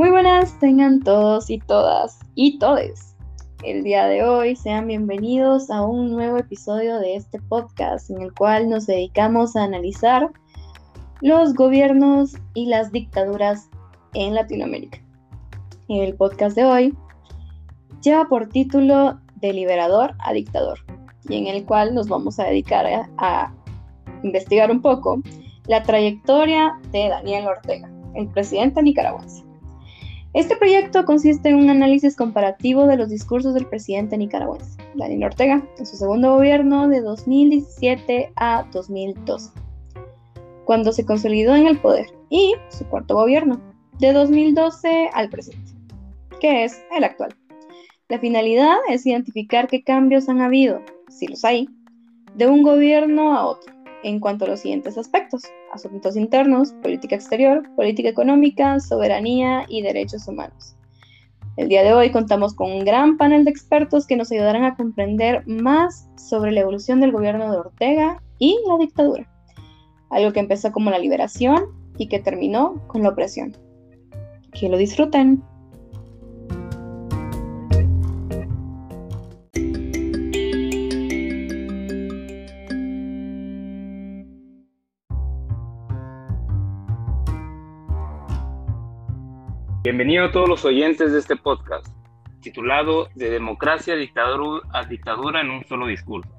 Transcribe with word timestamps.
Muy 0.00 0.08
buenas 0.08 0.58
tengan 0.58 1.00
todos 1.00 1.50
y 1.50 1.58
todas 1.58 2.20
y 2.34 2.58
todes. 2.58 3.14
El 3.62 3.82
día 3.82 4.06
de 4.06 4.24
hoy 4.24 4.56
sean 4.56 4.86
bienvenidos 4.86 5.70
a 5.70 5.82
un 5.82 6.10
nuevo 6.10 6.38
episodio 6.38 6.98
de 6.98 7.16
este 7.16 7.38
podcast 7.38 8.08
en 8.08 8.22
el 8.22 8.32
cual 8.32 8.70
nos 8.70 8.86
dedicamos 8.86 9.56
a 9.56 9.64
analizar 9.64 10.30
los 11.20 11.52
gobiernos 11.52 12.34
y 12.54 12.64
las 12.64 12.92
dictaduras 12.92 13.68
en 14.14 14.34
Latinoamérica. 14.34 15.02
El 15.90 16.14
podcast 16.14 16.56
de 16.56 16.64
hoy 16.64 16.96
lleva 18.00 18.24
por 18.24 18.48
título 18.48 19.20
De 19.42 19.52
liberador 19.52 20.14
a 20.20 20.32
dictador 20.32 20.78
y 21.28 21.36
en 21.36 21.46
el 21.46 21.66
cual 21.66 21.94
nos 21.94 22.08
vamos 22.08 22.40
a 22.40 22.44
dedicar 22.44 22.86
a, 22.86 23.10
a 23.18 23.52
investigar 24.22 24.70
un 24.70 24.80
poco 24.80 25.20
la 25.66 25.82
trayectoria 25.82 26.80
de 26.90 27.10
Daniel 27.10 27.48
Ortega, 27.48 27.90
el 28.14 28.28
presidente 28.28 28.82
nicaragüense. 28.82 29.49
Este 30.32 30.54
proyecto 30.54 31.04
consiste 31.04 31.48
en 31.48 31.56
un 31.56 31.70
análisis 31.70 32.14
comparativo 32.14 32.86
de 32.86 32.96
los 32.96 33.08
discursos 33.08 33.52
del 33.52 33.66
presidente 33.66 34.16
nicaragüense, 34.16 34.80
Daniel 34.94 35.24
Ortega, 35.24 35.66
en 35.76 35.84
su 35.84 35.96
segundo 35.96 36.36
gobierno 36.36 36.86
de 36.86 37.00
2017 37.00 38.32
a 38.36 38.64
2012, 38.72 39.50
cuando 40.64 40.92
se 40.92 41.04
consolidó 41.04 41.56
en 41.56 41.66
el 41.66 41.80
poder, 41.80 42.06
y 42.28 42.54
su 42.68 42.86
cuarto 42.86 43.16
gobierno, 43.16 43.60
de 43.98 44.12
2012 44.12 45.10
al 45.12 45.30
presente, 45.30 45.72
que 46.40 46.62
es 46.62 46.80
el 46.96 47.02
actual. 47.02 47.34
La 48.08 48.20
finalidad 48.20 48.76
es 48.88 49.04
identificar 49.06 49.66
qué 49.66 49.82
cambios 49.82 50.28
han 50.28 50.40
habido, 50.40 50.80
si 51.08 51.26
los 51.26 51.44
hay, 51.44 51.68
de 52.36 52.46
un 52.46 52.62
gobierno 52.62 53.36
a 53.36 53.46
otro 53.46 53.74
en 54.04 54.20
cuanto 54.20 54.44
a 54.44 54.48
los 54.48 54.60
siguientes 54.60 54.96
aspectos, 54.96 55.42
asuntos 55.72 56.16
internos, 56.16 56.72
política 56.82 57.16
exterior, 57.16 57.62
política 57.76 58.08
económica, 58.08 58.80
soberanía 58.80 59.64
y 59.68 59.82
derechos 59.82 60.26
humanos. 60.28 60.76
El 61.56 61.68
día 61.68 61.82
de 61.82 61.92
hoy 61.92 62.10
contamos 62.10 62.54
con 62.54 62.70
un 62.70 62.84
gran 62.84 63.16
panel 63.16 63.44
de 63.44 63.50
expertos 63.50 64.06
que 64.06 64.16
nos 64.16 64.30
ayudarán 64.32 64.64
a 64.64 64.76
comprender 64.76 65.46
más 65.46 66.08
sobre 66.16 66.52
la 66.52 66.60
evolución 66.60 67.00
del 67.00 67.12
gobierno 67.12 67.50
de 67.50 67.58
Ortega 67.58 68.22
y 68.38 68.58
la 68.68 68.78
dictadura, 68.78 69.28
algo 70.10 70.32
que 70.32 70.40
empezó 70.40 70.72
como 70.72 70.90
la 70.90 70.98
liberación 70.98 71.66
y 71.98 72.08
que 72.08 72.18
terminó 72.18 72.86
con 72.86 73.02
la 73.02 73.10
opresión. 73.10 73.56
Que 74.52 74.68
lo 74.68 74.76
disfruten. 74.76 75.42
Bienvenido 89.82 90.26
a 90.26 90.30
todos 90.30 90.46
los 90.46 90.62
oyentes 90.66 91.10
de 91.10 91.20
este 91.20 91.36
podcast, 91.36 91.86
titulado 92.42 93.08
De 93.14 93.30
democracia 93.30 93.96
dictadura, 93.96 94.60
a 94.74 94.84
dictadura 94.84 95.40
en 95.40 95.48
un 95.48 95.64
solo 95.64 95.86
discurso. 95.86 96.30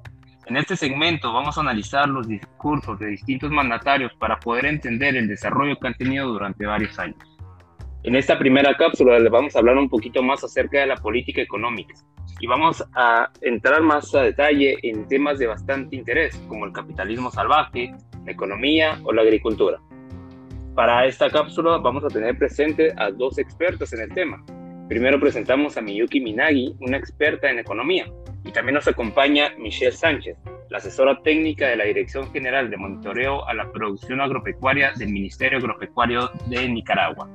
En 0.46 0.56
este 0.56 0.76
segmento 0.76 1.32
vamos 1.32 1.58
a 1.58 1.62
analizar 1.62 2.08
los 2.08 2.28
discursos 2.28 3.00
de 3.00 3.08
distintos 3.08 3.50
mandatarios 3.50 4.12
para 4.20 4.38
poder 4.38 4.66
entender 4.66 5.16
el 5.16 5.26
desarrollo 5.26 5.76
que 5.80 5.88
han 5.88 5.94
tenido 5.94 6.28
durante 6.28 6.66
varios 6.66 6.96
años. 7.00 7.18
En 8.04 8.14
esta 8.14 8.38
primera 8.38 8.76
cápsula 8.76 9.18
les 9.18 9.32
vamos 9.32 9.56
a 9.56 9.58
hablar 9.58 9.76
un 9.76 9.88
poquito 9.88 10.22
más 10.22 10.44
acerca 10.44 10.78
de 10.78 10.86
la 10.86 10.96
política 10.96 11.42
económica 11.42 11.94
y 12.38 12.46
vamos 12.46 12.84
a 12.94 13.28
entrar 13.40 13.82
más 13.82 14.14
a 14.14 14.22
detalle 14.22 14.76
en 14.84 15.08
temas 15.08 15.40
de 15.40 15.48
bastante 15.48 15.96
interés 15.96 16.36
como 16.46 16.64
el 16.64 16.72
capitalismo 16.72 17.28
salvaje, 17.32 17.92
la 18.24 18.30
economía 18.30 19.00
o 19.02 19.12
la 19.12 19.22
agricultura. 19.22 19.80
Para 20.74 21.04
esta 21.04 21.28
cápsula 21.28 21.76
vamos 21.76 22.02
a 22.02 22.08
tener 22.08 22.38
presente 22.38 22.94
a 22.96 23.10
dos 23.10 23.36
expertos 23.36 23.92
en 23.92 24.00
el 24.00 24.14
tema. 24.14 24.42
Primero 24.88 25.20
presentamos 25.20 25.76
a 25.76 25.82
Miyuki 25.82 26.18
Minagi, 26.18 26.74
una 26.80 26.96
experta 26.96 27.50
en 27.50 27.58
economía, 27.58 28.06
y 28.42 28.52
también 28.52 28.76
nos 28.76 28.88
acompaña 28.88 29.52
Michelle 29.58 29.92
Sánchez, 29.92 30.38
la 30.70 30.78
asesora 30.78 31.20
técnica 31.22 31.68
de 31.68 31.76
la 31.76 31.84
Dirección 31.84 32.32
General 32.32 32.70
de 32.70 32.78
Monitoreo 32.78 33.46
a 33.46 33.52
la 33.52 33.70
Producción 33.70 34.22
Agropecuaria 34.22 34.92
del 34.96 35.10
Ministerio 35.10 35.58
Agropecuario 35.58 36.30
de 36.46 36.66
Nicaragua, 36.66 37.28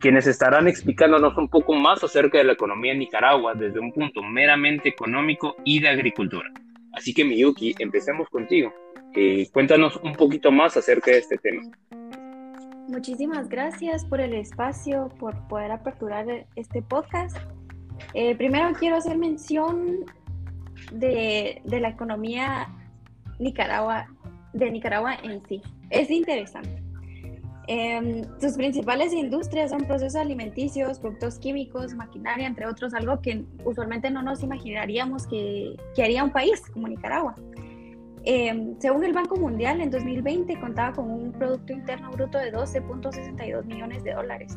quienes 0.00 0.26
estarán 0.26 0.66
explicándonos 0.66 1.36
un 1.36 1.48
poco 1.48 1.74
más 1.74 2.02
acerca 2.02 2.38
de 2.38 2.44
la 2.44 2.54
economía 2.54 2.92
en 2.92 2.98
Nicaragua 2.98 3.54
desde 3.54 3.78
un 3.78 3.92
punto 3.92 4.24
meramente 4.24 4.88
económico 4.88 5.54
y 5.64 5.78
de 5.78 5.88
agricultura. 5.88 6.50
Así 6.94 7.14
que 7.14 7.24
Miyuki, 7.24 7.76
empecemos 7.78 8.28
contigo. 8.28 8.74
Eh, 9.14 9.48
cuéntanos 9.52 9.96
un 10.02 10.14
poquito 10.14 10.50
más 10.50 10.76
acerca 10.76 11.12
de 11.12 11.18
este 11.18 11.38
tema. 11.38 11.62
Muchísimas 12.88 13.48
gracias 13.48 14.04
por 14.04 14.20
el 14.20 14.34
espacio, 14.34 15.08
por 15.18 15.36
poder 15.48 15.72
aperturar 15.72 16.26
este 16.54 16.82
podcast. 16.82 17.36
Eh, 18.12 18.36
primero 18.36 18.72
quiero 18.78 18.96
hacer 18.96 19.16
mención 19.16 20.04
de, 20.92 21.62
la 21.64 21.88
economía 21.88 22.68
Nicaragua, 23.38 24.06
de 24.52 24.70
Nicaragua 24.70 25.14
en 25.22 25.42
sí. 25.46 25.62
Es 25.90 26.10
interesante. 26.10 26.82
Em, 27.66 28.22
sus 28.38 28.52
principales 28.52 29.14
industrias 29.14 29.70
son 29.70 29.86
procesos 29.86 30.16
alimenticios, 30.16 30.98
productos 30.98 31.38
químicos, 31.38 31.94
maquinaria, 31.94 32.46
entre 32.46 32.66
otros, 32.66 32.92
algo 32.92 33.22
que 33.22 33.46
usualmente 33.64 34.10
no 34.10 34.20
nos 34.20 34.42
imaginaríamos 34.42 35.26
que, 35.26 35.74
que 35.94 36.02
haría 36.02 36.22
un 36.22 36.30
país 36.30 36.60
como 36.70 36.88
Nicaragua. 36.88 37.34
Em, 38.26 38.74
según 38.78 39.04
el 39.04 39.12
Banco 39.12 39.36
Mundial, 39.36 39.82
en 39.82 39.90
2020 39.90 40.58
contaba 40.58 40.94
con 40.94 41.10
un 41.10 41.32
Producto 41.32 41.74
Interno 41.74 42.10
Bruto 42.10 42.38
de 42.38 42.52
12.62 42.52 43.66
millones 43.66 44.02
de 44.02 44.14
dólares. 44.14 44.56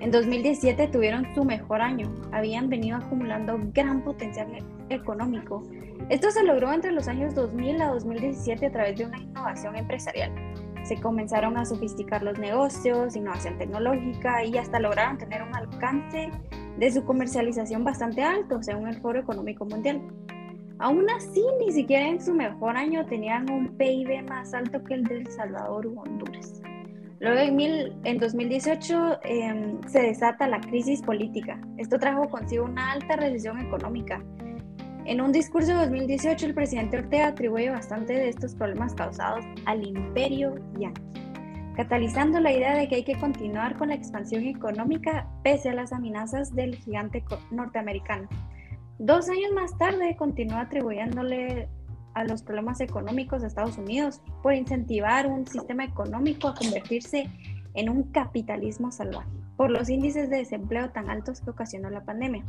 En 0.00 0.10
2017 0.10 0.88
tuvieron 0.88 1.26
su 1.34 1.42
mejor 1.42 1.80
año, 1.80 2.14
habían 2.30 2.68
venido 2.68 2.98
acumulando 2.98 3.58
gran 3.72 4.04
potencial 4.04 4.48
económico. 4.90 5.62
Esto 6.10 6.30
se 6.30 6.44
logró 6.44 6.70
entre 6.74 6.92
los 6.92 7.08
años 7.08 7.34
2000 7.34 7.80
a 7.80 7.88
2017 7.88 8.66
a 8.66 8.72
través 8.72 8.98
de 8.98 9.06
una 9.06 9.18
innovación 9.18 9.76
empresarial. 9.76 10.30
Se 10.84 11.00
comenzaron 11.00 11.56
a 11.56 11.64
sofisticar 11.64 12.22
los 12.22 12.38
negocios, 12.38 13.16
innovación 13.16 13.56
tecnológica 13.56 14.44
y 14.44 14.58
hasta 14.58 14.78
lograron 14.78 15.16
tener 15.16 15.42
un 15.42 15.56
alcance 15.56 16.30
de 16.78 16.92
su 16.92 17.02
comercialización 17.06 17.82
bastante 17.82 18.22
alto, 18.22 18.62
según 18.62 18.88
el 18.88 19.00
Foro 19.00 19.18
Económico 19.18 19.64
Mundial. 19.64 20.02
Aún 20.78 21.08
así, 21.10 21.42
ni 21.58 21.72
siquiera 21.72 22.06
en 22.06 22.20
su 22.20 22.34
mejor 22.34 22.76
año 22.76 23.06
tenían 23.06 23.50
un 23.50 23.76
PIB 23.76 24.22
más 24.28 24.52
alto 24.52 24.84
que 24.84 24.94
el 24.94 25.04
de 25.04 25.18
El 25.18 25.30
Salvador 25.30 25.86
u 25.86 25.98
Honduras. 25.98 26.60
Luego 27.18 27.40
en, 28.04 28.18
2018 28.18 29.20
em, 29.24 29.80
se 29.88 30.02
desata 30.02 30.46
la 30.46 30.60
crisis 30.60 31.00
política. 31.00 31.58
Esto 31.78 31.98
trajo 31.98 32.28
consigo 32.28 32.66
una 32.66 32.92
alta 32.92 33.16
recesión 33.16 33.58
económica. 33.58 34.22
En 35.06 35.22
un 35.22 35.32
discurso 35.32 35.68
de 35.68 35.86
2018 35.86 36.46
el 36.46 36.54
presidente 36.54 36.98
Ortega 36.98 37.28
atribuye 37.28 37.70
bastante 37.70 38.12
de 38.12 38.28
estos 38.28 38.54
problemas 38.54 38.92
causados 38.94 39.44
al 39.64 39.86
imperio 39.86 40.56
yanqui, 40.78 41.00
catalizando 41.74 42.38
la 42.38 42.52
idea 42.52 42.74
de 42.74 42.86
que 42.88 42.96
hay 42.96 43.04
que 43.04 43.18
continuar 43.18 43.78
con 43.78 43.88
la 43.88 43.94
expansión 43.94 44.44
económica 44.44 45.26
pese 45.42 45.70
a 45.70 45.74
las 45.74 45.92
amenazas 45.92 46.54
del 46.54 46.74
gigante 46.76 47.24
norteamericano. 47.50 48.28
Dos 48.98 49.28
años 49.28 49.52
más 49.54 49.76
tarde 49.76 50.16
continuó 50.16 50.58
atribuyéndole 50.58 51.68
a 52.14 52.24
los 52.24 52.42
problemas 52.42 52.80
económicos 52.80 53.42
de 53.42 53.48
Estados 53.48 53.76
Unidos 53.76 54.22
por 54.42 54.54
incentivar 54.54 55.26
un 55.26 55.46
sistema 55.46 55.84
económico 55.84 56.48
a 56.48 56.54
convertirse 56.54 57.28
en 57.74 57.90
un 57.90 58.04
capitalismo 58.04 58.90
salvaje 58.90 59.28
por 59.56 59.70
los 59.70 59.88
índices 59.88 60.30
de 60.30 60.38
desempleo 60.38 60.90
tan 60.90 61.10
altos 61.10 61.40
que 61.40 61.50
ocasionó 61.50 61.90
la 61.90 62.04
pandemia. 62.04 62.44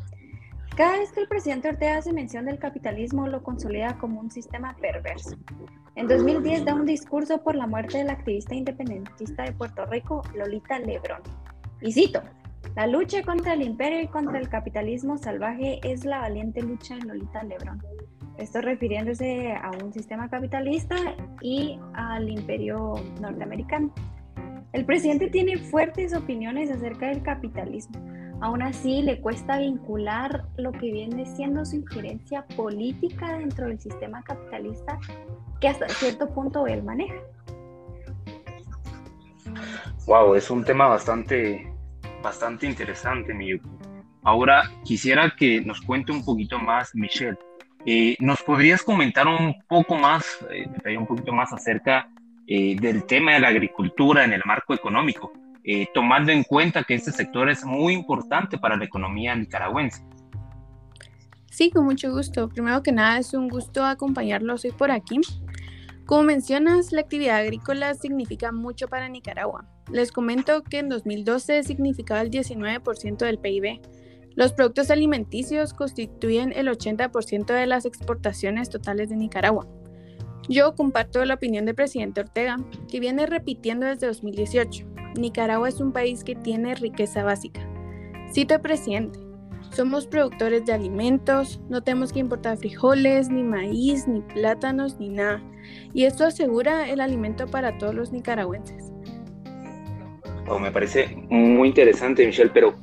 Cada 0.75 0.99
vez 0.99 1.11
que 1.11 1.21
el 1.21 1.27
presidente 1.27 1.69
Ortega 1.69 1.97
hace 1.97 2.13
mención 2.13 2.45
del 2.45 2.59
capitalismo, 2.59 3.27
lo 3.27 3.41
consolida 3.41 3.97
como 3.97 4.19
un 4.19 4.29
sistema 4.29 4.75
perverso. 4.79 5.35
En 5.95 6.07
2010 6.07 6.65
da 6.65 6.75
un 6.75 6.85
discurso 6.85 7.41
por 7.41 7.55
la 7.55 7.65
muerte 7.65 7.97
del 7.97 8.09
activista 8.09 8.53
independentista 8.53 9.43
de 9.43 9.53
Puerto 9.53 9.85
Rico, 9.87 10.21
Lolita 10.35 10.77
Lebrón. 10.77 11.21
Y 11.81 11.91
cito, 11.91 12.21
la 12.77 12.85
lucha 12.85 13.23
contra 13.23 13.53
el 13.53 13.63
imperio 13.63 14.01
y 14.01 14.07
contra 14.07 14.37
el 14.37 14.49
capitalismo 14.49 15.17
salvaje 15.17 15.79
es 15.81 16.05
la 16.05 16.19
valiente 16.19 16.61
lucha 16.61 16.93
de 16.93 17.05
Lolita 17.05 17.41
Lebrón. 17.41 17.81
Esto 18.37 18.61
refiriéndose 18.61 19.51
a 19.53 19.71
un 19.83 19.91
sistema 19.91 20.29
capitalista 20.29 20.95
y 21.41 21.79
al 21.95 22.29
imperio 22.29 22.93
norteamericano. 23.19 23.91
El 24.73 24.85
presidente 24.85 25.27
tiene 25.31 25.57
fuertes 25.57 26.13
opiniones 26.13 26.69
acerca 26.69 27.07
del 27.07 27.23
capitalismo. 27.23 27.99
Aún 28.41 28.61
así, 28.61 29.01
le 29.01 29.21
cuesta 29.21 29.57
vincular 29.57 30.45
lo 30.57 30.71
que 30.71 30.91
viene 30.91 31.25
siendo 31.25 31.65
su 31.65 31.77
injerencia 31.77 32.45
política 32.55 33.39
dentro 33.39 33.65
del 33.65 33.79
sistema 33.79 34.21
capitalista 34.21 34.99
que 35.59 35.69
hasta 35.69 35.89
cierto 35.89 36.29
punto 36.29 36.67
él 36.67 36.83
maneja. 36.83 37.15
Wow, 40.05 40.35
es 40.35 40.51
un 40.51 40.63
tema 40.63 40.85
bastante 40.85 41.75
bastante 42.21 42.65
interesante, 42.65 43.33
Miyuki. 43.33 43.67
Ahora 44.23 44.69
quisiera 44.83 45.33
que 45.35 45.61
nos 45.61 45.81
cuente 45.81 46.11
un 46.11 46.25
poquito 46.25 46.59
más, 46.59 46.93
Michelle. 46.93 47.37
Eh, 47.85 48.17
¿Nos 48.19 48.43
podrías 48.43 48.83
comentar 48.83 49.27
un 49.27 49.55
poco 49.69 49.95
más, 49.95 50.25
eh, 50.51 50.97
un 50.97 51.07
poquito 51.07 51.31
más 51.31 51.53
acerca 51.53 52.09
eh, 52.45 52.75
del 52.79 53.05
tema 53.05 53.33
de 53.33 53.39
la 53.39 53.47
agricultura 53.47 54.25
en 54.25 54.33
el 54.33 54.41
marco 54.45 54.73
económico? 54.73 55.31
tomando 55.93 56.31
en 56.31 56.43
cuenta 56.45 56.85
que 56.85 56.93
este 56.95 57.11
sector 57.11 57.49
es 57.49 57.65
muy 57.65 57.93
importante 57.93 58.57
para 58.57 58.77
la 58.77 58.85
economía 58.85 59.35
nicaragüense. 59.35 60.01
Sí, 61.51 61.71
con 61.71 61.83
mucho 61.83 62.09
gusto. 62.09 62.47
Primero 62.47 62.81
que 62.81 62.93
nada, 62.93 63.17
es 63.17 63.33
un 63.33 63.49
gusto 63.49 63.83
acompañarlos 63.83 64.63
hoy 64.63 64.71
por 64.71 64.91
aquí. 64.91 65.19
Como 66.07 66.23
mencionas, 66.23 66.93
la 66.93 67.01
actividad 67.01 67.35
agrícola 67.35 67.93
significa 67.93 68.53
mucho 68.53 68.87
para 68.87 69.09
Nicaragua. 69.09 69.65
Les 69.91 70.13
comento 70.13 70.63
que 70.63 70.79
en 70.79 70.87
2012 70.87 71.63
significaba 71.63 72.21
el 72.21 72.31
19% 72.31 73.17
del 73.17 73.39
PIB. 73.39 73.81
Los 74.33 74.53
productos 74.53 74.89
alimenticios 74.89 75.73
constituyen 75.73 76.53
el 76.55 76.69
80% 76.69 77.47
de 77.47 77.67
las 77.67 77.83
exportaciones 77.83 78.69
totales 78.69 79.09
de 79.09 79.17
Nicaragua. 79.17 79.67
Yo 80.47 80.75
comparto 80.75 81.25
la 81.25 81.33
opinión 81.33 81.65
del 81.65 81.75
presidente 81.75 82.21
Ortega, 82.21 82.55
que 82.89 83.01
viene 83.01 83.25
repitiendo 83.25 83.85
desde 83.85 84.07
2018. 84.07 84.85
Nicaragua 85.19 85.67
es 85.67 85.81
un 85.81 85.91
país 85.91 86.23
que 86.23 86.35
tiene 86.35 86.75
riqueza 86.75 87.25
básica. 87.25 87.67
Cito 88.33 88.53
al 88.53 88.61
presidente, 88.61 89.19
somos 89.77 90.07
productores 90.07 90.65
de 90.65 90.73
alimentos, 90.73 91.61
no 91.69 91.83
tenemos 91.83 92.11
que 92.11 92.17
importar 92.17 92.57
frijoles, 92.57 93.29
ni 93.29 93.43
maíz, 93.43 94.07
ni 94.07 94.21
plátanos, 94.21 94.99
ni 94.99 95.09
nada. 95.09 95.39
Y 95.93 96.05
esto 96.05 96.25
asegura 96.25 96.89
el 96.89 96.99
alimento 96.99 97.45
para 97.45 97.77
todos 97.77 97.93
los 97.93 98.11
nicaragüenses. 98.11 98.91
Oh, 100.47 100.57
me 100.57 100.71
parece 100.71 101.15
muy 101.29 101.67
interesante, 101.67 102.25
Michelle, 102.25 102.49
pero 102.51 102.73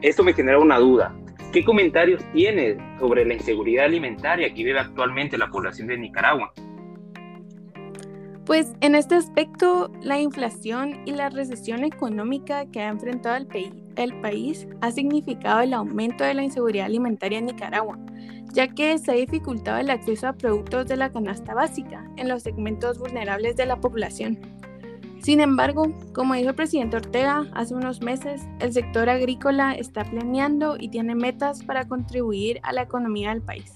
esto 0.00 0.22
me 0.22 0.32
genera 0.32 0.60
una 0.60 0.78
duda. 0.78 1.12
¿Qué 1.52 1.64
comentarios 1.64 2.22
tiene 2.32 2.76
sobre 3.00 3.24
la 3.24 3.34
inseguridad 3.34 3.86
alimentaria 3.86 4.48
que 4.54 4.62
vive 4.62 4.78
actualmente 4.78 5.36
la 5.36 5.50
población 5.50 5.88
de 5.88 5.98
Nicaragua? 5.98 6.52
Pues 8.46 8.74
en 8.82 8.94
este 8.94 9.14
aspecto, 9.14 9.90
la 10.02 10.20
inflación 10.20 11.00
y 11.06 11.12
la 11.12 11.30
recesión 11.30 11.82
económica 11.82 12.66
que 12.66 12.82
ha 12.82 12.88
enfrentado 12.88 13.36
el, 13.96 14.20
país 14.20 14.68
ha 14.82 14.90
significado 14.90 15.62
el 15.62 15.72
aumento 15.72 16.24
de 16.24 16.34
la 16.34 16.42
inseguridad 16.42 16.84
alimentaria 16.84 17.38
en 17.38 17.46
Nicaragua, 17.46 17.98
ya 18.52 18.68
que 18.68 18.98
se 18.98 19.12
ha 19.12 19.14
dificultado 19.14 19.78
el 19.78 19.88
acceso 19.88 20.28
a 20.28 20.34
productos 20.34 20.86
de 20.88 20.98
la 20.98 21.10
canasta 21.10 21.54
básica 21.54 22.06
en 22.18 22.28
los 22.28 22.42
segmentos 22.42 22.98
vulnerables 22.98 23.56
de 23.56 23.64
la 23.64 23.80
población. 23.80 24.38
Sin 25.22 25.40
embargo, 25.40 25.90
como 26.12 26.34
dijo 26.34 26.50
el 26.50 26.54
presidente 26.54 26.96
Ortega 26.96 27.46
hace 27.54 27.74
unos 27.74 28.02
meses, 28.02 28.46
el 28.60 28.74
sector 28.74 29.08
agrícola 29.08 29.72
está 29.72 30.04
planeando 30.04 30.76
y 30.78 30.90
tiene 30.90 31.14
metas 31.14 31.64
para 31.64 31.88
contribuir 31.88 32.60
a 32.62 32.74
la 32.74 32.82
economía 32.82 33.30
del 33.30 33.40
país. 33.40 33.74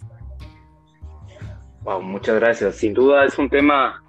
Wow, 1.85 2.03
muchas 2.03 2.35
gracias. 2.35 2.77
Sin 2.77 2.93
duda 2.93 3.25
es 3.25 3.39
un 3.39 3.49
tema 3.49 4.05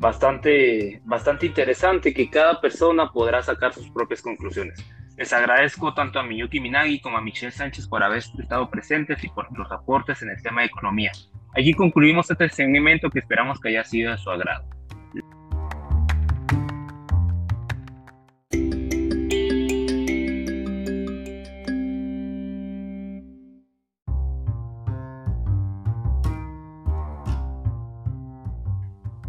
bastante, 0.00 1.02
bastante 1.04 1.46
interesante 1.46 2.14
que 2.14 2.30
cada 2.30 2.60
persona 2.60 3.12
podrá 3.12 3.42
sacar 3.42 3.74
sus 3.74 3.88
propias 3.90 4.22
conclusiones. 4.22 4.82
Les 5.18 5.30
agradezco 5.34 5.92
tanto 5.92 6.18
a 6.18 6.22
Miyuki 6.22 6.58
Minagi 6.58 7.00
como 7.00 7.18
a 7.18 7.20
Michelle 7.20 7.52
Sánchez 7.52 7.86
por 7.86 8.02
haber 8.02 8.18
estado 8.18 8.70
presentes 8.70 9.22
y 9.22 9.28
por 9.28 9.46
los 9.56 9.70
aportes 9.70 10.22
en 10.22 10.30
el 10.30 10.42
tema 10.42 10.62
de 10.62 10.68
economía. 10.68 11.12
Aquí 11.54 11.74
concluimos 11.74 12.30
este 12.30 12.48
segmento 12.48 13.10
que 13.10 13.18
esperamos 13.18 13.60
que 13.60 13.68
haya 13.68 13.84
sido 13.84 14.12
de 14.12 14.18
su 14.18 14.30
agrado. 14.30 14.64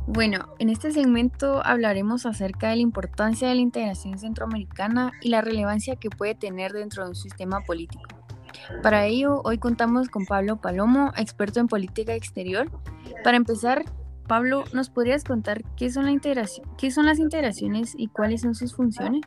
Bueno, 0.08 0.48
en 0.58 0.70
este 0.70 0.92
segmento 0.92 1.62
hablaremos 1.64 2.26
acerca 2.26 2.70
de 2.70 2.78
la 2.78 2.82
importancia 2.82 3.48
de 3.48 3.56
la 3.56 3.62
integración 3.62 4.18
centroamericana 4.18 5.12
y 5.22 5.30
la 5.30 5.42
relevancia 5.42 5.96
que 5.96 6.10
puede 6.10 6.34
tener 6.34 6.74
dentro 6.74 7.04
de 7.04 7.10
un 7.10 7.16
sistema 7.16 7.62
político. 7.62 8.10
Para 8.82 9.06
ello, 9.06 9.42
hoy 9.44 9.60
contamos 9.60 10.10
con 10.10 10.26
Pablo 10.26 10.60
Palomo, 10.60 11.12
experto 11.18 11.60
en 11.60 11.68
política 11.68 12.16
exterior. 12.16 12.70
Para 13.24 13.38
empezar, 13.38 13.86
Pablo, 14.28 14.64
¿nos 14.74 14.90
podrías 14.90 15.24
contar 15.24 15.62
qué 15.78 15.92
son, 15.92 16.06
la 16.06 16.12
integración, 16.12 16.68
qué 16.78 16.90
son 16.90 17.06
las 17.06 17.20
integraciones 17.20 17.94
y 17.96 18.08
cuáles 18.08 18.42
son 18.42 18.56
sus 18.56 18.76
funciones? 18.76 19.22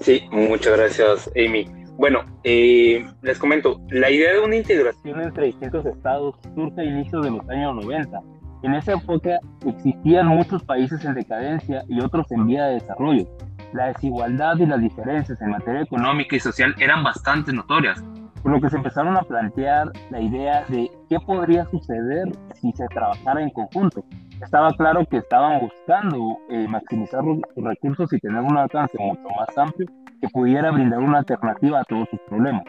Sí, 0.00 0.22
muchas 0.30 0.76
gracias, 0.76 1.30
Amy. 1.34 1.66
Bueno, 1.96 2.24
eh, 2.44 3.04
les 3.22 3.38
comento, 3.38 3.80
la 3.90 4.10
idea 4.10 4.34
de 4.34 4.40
una 4.40 4.56
integración 4.56 5.20
entre 5.20 5.46
distintos 5.46 5.84
estados 5.86 6.36
surge 6.54 6.80
a 6.80 6.84
inicios 6.84 7.24
de 7.24 7.30
los 7.30 7.48
años 7.48 7.74
90 7.74 8.20
en 8.62 8.74
esa 8.74 8.92
época 8.94 9.38
existían 9.66 10.26
muchos 10.26 10.64
países 10.64 11.04
en 11.04 11.14
decadencia 11.14 11.84
y 11.88 12.00
otros 12.00 12.30
en 12.32 12.46
vía 12.46 12.64
de 12.66 12.74
desarrollo. 12.74 13.26
La 13.72 13.88
desigualdad 13.88 14.56
y 14.56 14.66
las 14.66 14.80
diferencias 14.80 15.40
en 15.42 15.50
materia 15.50 15.82
económica 15.82 16.36
y 16.36 16.40
social 16.40 16.74
eran 16.78 17.04
bastante 17.04 17.52
notorias, 17.52 18.02
por 18.42 18.52
lo 18.52 18.60
que 18.60 18.70
se 18.70 18.76
empezaron 18.76 19.16
a 19.16 19.22
plantear 19.22 19.92
la 20.10 20.20
idea 20.20 20.64
de 20.68 20.90
qué 21.08 21.20
podría 21.20 21.66
suceder 21.66 22.28
si 22.54 22.72
se 22.72 22.86
trabajara 22.88 23.42
en 23.42 23.50
conjunto. 23.50 24.02
Estaba 24.42 24.72
claro 24.72 25.04
que 25.04 25.18
estaban 25.18 25.60
buscando 25.60 26.38
eh, 26.48 26.66
maximizar 26.68 27.22
los 27.24 27.40
recursos 27.56 28.12
y 28.12 28.18
tener 28.18 28.40
un 28.40 28.56
alcance 28.56 28.96
mucho 28.98 29.28
más 29.38 29.56
amplio 29.58 29.86
que 30.20 30.28
pudiera 30.28 30.70
brindar 30.70 31.00
una 31.00 31.18
alternativa 31.18 31.80
a 31.80 31.84
todos 31.84 32.08
sus 32.10 32.20
problemas. 32.28 32.64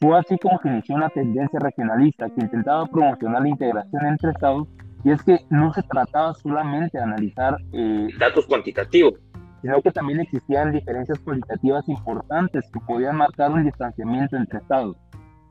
Fue 0.00 0.18
así 0.18 0.36
como 0.38 0.58
se 0.60 0.68
inició 0.68 0.96
una 0.96 1.08
tendencia 1.08 1.58
regionalista 1.60 2.28
que 2.28 2.40
intentaba 2.40 2.86
promocionar 2.86 3.42
la 3.42 3.48
integración 3.48 4.06
entre 4.06 4.30
estados 4.30 4.68
y 5.04 5.10
es 5.10 5.22
que 5.22 5.38
no 5.50 5.72
se 5.74 5.82
trataba 5.82 6.32
solamente 6.34 6.96
de 6.96 7.04
analizar 7.04 7.58
eh, 7.72 8.08
datos 8.18 8.46
cuantitativos, 8.46 9.14
sino 9.60 9.80
que 9.82 9.90
también 9.90 10.20
existían 10.20 10.72
diferencias 10.72 11.18
cualitativas 11.18 11.86
importantes 11.88 12.64
que 12.72 12.80
podían 12.80 13.16
marcar 13.16 13.52
un 13.52 13.64
distanciamiento 13.64 14.36
entre 14.36 14.58
estados. 14.58 14.96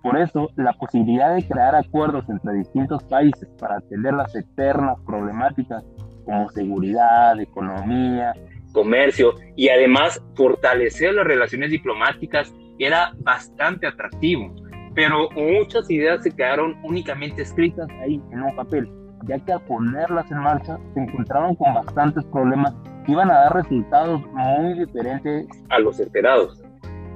Por 0.01 0.17
eso, 0.17 0.49
la 0.57 0.73
posibilidad 0.73 1.33
de 1.35 1.47
crear 1.47 1.75
acuerdos 1.75 2.27
entre 2.29 2.53
distintos 2.55 3.03
países 3.03 3.47
para 3.59 3.77
atender 3.77 4.13
las 4.13 4.35
eternas 4.35 4.97
problemáticas 5.05 5.83
como 6.25 6.49
seguridad, 6.49 7.39
economía, 7.39 8.33
comercio 8.73 9.35
y 9.55 9.69
además 9.69 10.21
fortalecer 10.35 11.13
las 11.13 11.25
relaciones 11.25 11.69
diplomáticas 11.69 12.51
era 12.79 13.13
bastante 13.19 13.87
atractivo. 13.87 14.53
Pero 14.95 15.29
muchas 15.31 15.89
ideas 15.89 16.23
se 16.23 16.31
quedaron 16.31 16.75
únicamente 16.83 17.43
escritas 17.43 17.87
ahí 18.01 18.21
en 18.31 18.41
un 18.41 18.55
papel 18.55 19.02
ya 19.25 19.39
que 19.39 19.53
al 19.53 19.61
ponerlas 19.61 20.29
en 20.31 20.39
marcha 20.39 20.77
se 20.93 20.99
encontraron 20.99 21.55
con 21.55 21.73
bastantes 21.73 22.23
problemas 22.25 22.73
que 23.05 23.11
iban 23.11 23.29
a 23.29 23.35
dar 23.35 23.55
resultados 23.55 24.21
muy 24.31 24.79
diferentes 24.79 25.47
a 25.69 25.79
los 25.79 25.99
esperados. 25.99 26.61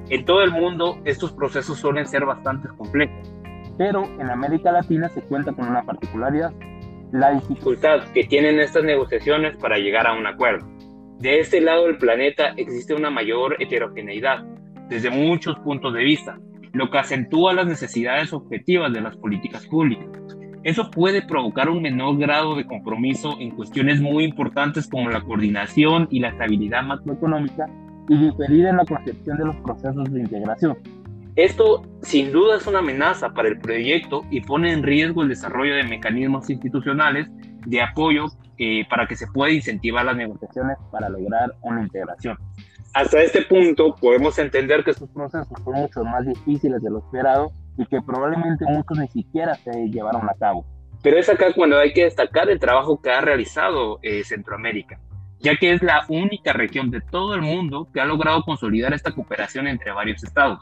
En 0.10 0.26
todo 0.26 0.42
el 0.42 0.52
mundo 0.52 0.98
estos 1.06 1.32
procesos 1.34 1.80
suelen 1.80 2.06
ser 2.06 2.26
bastante 2.26 2.70
complejos, 2.70 3.34
pero 3.78 4.06
en 4.20 4.30
América 4.30 4.72
Latina 4.72 5.10
se 5.10 5.22
cuenta 5.22 5.54
con 5.54 5.68
una 5.68 5.84
particularidad, 5.84 6.52
la 7.12 7.32
dificultad 7.32 8.04
que 8.14 8.24
tienen 8.24 8.60
estas 8.60 8.84
negociaciones 8.84 9.56
para 9.58 9.78
llegar 9.78 10.08
a 10.08 10.14
un 10.14 10.26
acuerdo. 10.26 10.68
De 11.20 11.40
este 11.40 11.62
lado 11.62 11.86
del 11.86 11.98
planeta 11.98 12.54
existe 12.58 12.94
una 12.94 13.10
mayor 13.10 13.56
heterogeneidad 13.60 14.46
desde 14.88 15.10
muchos 15.10 15.58
puntos 15.60 15.94
de 15.94 16.04
vista, 16.04 16.38
lo 16.74 16.90
que 16.90 17.00
acentúa 17.00 17.54
las 17.54 17.66
necesidades 17.66 18.34
objetivas 18.34 18.94
de 18.94 19.02
las 19.02 19.18
políticas 19.18 19.66
públicas. 19.68 20.08
Eso 20.64 20.90
puede 20.92 21.22
provocar 21.22 21.70
un 21.70 21.82
menor 21.82 22.18
grado 22.18 22.56
de 22.56 22.66
compromiso 22.66 23.38
en 23.40 23.52
cuestiones 23.52 24.02
muy 24.02 24.24
importantes 24.24 24.88
como 24.88 25.10
la 25.10 25.22
coordinación 25.22 26.08
y 26.12 26.20
la 26.20 26.30
estabilidad 26.30 26.84
macroeconómica 26.84 27.68
y 28.10 28.18
diferir 28.18 28.66
en 28.66 28.78
la 28.78 28.86
concepción 28.86 29.38
de 29.38 29.46
los 29.46 29.56
procesos 29.58 30.12
de 30.12 30.20
integración. 30.22 30.78
Esto 31.36 31.84
sin 32.02 32.32
duda 32.32 32.58
es 32.58 32.66
una 32.66 32.80
amenaza 32.80 33.30
para 33.34 33.48
el 33.48 33.60
proyecto 33.60 34.26
y 34.32 34.42
pone 34.42 34.74
en 34.74 34.82
riesgo 34.82 35.22
el 35.22 35.30
desarrollo 35.30 35.76
de 35.76 35.84
mecanismos 35.84 36.50
institucionales 36.50 37.30
de 37.66 37.82
apoyo 37.82 38.26
eh, 38.58 38.86
para 38.90 39.08
que 39.08 39.16
se 39.16 39.28
pueda 39.28 39.52
incentivar 39.52 40.04
las 40.06 40.18
negociaciones 40.18 40.78
para 40.92 41.10
lograr 41.10 41.54
una 41.62 41.84
integración. 41.84 42.38
Hasta 42.94 43.22
este 43.22 43.44
punto 43.44 43.94
podemos 44.02 44.40
entender 44.40 44.84
que 44.84 44.92
estos 44.92 45.10
procesos 45.12 45.48
son 45.64 45.74
mucho 45.76 46.04
más 46.04 46.26
difíciles 46.26 46.82
de 46.82 46.90
lo 46.90 47.00
esperado 47.00 47.52
y 47.78 47.86
que 47.86 48.02
probablemente 48.02 48.66
muchos 48.66 48.98
ni 48.98 49.08
siquiera 49.08 49.56
se 49.56 49.72
llevaron 49.90 50.28
a 50.30 50.34
cabo. 50.40 50.66
Pero 51.04 51.18
es 51.18 51.30
acá 51.30 51.54
cuando 51.54 51.78
hay 51.78 51.94
que 51.94 52.06
destacar 52.06 52.50
el 52.50 52.60
trabajo 52.60 53.02
que 53.02 53.12
ha 53.12 53.22
realizado 53.22 54.00
eh, 54.02 54.24
Centroamérica, 54.24 55.00
ya 55.40 55.56
que 55.56 55.72
es 55.72 55.84
la 55.84 56.06
única 56.10 56.54
región 56.54 56.90
de 56.90 57.02
todo 57.02 57.36
el 57.36 57.42
mundo 57.42 57.88
que 57.94 58.02
ha 58.02 58.06
logrado 58.06 58.44
consolidar 58.44 58.94
esta 58.94 59.12
cooperación 59.12 59.68
entre 59.68 59.92
varios 59.92 60.24
estados. 60.24 60.60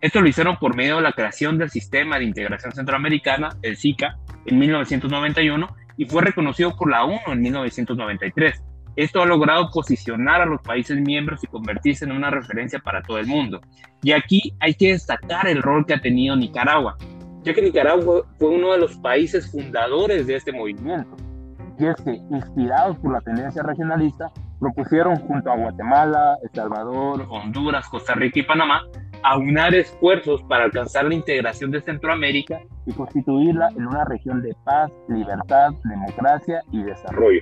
Esto 0.00 0.20
lo 0.20 0.28
hicieron 0.28 0.56
por 0.56 0.74
medio 0.74 0.96
de 0.96 1.02
la 1.02 1.12
creación 1.12 1.58
del 1.58 1.70
Sistema 1.70 2.18
de 2.18 2.24
Integración 2.24 2.72
Centroamericana, 2.72 3.50
el 3.62 3.76
SICA, 3.76 4.18
en 4.46 4.58
1991 4.58 5.66
y 5.96 6.06
fue 6.06 6.22
reconocido 6.22 6.76
por 6.76 6.90
la 6.90 7.04
ONU 7.04 7.20
en 7.26 7.40
1993 7.40 8.62
esto 8.96 9.22
ha 9.22 9.26
logrado 9.26 9.70
posicionar 9.70 10.40
a 10.40 10.46
los 10.46 10.60
países 10.60 11.00
miembros 11.00 11.42
y 11.42 11.46
convertirse 11.46 12.04
en 12.04 12.12
una 12.12 12.30
referencia 12.30 12.78
para 12.78 13.02
todo 13.02 13.18
el 13.18 13.26
mundo. 13.26 13.60
Y 14.02 14.12
aquí 14.12 14.54
hay 14.60 14.74
que 14.74 14.92
destacar 14.92 15.46
el 15.48 15.62
rol 15.62 15.84
que 15.86 15.94
ha 15.94 16.00
tenido 16.00 16.36
Nicaragua, 16.36 16.96
ya 17.42 17.54
que 17.54 17.62
Nicaragua 17.62 18.22
fue 18.38 18.48
uno 18.48 18.72
de 18.72 18.78
los 18.78 18.96
países 18.98 19.50
fundadores 19.50 20.26
de 20.26 20.36
este 20.36 20.52
movimiento. 20.52 21.16
Y 21.78 21.86
es 21.86 21.96
que, 21.96 22.20
inspirados 22.30 22.96
por 22.98 23.12
la 23.12 23.20
tendencia 23.20 23.62
regionalista, 23.62 24.30
propusieron 24.60 25.16
junto 25.16 25.50
a 25.50 25.56
Guatemala, 25.56 26.36
El 26.42 26.50
Salvador, 26.54 27.26
Honduras, 27.28 27.88
Costa 27.88 28.14
Rica 28.14 28.38
y 28.38 28.42
Panamá 28.44 28.82
aunar 29.24 29.74
esfuerzos 29.74 30.42
para 30.42 30.64
alcanzar 30.64 31.06
la 31.06 31.14
integración 31.14 31.70
de 31.70 31.80
Centroamérica 31.80 32.60
y 32.86 32.92
constituirla 32.92 33.70
en 33.70 33.86
una 33.86 34.04
región 34.04 34.42
de 34.42 34.54
paz, 34.64 34.92
libertad, 35.08 35.72
democracia 35.84 36.60
y 36.70 36.82
desarrollo. 36.82 37.40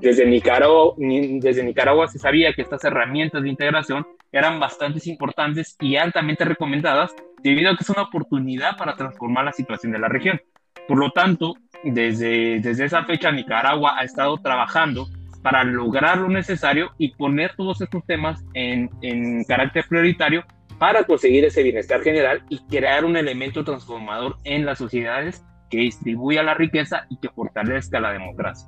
Desde 0.00 0.26
Nicaragua, 0.26 0.94
desde 0.96 1.62
Nicaragua 1.62 2.08
se 2.08 2.18
sabía 2.18 2.54
que 2.54 2.62
estas 2.62 2.82
herramientas 2.84 3.42
de 3.42 3.50
integración 3.50 4.06
eran 4.32 4.58
bastante 4.58 4.98
importantes 5.10 5.76
y 5.78 5.96
altamente 5.96 6.44
recomendadas 6.46 7.14
debido 7.42 7.70
a 7.70 7.76
que 7.76 7.82
es 7.82 7.90
una 7.90 8.02
oportunidad 8.02 8.78
para 8.78 8.96
transformar 8.96 9.44
la 9.44 9.52
situación 9.52 9.92
de 9.92 9.98
la 9.98 10.08
región. 10.08 10.40
Por 10.88 10.98
lo 10.98 11.10
tanto, 11.10 11.54
desde, 11.84 12.60
desde 12.60 12.86
esa 12.86 13.04
fecha 13.04 13.30
Nicaragua 13.30 13.94
ha 13.98 14.04
estado 14.04 14.38
trabajando 14.38 15.06
para 15.42 15.64
lograr 15.64 16.16
lo 16.18 16.28
necesario 16.28 16.92
y 16.96 17.14
poner 17.14 17.54
todos 17.56 17.82
estos 17.82 18.04
temas 18.06 18.42
en, 18.54 18.88
en 19.02 19.44
carácter 19.44 19.84
prioritario 19.86 20.44
para 20.80 21.04
conseguir 21.04 21.44
ese 21.44 21.62
bienestar 21.62 22.00
general 22.00 22.42
y 22.48 22.58
crear 22.66 23.04
un 23.04 23.14
elemento 23.14 23.62
transformador 23.64 24.38
en 24.44 24.64
las 24.64 24.78
sociedades 24.78 25.44
que 25.68 25.76
distribuya 25.76 26.42
la 26.42 26.54
riqueza 26.54 27.06
y 27.10 27.18
que 27.18 27.28
fortalezca 27.28 28.00
la 28.00 28.12
democracia. 28.12 28.66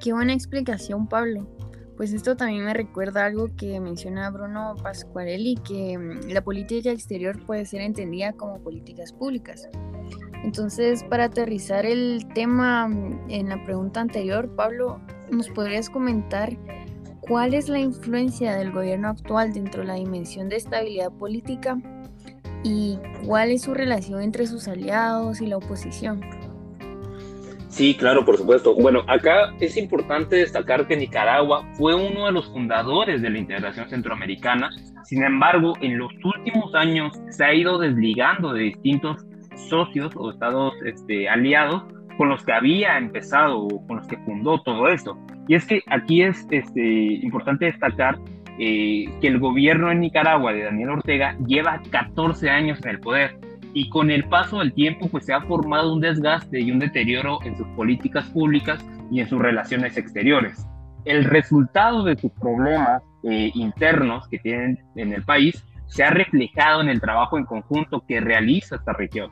Qué 0.00 0.14
buena 0.14 0.32
explicación, 0.32 1.06
Pablo. 1.06 1.46
Pues 1.98 2.14
esto 2.14 2.34
también 2.34 2.64
me 2.64 2.72
recuerda 2.72 3.26
algo 3.26 3.48
que 3.58 3.78
menciona 3.78 4.30
Bruno 4.30 4.74
Pasquarelli, 4.82 5.56
que 5.56 5.98
mm, 5.98 6.30
la 6.30 6.40
política 6.40 6.90
exterior 6.90 7.38
puede 7.44 7.66
ser 7.66 7.82
entendida 7.82 8.32
como 8.32 8.58
políticas 8.62 9.12
públicas. 9.12 9.68
Entonces, 10.42 11.04
para 11.04 11.24
aterrizar 11.24 11.84
el 11.84 12.26
tema 12.34 12.88
mm, 12.88 13.30
en 13.30 13.50
la 13.50 13.62
pregunta 13.64 14.00
anterior, 14.00 14.48
Pablo, 14.56 14.98
¿nos 15.30 15.50
podrías 15.50 15.90
comentar 15.90 16.56
cuál 17.28 17.54
es 17.54 17.68
la 17.68 17.78
influencia 17.78 18.56
del 18.56 18.72
gobierno 18.72 19.08
actual 19.08 19.52
dentro 19.52 19.82
de 19.82 19.88
la 19.88 19.94
dimensión 19.94 20.48
de 20.48 20.56
estabilidad 20.56 21.12
política 21.12 21.78
y 22.62 22.98
cuál 23.24 23.50
es 23.50 23.62
su 23.62 23.74
relación 23.74 24.22
entre 24.22 24.46
sus 24.46 24.68
aliados 24.68 25.40
y 25.40 25.46
la 25.46 25.56
oposición? 25.56 26.20
Sí, 27.68 27.94
claro, 27.94 28.24
por 28.24 28.38
supuesto. 28.38 28.74
Bueno, 28.74 29.02
acá 29.06 29.52
es 29.60 29.76
importante 29.76 30.36
destacar 30.36 30.86
que 30.86 30.96
Nicaragua 30.96 31.68
fue 31.74 31.94
uno 31.94 32.26
de 32.26 32.32
los 32.32 32.50
fundadores 32.50 33.20
de 33.20 33.28
la 33.28 33.38
integración 33.38 33.88
centroamericana. 33.90 34.70
Sin 35.04 35.22
embargo, 35.22 35.74
en 35.82 35.98
los 35.98 36.10
últimos 36.24 36.74
años 36.74 37.12
se 37.28 37.44
ha 37.44 37.52
ido 37.52 37.78
desligando 37.78 38.54
de 38.54 38.62
distintos 38.62 39.26
socios 39.68 40.12
o 40.16 40.30
estados 40.30 40.72
este, 40.86 41.28
aliados 41.28 41.82
con 42.16 42.30
los 42.30 42.42
que 42.44 42.52
había 42.52 42.96
empezado 42.96 43.58
o 43.58 43.86
con 43.86 43.98
los 43.98 44.06
que 44.06 44.16
fundó 44.18 44.58
todo 44.62 44.88
esto. 44.88 45.18
Y 45.48 45.54
es 45.54 45.66
que 45.66 45.82
aquí 45.86 46.22
es 46.22 46.46
este, 46.50 46.80
importante 46.80 47.66
destacar 47.66 48.18
eh, 48.58 49.04
que 49.20 49.28
el 49.28 49.38
gobierno 49.38 49.90
en 49.90 50.00
Nicaragua 50.00 50.52
de 50.52 50.64
Daniel 50.64 50.90
Ortega 50.90 51.36
lleva 51.46 51.80
14 51.90 52.50
años 52.50 52.78
en 52.82 52.90
el 52.90 53.00
poder 53.00 53.38
y 53.74 53.90
con 53.90 54.10
el 54.10 54.24
paso 54.24 54.60
del 54.60 54.72
tiempo 54.72 55.08
pues 55.08 55.26
se 55.26 55.34
ha 55.34 55.42
formado 55.42 55.92
un 55.92 56.00
desgaste 56.00 56.60
y 56.60 56.70
un 56.70 56.78
deterioro 56.78 57.38
en 57.44 57.56
sus 57.56 57.66
políticas 57.68 58.24
públicas 58.30 58.82
y 59.10 59.20
en 59.20 59.28
sus 59.28 59.38
relaciones 59.38 59.98
exteriores. 59.98 60.66
El 61.04 61.24
resultado 61.24 62.02
de 62.02 62.16
sus 62.16 62.32
problemas 62.32 63.02
eh, 63.22 63.50
internos 63.54 64.26
que 64.28 64.38
tienen 64.38 64.78
en 64.96 65.12
el 65.12 65.22
país 65.22 65.62
se 65.86 66.02
ha 66.02 66.10
reflejado 66.10 66.80
en 66.80 66.88
el 66.88 67.00
trabajo 67.00 67.36
en 67.36 67.44
conjunto 67.44 68.02
que 68.08 68.20
realiza 68.20 68.76
esta 68.76 68.94
región. 68.94 69.30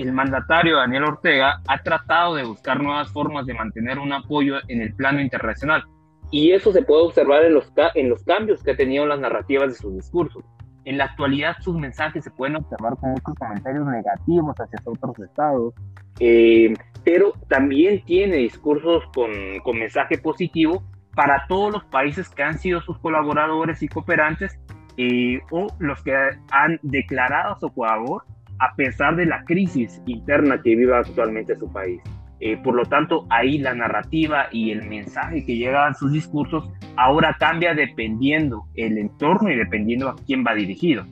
El 0.00 0.12
mandatario 0.12 0.78
Daniel 0.78 1.04
Ortega 1.04 1.60
ha 1.68 1.82
tratado 1.82 2.34
de 2.34 2.44
buscar 2.44 2.82
nuevas 2.82 3.12
formas 3.12 3.44
de 3.44 3.52
mantener 3.52 3.98
un 3.98 4.14
apoyo 4.14 4.54
en 4.68 4.80
el 4.80 4.94
plano 4.94 5.20
internacional 5.20 5.84
y 6.30 6.52
eso 6.52 6.72
se 6.72 6.80
puede 6.80 7.02
observar 7.02 7.44
en 7.44 7.52
los, 7.52 7.70
en 7.94 8.08
los 8.08 8.24
cambios 8.24 8.62
que 8.62 8.70
ha 8.70 8.76
tenido 8.76 9.04
las 9.04 9.20
narrativas 9.20 9.68
de 9.68 9.74
sus 9.74 9.94
discursos. 9.94 10.42
En 10.86 10.96
la 10.96 11.04
actualidad 11.04 11.56
sus 11.60 11.76
mensajes 11.76 12.24
se 12.24 12.30
pueden 12.30 12.56
observar 12.56 12.96
con 12.96 13.10
muchos 13.10 13.34
comentarios 13.34 13.86
negativos 13.86 14.56
hacia 14.58 14.78
otros 14.86 15.18
estados, 15.18 15.74
eh, 16.18 16.72
pero 17.04 17.34
también 17.50 18.02
tiene 18.06 18.36
discursos 18.36 19.04
con, 19.14 19.30
con 19.62 19.78
mensaje 19.78 20.16
positivo 20.16 20.82
para 21.14 21.44
todos 21.46 21.74
los 21.74 21.84
países 21.84 22.30
que 22.30 22.42
han 22.42 22.58
sido 22.58 22.80
sus 22.80 22.98
colaboradores 23.00 23.82
y 23.82 23.88
cooperantes 23.88 24.58
eh, 24.96 25.42
o 25.50 25.66
los 25.78 26.02
que 26.02 26.14
han 26.52 26.80
declarado 26.82 27.58
su 27.60 27.68
favor 27.68 28.24
a 28.60 28.74
pesar 28.76 29.16
de 29.16 29.26
la 29.26 29.42
crisis 29.44 30.00
interna 30.06 30.60
que 30.62 30.76
vive 30.76 30.94
actualmente 30.94 31.56
su 31.56 31.72
país. 31.72 32.00
Eh, 32.40 32.56
por 32.62 32.74
lo 32.74 32.84
tanto, 32.84 33.26
ahí 33.28 33.58
la 33.58 33.74
narrativa 33.74 34.46
y 34.50 34.70
el 34.70 34.88
mensaje 34.88 35.44
que 35.44 35.56
llega 35.56 35.86
a 35.86 35.94
sus 35.94 36.12
discursos 36.12 36.70
ahora 36.96 37.36
cambia 37.38 37.74
dependiendo 37.74 38.64
el 38.74 38.96
entorno 38.96 39.50
y 39.50 39.56
dependiendo 39.56 40.08
a 40.08 40.16
quién 40.26 40.44
va 40.46 40.54
dirigido. 40.54 41.04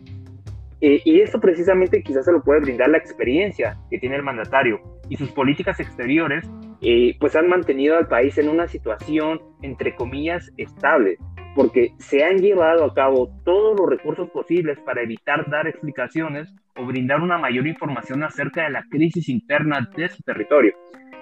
Eh, 0.80 1.02
y 1.04 1.20
esto 1.20 1.40
precisamente 1.40 2.02
quizás 2.02 2.24
se 2.24 2.32
lo 2.32 2.42
puede 2.42 2.60
brindar 2.60 2.88
la 2.88 2.98
experiencia 2.98 3.76
que 3.90 3.98
tiene 3.98 4.16
el 4.16 4.22
mandatario 4.22 4.80
y 5.08 5.16
sus 5.16 5.30
políticas 5.32 5.80
exteriores, 5.80 6.48
eh, 6.80 7.16
pues 7.18 7.34
han 7.34 7.48
mantenido 7.48 7.98
al 7.98 8.06
país 8.06 8.38
en 8.38 8.48
una 8.48 8.68
situación, 8.68 9.40
entre 9.62 9.94
comillas, 9.96 10.52
estable, 10.56 11.18
porque 11.54 11.92
se 11.98 12.22
han 12.22 12.38
llevado 12.38 12.84
a 12.84 12.94
cabo 12.94 13.30
todos 13.44 13.78
los 13.78 13.88
recursos 13.88 14.30
posibles 14.30 14.78
para 14.80 15.02
evitar 15.02 15.50
dar 15.50 15.66
explicaciones 15.66 16.54
o 16.78 16.86
brindar 16.86 17.20
una 17.20 17.38
mayor 17.38 17.66
información 17.66 18.22
acerca 18.22 18.64
de 18.64 18.70
la 18.70 18.84
crisis 18.90 19.28
interna 19.28 19.88
de 19.96 20.08
su 20.08 20.22
territorio 20.22 20.74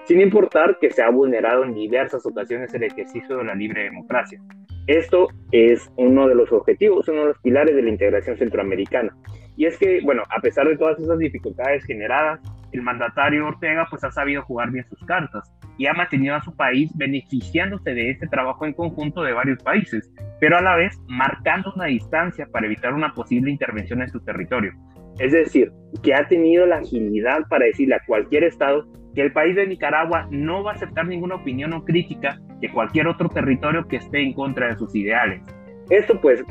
sin 0.07 0.21
importar 0.21 0.77
que 0.79 0.89
se 0.89 1.03
ha 1.03 1.09
vulnerado 1.09 1.65
en 1.65 1.73
diversas 1.73 2.25
ocasiones 2.25 2.73
el 2.73 2.83
ejercicio 2.83 3.37
de 3.37 3.43
la 3.43 3.55
libre 3.55 3.83
democracia. 3.83 4.39
Esto 4.87 5.27
es 5.51 5.91
uno 5.97 6.29
de 6.29 6.35
los 6.35 6.49
objetivos, 6.53 7.09
uno 7.09 7.21
de 7.21 7.27
los 7.27 7.39
pilares 7.39 7.75
de 7.75 7.81
la 7.81 7.89
integración 7.89 8.37
centroamericana. 8.37 9.13
Y 9.57 9.65
es 9.65 9.77
que, 9.77 9.99
bueno, 10.05 10.23
a 10.29 10.39
pesar 10.39 10.65
de 10.65 10.77
todas 10.77 10.97
esas 10.97 11.17
dificultades 11.17 11.83
generadas, 11.83 12.39
el 12.71 12.83
mandatario 12.83 13.47
Ortega 13.47 13.85
pues 13.89 14.01
ha 14.05 14.11
sabido 14.11 14.43
jugar 14.43 14.71
bien 14.71 14.85
sus 14.87 15.03
cartas 15.05 15.51
y 15.77 15.87
ha 15.87 15.93
mantenido 15.93 16.35
a 16.35 16.41
su 16.41 16.55
país 16.55 16.89
beneficiándose 16.95 17.93
de 17.93 18.11
este 18.11 18.27
trabajo 18.27 18.65
en 18.65 18.73
conjunto 18.73 19.23
de 19.23 19.33
varios 19.33 19.61
países, 19.61 20.09
pero 20.39 20.57
a 20.57 20.61
la 20.61 20.77
vez 20.77 20.97
marcando 21.07 21.73
una 21.75 21.85
distancia 21.85 22.47
para 22.49 22.65
evitar 22.65 22.93
una 22.93 23.13
posible 23.13 23.51
intervención 23.51 24.01
en 24.01 24.09
su 24.09 24.21
territorio. 24.21 24.71
Es 25.19 25.31
decir, 25.31 25.71
que 26.03 26.13
ha 26.13 26.27
tenido 26.27 26.65
la 26.65 26.77
agilidad 26.77 27.47
para 27.49 27.65
decirle 27.65 27.95
a 27.95 28.05
cualquier 28.05 28.43
Estado 28.43 28.85
que 29.15 29.21
el 29.21 29.31
país 29.31 29.55
de 29.55 29.65
Nicaragua 29.65 30.27
no 30.29 30.63
va 30.63 30.71
a 30.71 30.75
aceptar 30.75 31.07
ninguna 31.07 31.35
opinión 31.35 31.73
o 31.73 31.83
crítica 31.83 32.39
de 32.61 32.71
cualquier 32.71 33.07
otro 33.07 33.29
territorio 33.29 33.87
que 33.87 33.97
esté 33.97 34.21
en 34.21 34.33
contra 34.33 34.67
de 34.67 34.77
sus 34.77 34.93
ideales. 34.95 35.41
Esto 35.89 36.19
pues 36.21 36.43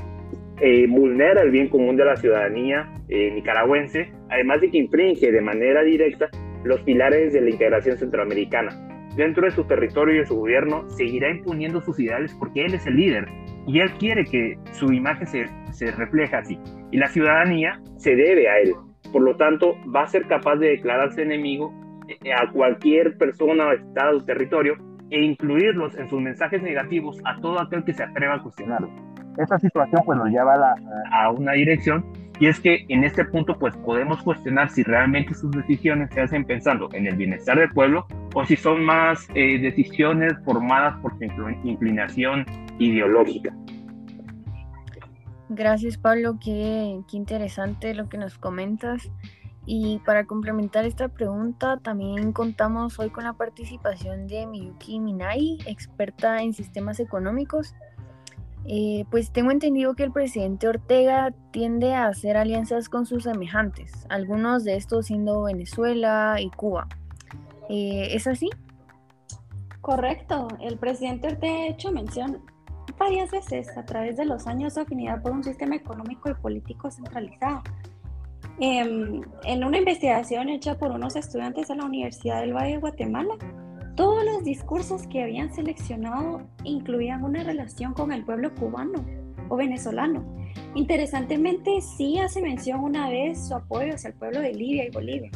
eh, 0.61 0.87
vulnera 0.89 1.43
el 1.43 1.51
bien 1.51 1.69
común 1.69 1.97
de 1.97 2.05
la 2.05 2.17
ciudadanía 2.17 2.91
eh, 3.09 3.31
nicaragüense, 3.33 4.11
además 4.31 4.61
de 4.61 4.71
que 4.71 4.79
infringe 4.79 5.31
de 5.31 5.41
manera 5.41 5.83
directa 5.83 6.29
los 6.65 6.81
pilares 6.81 7.33
de 7.33 7.43
la 7.43 7.51
integración 7.51 7.99
centroamericana. 7.99 8.71
Dentro 9.17 9.45
de 9.45 9.53
su 9.53 9.65
territorio 9.65 10.17
y 10.17 10.19
de 10.19 10.27
su 10.27 10.37
gobierno 10.37 10.89
seguirá 10.91 11.31
imponiendo 11.31 11.81
sus 11.81 12.01
ideales 12.01 12.35
porque 12.39 12.65
él 12.65 12.75
es 12.75 12.87
el 12.87 12.97
líder 12.97 13.29
y 13.67 13.81
él 13.81 13.91
quiere 13.99 14.25
que 14.25 14.59
su 14.73 14.93
imagen 14.93 15.27
se, 15.27 15.47
se 15.73 15.91
refleje 15.91 16.37
así. 16.37 16.59
Y 16.93 16.99
la 16.99 17.09
ciudadanía 17.09 17.81
se 17.97 18.15
debe 18.15 18.49
a 18.49 18.59
él. 18.59 18.75
Por 19.13 19.23
lo 19.23 19.37
tanto, 19.37 19.77
va 19.95 20.03
a 20.03 20.07
ser 20.07 20.27
capaz 20.27 20.57
de 20.57 20.69
declararse 20.69 21.23
enemigo 21.23 21.73
eh, 22.09 22.33
a 22.33 22.51
cualquier 22.53 23.17
persona, 23.19 23.73
estado, 23.73 24.25
territorio 24.25 24.77
e 25.11 25.23
incluirlos 25.23 25.97
en 25.97 26.09
sus 26.09 26.21
mensajes 26.21 26.63
negativos 26.63 27.21
a 27.25 27.41
todo 27.41 27.61
aquel 27.61 27.85
que 27.85 27.93
se 27.93 28.03
atreva 28.03 28.35
a 28.37 28.43
cuestionarlo. 28.43 28.91
Esta 29.39 29.59
situación 29.59 30.03
pues 30.05 30.19
nos 30.19 30.29
lleva 30.29 30.55
a, 30.55 30.75
a, 31.13 31.31
una 31.31 31.53
dirección 31.53 32.05
y 32.41 32.47
es 32.47 32.59
que 32.61 32.87
en 32.89 33.05
este 33.05 33.25
punto 33.25 33.59
pues 33.59 33.77
podemos 33.79 34.23
cuestionar 34.23 34.71
si 34.71 34.83
realmente 34.83 35.35
sus 35.35 35.51
decisiones 35.51 36.11
se 36.11 36.23
hacen 36.23 36.45
pensando 36.45 36.89
en 36.93 37.07
el 37.07 37.17
bienestar 37.17 37.59
del 37.59 37.71
pueblo 37.71 38.07
o 38.39 38.45
si 38.45 38.55
son 38.55 38.85
más 38.85 39.29
eh, 39.35 39.59
decisiones 39.59 40.35
formadas 40.45 41.01
por 41.01 41.17
su 41.17 41.25
inclinación 41.65 42.45
ideológica. 42.79 43.57
Gracias 45.49 45.97
Pablo, 45.97 46.39
qué, 46.39 47.01
interesante 47.13 47.95
lo 47.95 48.11
que 48.11 48.19
nos 48.19 48.37
comentas. 48.37 49.11
Y 49.65 50.01
para 50.05 50.27
complementar 50.27 50.85
esta 50.85 51.09
pregunta, 51.09 51.79
también 51.79 52.33
contamos 52.33 52.99
hoy 52.99 53.09
con 53.09 53.25
la 53.25 53.33
participación 53.33 54.27
de 54.27 54.47
Miyuki 54.47 55.01
Minai, 55.01 55.57
experta 55.65 56.43
en 56.43 56.53
sistemas 56.53 57.01
económicos. 57.01 57.75
Eh, 58.67 59.07
pues 59.11 59.31
tengo 59.31 59.51
entendido 59.51 59.95
que 59.95 60.03
el 60.03 60.13
presidente 60.13 60.69
Ortega 60.69 61.33
tiende 61.53 61.95
a 61.95 62.09
hacer 62.09 62.37
alianzas 62.37 62.91
con 62.91 63.07
sus 63.07 63.23
semejantes, 63.23 64.07
algunos 64.11 64.63
de 64.63 64.77
estos 64.77 65.07
siendo 65.07 65.45
Venezuela 65.45 66.37
y 66.39 66.51
Cuba. 66.51 66.87
Eh, 67.69 68.09
¿Es 68.13 68.27
así? 68.27 68.51
Correcto. 69.81 70.49
El 70.61 70.79
presidente 70.79 71.29
Ortega 71.29 71.55
ha 71.55 71.67
hecho 71.69 71.93
mención 71.93 72.43
varias 72.99 73.31
veces 73.31 73.77
a 73.77 73.85
través 73.85 74.17
de 74.17 74.25
los 74.25 74.47
años 74.47 74.75
de 74.75 74.83
afinidad 74.83 75.23
por 75.23 75.33
un 75.33 75.45
sistema 75.45 75.77
económico 75.77 76.31
y 76.31 76.35
político 76.35 76.91
centralizado 76.91 77.63
Em, 78.59 79.21
en 79.45 79.65
una 79.65 79.77
investigación 79.77 80.49
hecha 80.49 80.79
por 80.79 80.91
unos 80.91 81.15
estudiantes 81.15 81.69
de 81.69 81.77
la 81.77 81.85
Universidad 81.85 82.41
del 82.41 82.55
Valle 82.55 82.73
de 82.73 82.79
Guatemala, 82.79 83.35
todos 83.97 84.25
los 84.25 84.45
discursos 84.45 85.07
que 85.09 85.23
habían 85.23 85.55
seleccionado 85.55 86.41
incluían 86.65 87.23
una 87.23 87.45
relación 87.45 87.93
con 87.93 88.13
el 88.13 88.25
pueblo 88.25 88.55
cubano 88.55 89.05
o 89.51 89.57
venezolano. 89.57 90.25
Interesantemente, 90.75 91.83
sí 91.83 92.19
hace 92.19 92.41
mención 92.41 92.81
una 92.81 93.11
vez 93.11 93.47
su 93.47 93.55
apoyo 93.55 93.95
hacia 93.95 94.09
el 94.09 94.15
pueblo 94.15 94.41
de 94.41 94.55
Libia 94.55 94.87
y 94.87 94.91
Bolivia. 94.91 95.31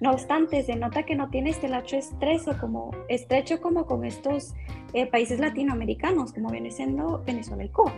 No 0.00 0.10
obstante, 0.10 0.62
se 0.62 0.76
nota 0.76 1.04
que 1.04 1.14
no 1.14 1.30
tiene 1.30 1.50
este 1.50 1.68
lazo 1.68 1.96
estrecho 1.96 2.56
como, 2.60 2.90
estrecho 3.08 3.60
como 3.60 3.86
con 3.86 4.04
estos 4.04 4.54
eh, 4.92 5.06
países 5.06 5.40
latinoamericanos, 5.40 6.32
como 6.34 6.50
viene 6.50 6.70
siendo 6.70 7.22
Venezuela 7.24 7.64
y 7.64 7.70
Cuba. 7.70 7.94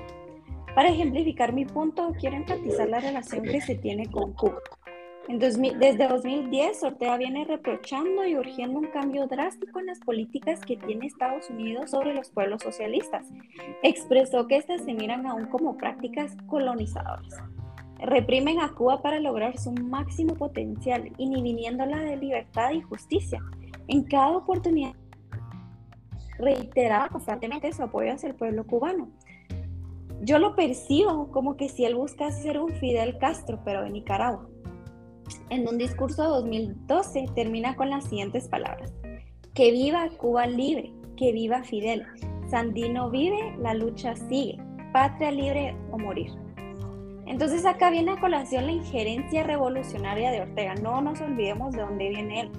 Para 0.74 0.90
ejemplificar 0.90 1.52
mi 1.52 1.64
punto, 1.64 2.14
quiero 2.20 2.36
enfatizar 2.36 2.88
la 2.88 3.00
relación 3.00 3.42
que 3.42 3.60
se 3.60 3.74
tiene 3.74 4.08
con 4.10 4.32
Cuba. 4.34 4.60
Desde 5.28 6.08
2010, 6.08 6.82
Ortega 6.84 7.18
viene 7.18 7.44
reprochando 7.44 8.24
y 8.24 8.36
urgiendo 8.36 8.78
un 8.78 8.86
cambio 8.86 9.26
drástico 9.26 9.78
en 9.78 9.86
las 9.86 9.98
políticas 9.98 10.60
que 10.60 10.76
tiene 10.76 11.06
Estados 11.06 11.50
Unidos 11.50 11.90
sobre 11.90 12.14
los 12.14 12.30
pueblos 12.30 12.62
socialistas. 12.62 13.26
Expresó 13.82 14.46
que 14.46 14.56
estas 14.56 14.84
se 14.84 14.94
miran 14.94 15.26
aún 15.26 15.46
como 15.46 15.76
prácticas 15.76 16.34
colonizadoras. 16.46 17.42
Reprimen 17.98 18.60
a 18.60 18.74
Cuba 18.74 19.02
para 19.02 19.20
lograr 19.20 19.58
su 19.58 19.72
máximo 19.72 20.34
potencial, 20.34 21.10
inhibiéndola 21.18 21.98
de 21.98 22.16
libertad 22.16 22.72
y 22.72 22.82
justicia. 22.82 23.42
En 23.88 24.04
cada 24.04 24.36
oportunidad 24.36 24.92
reiteraba 26.38 27.08
constantemente 27.08 27.72
su 27.72 27.82
apoyo 27.82 28.12
hacia 28.12 28.28
el 28.28 28.36
pueblo 28.36 28.64
cubano. 28.64 29.10
Yo 30.22 30.38
lo 30.38 30.54
percibo 30.54 31.30
como 31.30 31.56
que 31.56 31.68
si 31.68 31.84
él 31.84 31.94
busca 31.94 32.30
ser 32.30 32.58
un 32.60 32.70
Fidel 32.70 33.18
Castro, 33.18 33.60
pero 33.64 33.82
de 33.82 33.90
Nicaragua 33.90 34.48
en 35.50 35.68
un 35.68 35.78
discurso 35.78 36.22
de 36.22 36.28
2012 36.28 37.26
termina 37.34 37.74
con 37.76 37.90
las 37.90 38.04
siguientes 38.04 38.48
palabras. 38.48 38.92
Que 39.54 39.70
viva 39.70 40.08
Cuba 40.16 40.46
libre, 40.46 40.92
que 41.16 41.32
viva 41.32 41.62
Fidel. 41.62 42.04
Sandino 42.48 43.10
vive, 43.10 43.56
la 43.58 43.74
lucha 43.74 44.14
sigue. 44.16 44.58
Patria 44.92 45.30
libre 45.30 45.76
o 45.90 45.98
morir. 45.98 46.30
Entonces 47.28 47.66
acá 47.66 47.90
viene 47.90 48.12
a 48.12 48.20
colación 48.20 48.64
la 48.66 48.72
injerencia 48.72 49.42
revolucionaria 49.42 50.30
de 50.30 50.40
Ortega. 50.40 50.74
No 50.76 51.02
nos 51.02 51.20
olvidemos 51.20 51.72
de 51.72 51.82
dónde 51.82 52.08
viene 52.08 52.40
él. 52.40 52.50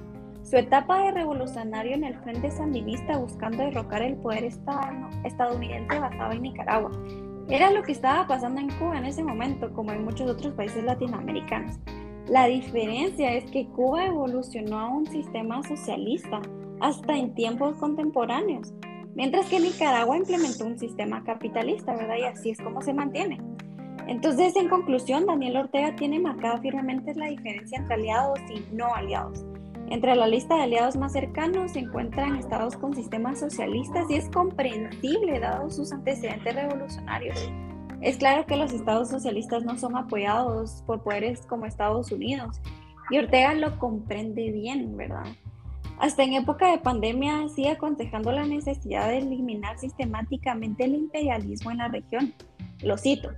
Su 0.44 0.58
etapa 0.58 1.00
de 1.00 1.12
revolucionario 1.12 1.96
en 1.96 2.04
el 2.04 2.16
frente 2.20 2.52
sandinista 2.52 3.18
buscando 3.18 3.64
derrocar 3.64 4.04
el 4.04 4.16
poder 4.18 4.44
estadounidense 4.46 6.00
basado 6.00 6.34
en 6.34 6.44
Nicaragua. 6.44 6.92
Era 7.50 7.72
lo 7.72 7.82
que 7.82 7.94
estaba 7.94 8.28
pasando 8.28 8.62
en 8.62 8.70
Cuba 8.78 9.00
en 9.00 9.06
ese 9.06 9.24
momento, 9.24 9.74
como 9.74 9.92
en 9.92 10.06
muchos 10.06 10.30
otros 10.30 10.54
países 10.54 10.84
latinoamericanos. 10.84 11.80
La 12.28 12.46
diferencia 12.46 13.34
es 13.34 13.50
que 13.50 13.68
Cuba 13.70 14.06
evolucionó 14.06 14.80
a 14.80 14.90
un 14.90 15.08
sistema 15.08 15.64
socialista 15.64 16.42
hasta 16.80 17.18
en 17.18 17.34
tiempos 17.34 17.76
contemporáneos, 17.78 18.72
mientras 19.16 19.48
que 19.48 19.60
Nicaragua 19.60 20.16
implementó 20.16 20.66
un 20.66 20.78
sistema 20.78 21.24
capitalista, 21.24 21.96
¿verdad? 21.96 22.18
Y 22.20 22.24
así 22.24 22.52
es 22.52 22.62
como 22.62 22.84
se 22.84 22.94
mantiene. 22.94 23.40
Entonces, 24.10 24.56
en 24.56 24.70
conclusión, 24.70 25.28
Daniel 25.28 25.58
Ortega 25.58 25.96
tiene 25.96 26.20
marcada 26.20 26.58
firmemente 26.58 27.14
la 27.14 27.28
diferencia 27.28 27.78
entre 27.78 27.94
aliados 27.94 28.40
y 28.50 28.76
no 28.76 28.92
aliados. 28.96 29.46
Entre 29.92 30.16
la 30.16 30.26
lista 30.26 30.56
de 30.56 30.64
aliados 30.64 30.98
más 30.98 31.14
cercanos 31.14 31.74
se 31.74 31.80
encuentran 31.82 32.36
estados 32.36 32.76
con 32.76 32.96
sistemas 32.96 33.40
socialistas 33.40 34.10
y 34.10 34.16
es 34.16 34.28
comprensible 34.30 35.40
dado 35.40 35.70
sus 35.70 35.92
antecedentes 35.92 36.56
revolucionarios. 36.56 37.52
Es 38.02 38.18
claro 38.18 38.48
que 38.48 38.58
los 38.58 38.74
estados 38.74 39.10
socialistas 39.10 39.64
no 39.64 39.78
son 39.78 39.96
apoyados 39.96 40.84
por 40.88 41.04
poderes 41.04 41.46
como 41.46 41.68
Estados 41.68 42.12
Unidos 42.12 42.60
y 43.12 43.20
Ortega 43.20 43.54
lo 43.54 43.78
comprende 43.78 44.50
bien, 44.50 44.98
¿verdad? 44.98 45.28
Hasta 46.00 46.24
en 46.24 46.34
época 46.34 46.72
de 46.72 46.80
pandemia 46.80 47.48
sigue 47.50 47.70
aconsejando 47.70 48.32
la 48.32 48.48
necesidad 48.48 49.10
de 49.10 49.20
eliminar 49.20 49.78
sistemáticamente 49.78 50.86
el 50.86 50.96
imperialismo 50.96 51.70
en 51.70 51.78
la 51.78 51.90
región. 51.90 52.34
Lo 52.82 52.98
cito, 52.98 53.30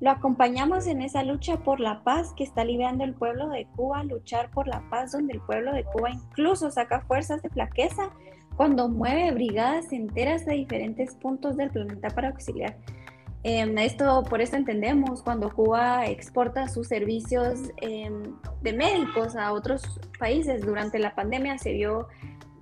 lo 0.00 0.10
acompañamos 0.10 0.86
en 0.86 1.02
esa 1.02 1.22
lucha 1.22 1.58
por 1.58 1.80
la 1.80 2.02
paz 2.02 2.32
que 2.36 2.44
está 2.44 2.64
librando 2.64 3.04
el 3.04 3.14
pueblo 3.14 3.48
de 3.48 3.66
Cuba, 3.76 4.04
luchar 4.04 4.50
por 4.50 4.68
la 4.68 4.82
paz 4.90 5.12
donde 5.12 5.34
el 5.34 5.40
pueblo 5.40 5.72
de 5.72 5.84
Cuba 5.84 6.10
incluso 6.10 6.70
saca 6.70 7.00
fuerzas 7.02 7.42
de 7.42 7.50
flaqueza 7.50 8.10
cuando 8.56 8.88
mueve 8.88 9.32
brigadas 9.32 9.92
enteras 9.92 10.46
de 10.46 10.54
diferentes 10.54 11.14
puntos 11.14 11.56
del 11.56 11.70
planeta 11.70 12.10
para 12.10 12.28
auxiliar 12.28 12.76
Em, 13.48 13.78
esto 13.78 14.24
por 14.28 14.40
eso 14.40 14.56
entendemos 14.56 15.22
cuando 15.22 15.54
Cuba 15.54 16.04
exporta 16.06 16.66
sus 16.66 16.88
servicios 16.88 17.70
em, 17.80 18.34
de 18.60 18.72
médicos 18.72 19.36
a 19.36 19.52
otros 19.52 20.00
países 20.18 20.66
durante 20.66 20.98
la 20.98 21.14
pandemia 21.14 21.56
se 21.56 21.72
vio 21.72 22.08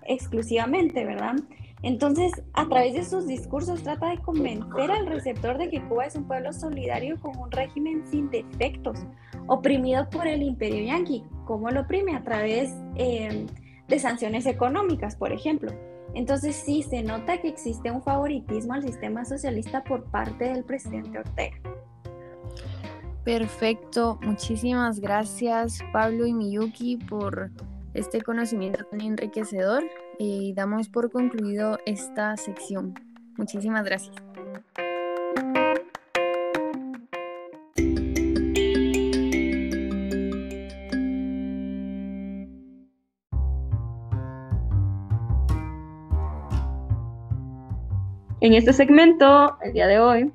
exclusivamente, 0.06 1.06
¿verdad? 1.06 1.36
Entonces, 1.84 2.32
a 2.54 2.66
través 2.66 2.94
de 2.94 3.04
sus 3.04 3.26
discursos 3.26 3.82
trata 3.82 4.08
de 4.08 4.18
convencer 4.22 4.90
al 4.90 5.06
receptor 5.06 5.58
de 5.58 5.68
que 5.68 5.82
Cuba 5.82 6.06
es 6.06 6.16
un 6.16 6.26
pueblo 6.26 6.50
solidario 6.50 7.20
con 7.20 7.36
un 7.36 7.50
régimen 7.50 8.02
sin 8.10 8.30
defectos, 8.30 9.00
oprimido 9.48 10.08
por 10.08 10.26
el 10.26 10.42
imperio 10.42 10.82
yanqui. 10.82 11.24
¿Cómo 11.44 11.68
lo 11.68 11.82
oprime? 11.82 12.16
A 12.16 12.22
través 12.22 12.72
em, 12.94 13.46
de 13.86 13.98
sanciones 13.98 14.46
económicas, 14.46 15.14
por 15.14 15.30
ejemplo. 15.30 15.72
Entonces 16.14 16.56
sí, 16.56 16.82
se 16.82 17.02
nota 17.02 17.36
que 17.42 17.48
existe 17.48 17.90
un 17.90 18.02
favoritismo 18.02 18.72
al 18.72 18.82
sistema 18.82 19.26
socialista 19.26 19.84
por 19.84 20.04
parte 20.04 20.44
del 20.44 20.64
presidente 20.64 21.18
Ortega. 21.18 21.58
Perfecto, 23.24 24.18
muchísimas 24.22 25.00
gracias 25.00 25.80
Pablo 25.92 26.26
y 26.26 26.32
Miyuki 26.32 26.96
por 26.96 27.50
este 27.92 28.22
conocimiento 28.22 28.84
tan 28.84 29.02
enriquecedor 29.02 29.82
y 30.18 30.52
damos 30.54 30.88
por 30.88 31.10
concluido 31.10 31.78
esta 31.86 32.36
sección. 32.36 32.94
Muchísimas 33.36 33.84
gracias. 33.84 34.16
En 48.44 48.52
este 48.52 48.74
segmento, 48.74 49.56
el 49.62 49.72
día 49.72 49.86
de 49.86 49.98
hoy, 49.98 50.30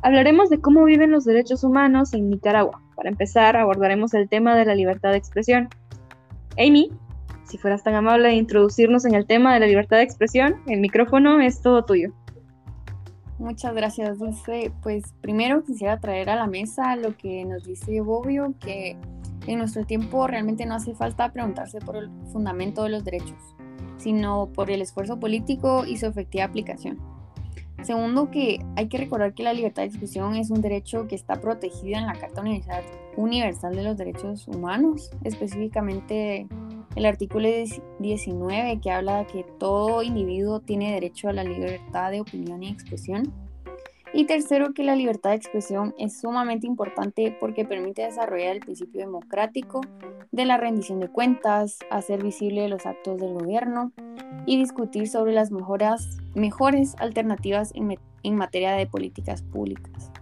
hablaremos 0.00 0.48
de 0.48 0.62
cómo 0.62 0.84
viven 0.84 1.10
los 1.10 1.26
derechos 1.26 1.64
humanos 1.64 2.14
en 2.14 2.30
Nicaragua. 2.30 2.80
Para 2.96 3.10
empezar, 3.10 3.58
abordaremos 3.58 4.14
el 4.14 4.26
tema 4.30 4.56
de 4.56 4.64
la 4.64 4.74
libertad 4.74 5.10
de 5.10 5.18
expresión. 5.18 5.68
Amy, 6.58 6.90
si 7.52 7.58
fueras 7.58 7.82
tan 7.82 7.94
amable 7.94 8.28
de 8.28 8.36
introducirnos 8.36 9.04
en 9.04 9.14
el 9.14 9.26
tema 9.26 9.52
de 9.52 9.60
la 9.60 9.66
libertad 9.66 9.98
de 9.98 10.04
expresión, 10.04 10.56
el 10.68 10.80
micrófono 10.80 11.38
es 11.38 11.60
todo 11.60 11.84
tuyo. 11.84 12.10
Muchas 13.38 13.74
gracias, 13.74 14.18
Dulce. 14.18 14.72
Pues 14.82 15.12
primero 15.20 15.62
quisiera 15.62 16.00
traer 16.00 16.30
a 16.30 16.36
la 16.36 16.46
mesa 16.46 16.96
lo 16.96 17.14
que 17.14 17.44
nos 17.44 17.64
dice 17.64 18.00
Bobbio, 18.00 18.54
que 18.58 18.96
en 19.46 19.58
nuestro 19.58 19.84
tiempo 19.84 20.26
realmente 20.26 20.64
no 20.64 20.76
hace 20.76 20.94
falta 20.94 21.30
preguntarse 21.30 21.78
por 21.80 21.96
el 21.96 22.08
fundamento 22.32 22.84
de 22.84 22.88
los 22.88 23.04
derechos, 23.04 23.36
sino 23.98 24.48
por 24.54 24.70
el 24.70 24.80
esfuerzo 24.80 25.20
político 25.20 25.84
y 25.84 25.98
su 25.98 26.06
efectiva 26.06 26.44
aplicación. 26.44 27.00
Segundo, 27.82 28.30
que 28.30 28.64
hay 28.76 28.88
que 28.88 28.96
recordar 28.96 29.34
que 29.34 29.42
la 29.42 29.52
libertad 29.52 29.82
de 29.82 29.88
expresión 29.88 30.36
es 30.36 30.48
un 30.50 30.62
derecho 30.62 31.06
que 31.06 31.16
está 31.16 31.38
protegido 31.38 31.98
en 31.98 32.06
la 32.06 32.14
Carta 32.14 32.42
Universal 33.16 33.76
de 33.76 33.82
los 33.82 33.98
Derechos 33.98 34.48
Humanos, 34.48 35.10
específicamente 35.24 36.46
el 36.96 37.06
artículo 37.06 37.48
19 37.98 38.80
que 38.80 38.90
habla 38.90 39.18
de 39.18 39.26
que 39.26 39.44
todo 39.58 40.02
individuo 40.02 40.60
tiene 40.60 40.92
derecho 40.92 41.28
a 41.28 41.32
la 41.32 41.44
libertad 41.44 42.10
de 42.10 42.20
opinión 42.20 42.62
y 42.62 42.68
expresión. 42.68 43.32
Y 44.14 44.26
tercero, 44.26 44.74
que 44.74 44.84
la 44.84 44.94
libertad 44.94 45.30
de 45.30 45.36
expresión 45.36 45.94
es 45.98 46.20
sumamente 46.20 46.66
importante 46.66 47.34
porque 47.40 47.64
permite 47.64 48.02
desarrollar 48.02 48.56
el 48.56 48.60
principio 48.60 49.00
democrático 49.00 49.80
de 50.30 50.44
la 50.44 50.58
rendición 50.58 51.00
de 51.00 51.08
cuentas, 51.08 51.78
hacer 51.90 52.22
visible 52.22 52.68
los 52.68 52.84
actos 52.84 53.18
del 53.18 53.32
gobierno 53.32 53.92
y 54.44 54.58
discutir 54.58 55.08
sobre 55.08 55.32
las 55.32 55.50
mejoras, 55.50 56.18
mejores 56.34 56.94
alternativas 56.98 57.72
en, 57.74 57.98
en 58.22 58.36
materia 58.36 58.72
de 58.72 58.86
políticas 58.86 59.42
públicas. 59.42 60.12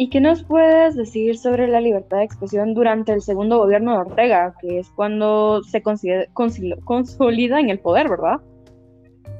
¿Y 0.00 0.08
qué 0.08 0.18
nos 0.18 0.44
puedes 0.44 0.96
decir 0.96 1.36
sobre 1.36 1.68
la 1.68 1.78
libertad 1.78 2.16
de 2.16 2.24
expresión 2.24 2.72
durante 2.72 3.12
el 3.12 3.20
segundo 3.20 3.58
gobierno 3.58 3.92
de 3.92 3.98
Ortega, 3.98 4.54
que 4.58 4.78
es 4.78 4.88
cuando 4.88 5.62
se 5.62 5.82
consolida 5.82 7.60
en 7.60 7.68
el 7.68 7.80
poder, 7.80 8.08
verdad? 8.08 8.40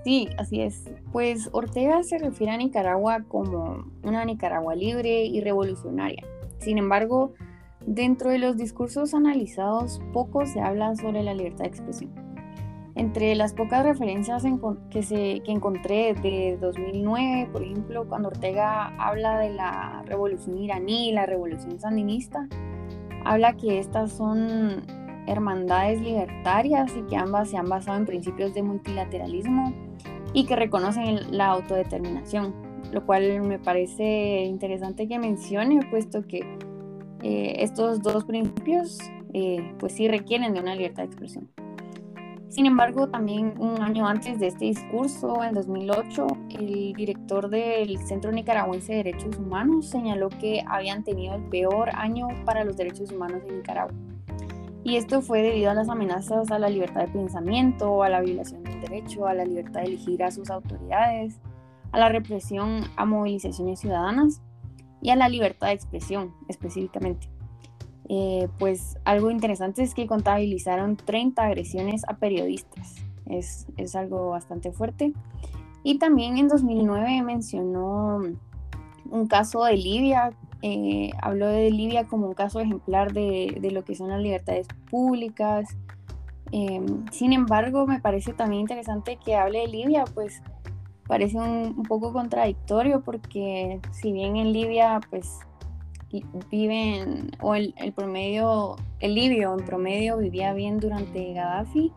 Sí, 0.05 0.29
así 0.37 0.61
es. 0.61 0.85
Pues 1.13 1.49
Ortega 1.53 2.03
se 2.03 2.19
refiere 2.19 2.53
a 2.53 2.59
Nicaragua 2.59 3.25
como 3.27 3.87
una 4.03 4.27
Nicaragua 4.27 4.75
libre 4.75 5.25
y 5.25 5.41
revolucionaria. 5.41 6.27
Sin 6.59 6.77
embargo, 6.77 7.33
dentro 7.87 8.29
de 8.29 8.39
los 8.39 8.59
discursos 8.59 9.15
analizados, 9.15 10.03
poco 10.13 10.45
se 10.45 10.61
habla 10.61 10.95
sobre 10.95 11.23
la 11.23 11.33
libertad 11.33 11.65
de 11.65 11.71
expresión. 11.71 12.30
Entre 12.97 13.35
las 13.35 13.55
pocas 13.55 13.85
referencias 13.85 14.43
que, 14.43 15.43
encontré 15.47 16.15
de 16.15 16.59
2009, 16.61 17.49
por 17.53 17.63
ejemplo, 17.63 18.09
cuando 18.09 18.29
Ortega 18.29 18.95
habla 18.99 19.39
de 19.39 19.51
la 19.51 20.03
revolución 20.07 20.59
iraní 20.59 21.11
y 21.11 21.13
la 21.13 21.27
revolución 21.27 21.79
sandinista, 21.79 22.49
habla 23.25 23.57
que 23.57 23.79
estas 23.79 24.13
son 24.13 24.83
hermandades 25.27 26.01
libertarias 26.01 26.93
y 26.97 27.03
que 27.03 27.17
ambas 27.17 27.51
se 27.51 27.57
han 27.57 27.69
basado 27.69 27.99
en 27.99 28.07
principios 28.07 28.55
de 28.55 28.63
multilateralismo 28.63 29.73
y 30.33 30.47
que 30.47 30.57
reconocen 30.57 31.37
la 31.37 31.47
autodeterminación, 31.47 32.55
lo 32.93 33.07
cual 33.07 33.41
me 33.43 33.59
parece 33.59 34.43
interesante 34.45 35.07
que 35.07 35.19
mencione, 35.19 35.81
puesto 35.91 36.27
que 36.27 36.41
eh, 37.23 37.57
estos 37.59 38.03
dos 38.03 38.25
principios 38.25 38.99
eh, 39.33 39.75
pues 39.79 39.93
sí 39.93 40.09
requieren 40.09 40.55
de 40.55 40.61
una 40.61 40.75
libertad 40.75 41.05
de 41.05 41.09
expresión. 41.09 41.60
Sin 42.51 42.67
embargo, 42.67 43.09
también 43.09 43.55
un 43.61 43.81
año 43.81 44.09
antes 44.09 44.41
de 44.41 44.49
este 44.49 44.65
discurso, 44.65 45.45
en 45.45 45.55
2008, 45.55 46.27
el 46.59 46.93
director 46.95 47.49
del 47.49 47.97
Centro 47.99 48.33
Nicaragüense 48.33 48.91
de 48.91 49.05
Derechos 49.05 49.37
Humanos 49.39 49.87
señaló 49.87 50.31
que 50.31 50.65
habían 50.67 51.05
tenido 51.05 51.37
el 51.37 51.45
peor 51.45 51.91
año 51.95 52.27
para 52.45 52.65
los 52.65 52.77
derechos 52.77 53.13
humanos 53.13 53.43
en 53.47 53.59
Nicaragua. 53.59 53.95
Y 54.83 54.97
esto 54.97 55.23
fue 55.23 55.43
debido 55.43 55.71
a 55.71 55.75
las 55.75 55.89
amenazas 55.89 56.51
a 56.51 56.59
la 56.59 56.69
libertad 56.69 57.03
de 57.03 57.13
pensamiento, 57.13 58.03
a 58.03 58.09
la 58.09 58.21
violación 58.21 58.65
del 58.65 58.81
derecho, 58.81 59.29
a 59.29 59.35
la 59.35 59.45
libertad 59.45 59.83
de 59.83 59.87
elegir 59.87 60.25
a 60.25 60.33
sus 60.33 60.51
autoridades, 60.51 61.39
a 61.93 62.01
la 62.01 62.09
represión 62.09 62.83
a 62.97 63.05
movilizaciones 63.05 63.79
ciudadanas 63.79 64.43
y 65.01 65.11
a 65.11 65.17
la 65.17 65.29
libertad 65.29 65.69
de 65.69 65.75
expresión 65.75 66.35
específicamente. 66.49 67.29
Eh, 68.13 68.49
pues 68.59 68.99
algo 69.05 69.31
interesante 69.31 69.85
es 69.85 69.95
que 69.95 70.09
contabilizaron 70.09 70.97
30 70.97 71.45
agresiones 71.45 72.03
a 72.09 72.17
periodistas. 72.17 72.97
Es, 73.27 73.69
es, 73.77 73.95
algo 73.95 74.31
bastante 74.31 74.73
fuerte. 74.73 75.13
Y 75.85 75.99
también 75.99 76.37
en 76.37 76.49
2009 76.49 77.23
mencionó 77.23 78.21
un 79.09 79.27
caso 79.29 79.63
de 79.63 79.77
Libia, 79.77 80.33
eh, 80.61 81.13
habló 81.23 81.47
de 81.47 81.71
Libia 81.71 82.09
como 82.09 82.27
un 82.27 82.35
caso 82.35 82.59
ejemplar 82.59 83.13
de, 83.13 83.57
de 83.61 83.71
lo 83.71 83.85
que 83.85 83.95
son 83.95 84.09
las 84.09 84.21
libertades 84.21 84.67
públicas. 84.91 85.69
Em, 86.51 87.07
sin 87.13 87.33
embargo, 87.33 87.87
me 87.87 88.01
parece 88.01 88.33
también 88.33 88.63
interesante 88.63 89.21
que 89.25 89.37
hable 89.37 89.61
de 89.61 89.69
Libia, 89.69 90.03
pues 90.15 90.43
parece 91.07 91.37
un, 91.37 91.77
un 91.77 91.85
poco 91.85 92.13
contradictorio 92.13 93.03
porque 93.03 93.81
si 93.93 94.11
bien 94.11 94.37
en 94.37 94.53
Libia 94.53 94.99
pues 95.11 95.39
viven, 96.51 97.31
o 97.41 97.55
el, 97.55 97.75
promedio, 97.95 98.77
el 99.01 99.15
libio 99.15 99.57
en 99.59 99.65
promedio 99.65 100.19
vivía 100.19 100.53
bien 100.53 100.79
durante 100.81 101.33
Gaddafi, 101.33 101.93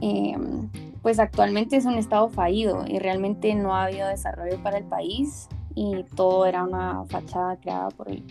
em, 0.00 0.70
pues 1.02 1.18
actualmente 1.18 1.76
es 1.76 1.84
un 1.84 1.94
estado 1.94 2.28
fallido 2.28 2.84
y 2.86 2.98
realmente 2.98 3.54
no 3.54 3.74
ha 3.74 3.84
habido 3.84 4.08
desarrollo 4.08 4.62
para 4.62 4.78
el 4.78 4.84
país 4.84 5.48
y 5.74 6.04
todo 6.16 6.46
era 6.46 6.64
una 6.64 7.04
fachada 7.04 7.56
creada 7.56 7.90
por 7.90 8.10
el 8.10 8.24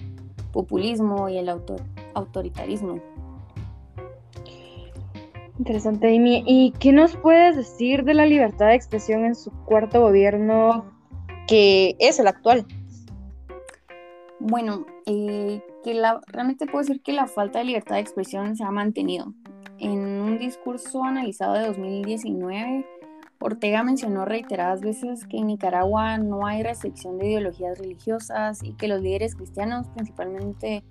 populismo 0.51 1.29
y 1.29 1.37
el 1.37 1.49
autor, 1.49 1.81
autoritarismo. 2.13 2.99
Interesante, 5.59 6.15
Amy. 6.15 6.43
¿Y 6.45 6.71
qué 6.79 6.91
nos 6.91 7.15
puedes 7.15 7.55
decir 7.55 8.03
de 8.03 8.13
la 8.13 8.25
libertad 8.25 8.67
de 8.67 8.75
expresión 8.75 9.25
en 9.25 9.33
su 9.33 9.51
cuarto 9.65 10.01
gobierno, 10.01 10.85
que 11.47 11.95
es 11.99 12.19
el 12.19 12.27
actual? 12.27 12.67
Bueno, 14.39 14.85
eh, 15.05 15.61
que 15.83 15.93
la, 15.95 16.21
realmente 16.27 16.67
puedo 16.67 16.79
decir 16.79 17.01
que 17.01 17.13
la 17.13 17.27
falta 17.27 17.59
de 17.59 17.65
libertad 17.65 17.95
de 17.95 18.01
expresión 18.01 18.55
se 18.55 18.63
ha 18.63 18.71
mantenido. 18.71 19.33
En 19.79 19.99
un 20.21 20.37
discurso 20.37 21.03
analizado 21.03 21.53
de 21.55 21.67
2019, 21.67 22.85
Ortega 23.39 23.83
mencionó 23.83 24.25
reiteradas 24.25 24.81
veces 24.81 25.25
que 25.25 25.37
en 25.37 25.47
Nicaragua 25.47 26.17
no 26.17 26.45
hay 26.45 26.63
restricción 26.63 27.17
de 27.17 27.27
ideologías 27.27 27.77
religiosas 27.77 28.63
y 28.63 28.73
que 28.73 28.87
los 28.87 29.01
líderes 29.01 29.35
cristianos, 29.35 29.87
principalmente 29.89 30.83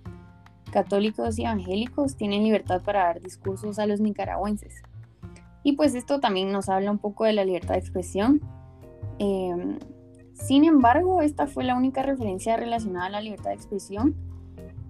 católicos 0.72 1.38
y 1.38 1.44
evangélicos, 1.44 2.16
tienen 2.16 2.44
libertad 2.44 2.82
para 2.82 3.04
dar 3.04 3.20
discursos 3.20 3.78
a 3.78 3.86
los 3.86 4.00
nicaragüenses. 4.00 4.82
Y 5.62 5.72
pues 5.72 5.94
esto 5.94 6.20
también 6.20 6.52
nos 6.52 6.68
habla 6.68 6.90
un 6.90 6.98
poco 6.98 7.24
de 7.24 7.32
la 7.32 7.44
libertad 7.44 7.74
de 7.74 7.80
expresión. 7.80 8.40
Eh, 9.18 9.78
sin 10.36 10.64
embargo, 10.64 11.22
esta 11.22 11.46
fue 11.46 11.64
la 11.64 11.76
única 11.76 12.02
referencia 12.02 12.56
relacionada 12.56 13.06
a 13.06 13.10
la 13.10 13.20
libertad 13.20 13.50
de 13.50 13.56
expresión. 13.56 14.14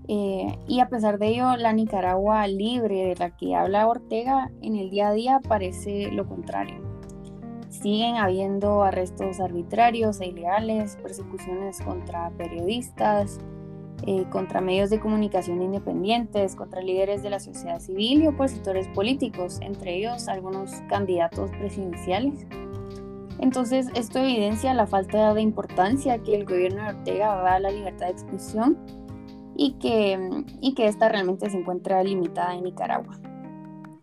Eh, 0.08 0.56
y 0.68 0.80
a 0.80 0.88
pesar 0.88 1.18
de 1.18 1.28
ello, 1.28 1.56
la 1.56 1.72
Nicaragua 1.72 2.46
libre 2.46 3.04
de 3.04 3.16
la 3.16 3.36
que 3.36 3.54
habla 3.54 3.88
Ortega 3.88 4.50
en 4.62 4.76
el 4.76 4.90
día 4.90 5.08
a 5.08 5.12
día 5.12 5.40
parece 5.40 6.10
lo 6.12 6.28
contrario. 6.28 6.76
Siguen 7.70 8.16
habiendo 8.16 8.82
arrestos 8.82 9.40
arbitrarios 9.40 10.20
e 10.20 10.26
ilegales, 10.26 10.96
persecuciones 11.02 11.80
contra 11.80 12.30
periodistas, 12.30 13.38
eh, 14.06 14.26
contra 14.30 14.60
medios 14.60 14.90
de 14.90 15.00
comunicación 15.00 15.62
independientes, 15.62 16.54
contra 16.54 16.80
líderes 16.80 17.22
de 17.22 17.30
la 17.30 17.40
sociedad 17.40 17.80
civil 17.80 18.22
y 18.22 18.26
opositores 18.26 18.88
políticos, 18.88 19.58
entre 19.60 19.96
ellos 19.96 20.28
algunos 20.28 20.70
candidatos 20.88 21.50
presidenciales. 21.52 22.46
Entonces, 23.38 23.88
esto 23.94 24.18
evidencia 24.18 24.72
la 24.74 24.86
falta 24.86 25.34
de 25.34 25.42
importancia 25.42 26.18
que 26.18 26.34
el 26.34 26.44
gobierno 26.44 26.82
de 26.82 26.88
Ortega 26.90 27.36
da 27.36 27.54
a 27.54 27.60
la 27.60 27.70
libertad 27.70 28.06
de 28.06 28.12
expresión 28.12 28.78
y 29.56 29.72
que, 29.74 30.44
y 30.60 30.74
que 30.74 30.86
esta 30.86 31.08
realmente 31.08 31.50
se 31.50 31.58
encuentra 31.58 32.02
limitada 32.02 32.54
en 32.54 32.64
Nicaragua. 32.64 33.18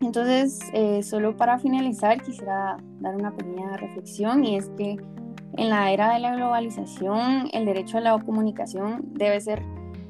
Entonces, 0.02 0.60
eh, 0.74 1.02
solo 1.02 1.38
para 1.38 1.60
finalizar, 1.60 2.22
quisiera 2.22 2.78
dar 3.00 3.16
una 3.16 3.32
pequeña 3.32 3.78
reflexión 3.78 4.44
y 4.44 4.58
es 4.58 4.70
que 4.78 4.98
en 5.56 5.70
la 5.70 5.92
era 5.92 6.14
de 6.14 6.20
la 6.20 6.36
globalización, 6.36 7.48
el 7.54 7.66
derecho 7.66 7.98
a 8.00 8.02
la 8.02 8.20
comunicación 8.20 9.02
debe 9.14 9.40
ser 9.40 9.64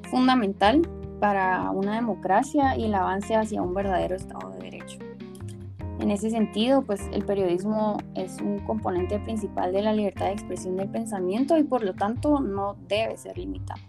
fundamental 0.09 0.81
para 1.19 1.69
una 1.71 1.95
democracia 1.95 2.77
y 2.77 2.85
el 2.85 2.95
avance 2.95 3.35
hacia 3.35 3.61
un 3.61 3.73
verdadero 3.73 4.15
Estado 4.15 4.51
de 4.51 4.59
Derecho. 4.59 4.99
En 5.99 6.11
ese 6.11 6.29
sentido, 6.29 6.81
pues 6.81 7.01
el 7.13 7.23
periodismo 7.23 7.97
es 8.15 8.41
un 8.41 8.59
componente 8.59 9.19
principal 9.19 9.71
de 9.71 9.81
la 9.81 9.93
libertad 9.93 10.25
de 10.25 10.33
expresión 10.33 10.75
del 10.75 10.89
pensamiento 10.89 11.57
y 11.57 11.63
por 11.63 11.83
lo 11.83 11.93
tanto 11.93 12.39
no 12.39 12.75
debe 12.87 13.15
ser 13.17 13.37
limitado. 13.37 13.81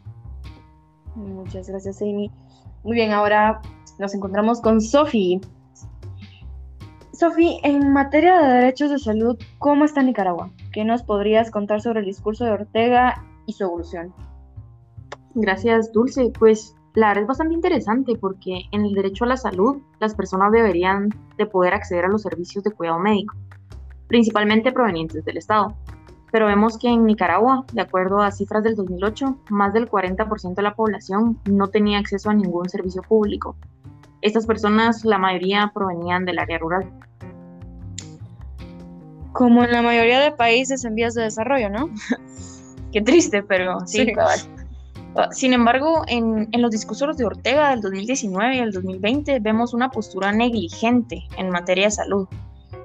Muchas 1.16 1.68
gracias, 1.68 2.02
Amy. 2.02 2.30
Muy 2.82 2.94
bien, 2.94 3.12
ahora 3.12 3.60
nos 3.98 4.14
encontramos 4.14 4.60
con 4.60 4.80
Sofi. 4.80 5.40
Sofi, 7.12 7.60
en 7.62 7.92
materia 7.92 8.38
de 8.38 8.54
derechos 8.54 8.90
de 8.90 8.98
salud, 8.98 9.38
¿cómo 9.58 9.84
está 9.84 10.02
Nicaragua? 10.02 10.50
¿Qué 10.72 10.84
nos 10.84 11.02
podrías 11.02 11.50
contar 11.50 11.80
sobre 11.80 12.00
el 12.00 12.06
discurso 12.06 12.44
de 12.44 12.50
Ortega 12.50 13.24
y 13.46 13.52
su 13.52 13.64
evolución? 13.64 14.12
Gracias, 15.34 15.92
Dulce. 15.92 16.32
Pues 16.38 16.74
la 16.94 17.09
verdad 17.09 17.22
es 17.22 17.28
bastante 17.28 17.54
interesante 17.54 18.14
porque 18.16 18.62
en 18.70 18.85
el 18.85 18.94
derecho 18.94 19.24
a 19.24 19.28
la 19.28 19.37
salud 19.37 19.83
las 19.98 20.14
personas 20.14 20.52
deberían 20.52 21.09
de 21.37 21.46
poder 21.46 21.74
acceder 21.74 22.04
a 22.04 22.09
los 22.09 22.22
servicios 22.22 22.62
de 22.62 22.70
cuidado 22.70 23.00
médico, 23.00 23.35
principalmente 24.07 24.72
provenientes 24.72 25.24
del 25.24 25.37
Estado. 25.37 25.74
Pero 26.30 26.46
vemos 26.46 26.78
que 26.78 26.88
en 26.88 27.04
Nicaragua, 27.04 27.64
de 27.72 27.80
acuerdo 27.80 28.20
a 28.20 28.30
cifras 28.30 28.62
del 28.62 28.76
2008, 28.76 29.38
más 29.50 29.72
del 29.72 29.88
40% 29.88 30.54
de 30.54 30.62
la 30.62 30.74
población 30.74 31.38
no 31.48 31.68
tenía 31.68 31.98
acceso 31.98 32.30
a 32.30 32.35
ningún 32.35 32.68
servicio 32.68 33.02
público. 33.02 33.57
Estas 34.20 34.46
personas, 34.46 35.04
la 35.04 35.18
mayoría 35.18 35.70
provenían 35.74 36.24
del 36.24 36.38
área 36.38 36.59
rural. 36.59 36.90
Como 39.33 39.64
en 39.64 39.72
la 39.72 39.83
mayoría 39.83 40.20
de 40.20 40.30
países 40.30 40.85
en 40.85 40.94
vías 40.94 41.14
de 41.14 41.22
desarrollo, 41.22 41.70
¿no? 41.70 41.90
Qué 42.92 43.00
triste, 43.00 43.42
pero 43.42 43.80
sí, 43.87 44.04
sí. 44.04 44.12
Ah, 45.16 45.29
sin 45.31 45.53
embargo, 45.53 46.03
en, 46.09 46.48
los 46.53 46.72
discursos 46.72 47.16
de 47.16 47.24
Ortega 47.24 47.70
del 47.70 47.81
2019 47.81 48.57
y 48.57 48.59
el 48.59 48.72
2020 48.72 49.38
vemos 49.38 49.72
una 49.72 49.88
postura 49.90 50.33
negligente 50.33 51.22
en 51.38 51.50
materia 51.50 51.85
de 51.85 51.92
salud, 51.92 52.27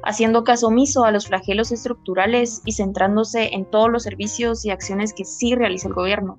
haciendo 0.04 0.44
caso 0.44 0.68
omiso 0.68 1.06
a 1.06 1.12
los 1.12 1.26
flagelos 1.28 1.72
estructurales 1.72 2.62
y 2.66 2.74
centrándose 2.74 3.56
en 3.56 3.66
todos 3.66 3.90
los 3.90 4.04
servicios 4.04 4.64
y 4.64 4.70
acciones 4.70 5.12
que 5.14 5.26
sí 5.26 5.56
realiza 5.56 5.88
el 5.88 5.96
gobierno, 5.96 6.38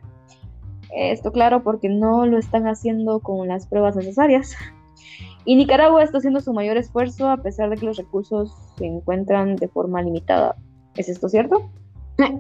Esto 0.95 1.33
claro 1.33 1.63
porque 1.63 1.89
no 1.89 2.27
lo 2.27 2.37
están 2.37 2.67
haciendo 2.67 3.21
con 3.21 3.49
las 3.49 3.67
pruebas 3.67 3.97
necesarias. 3.97 4.55
Y 5.45 5.57
Nicaragua 5.57 6.03
está 6.03 6.19
haciendo 6.19 6.41
su 6.41 6.53
mayor 6.53 6.77
esfuerzo 6.77 7.29
a 7.29 7.39
pesar 7.39 7.71
de 7.71 7.77
que 7.77 7.87
los 7.87 7.97
recursos 7.97 8.55
se 8.77 8.87
encuentran 8.87 9.57
de 9.57 9.69
forma 9.69 10.03
limitada. 10.03 10.55
¿Es 10.95 11.09
esto 11.09 11.29
cierto? 11.29 11.71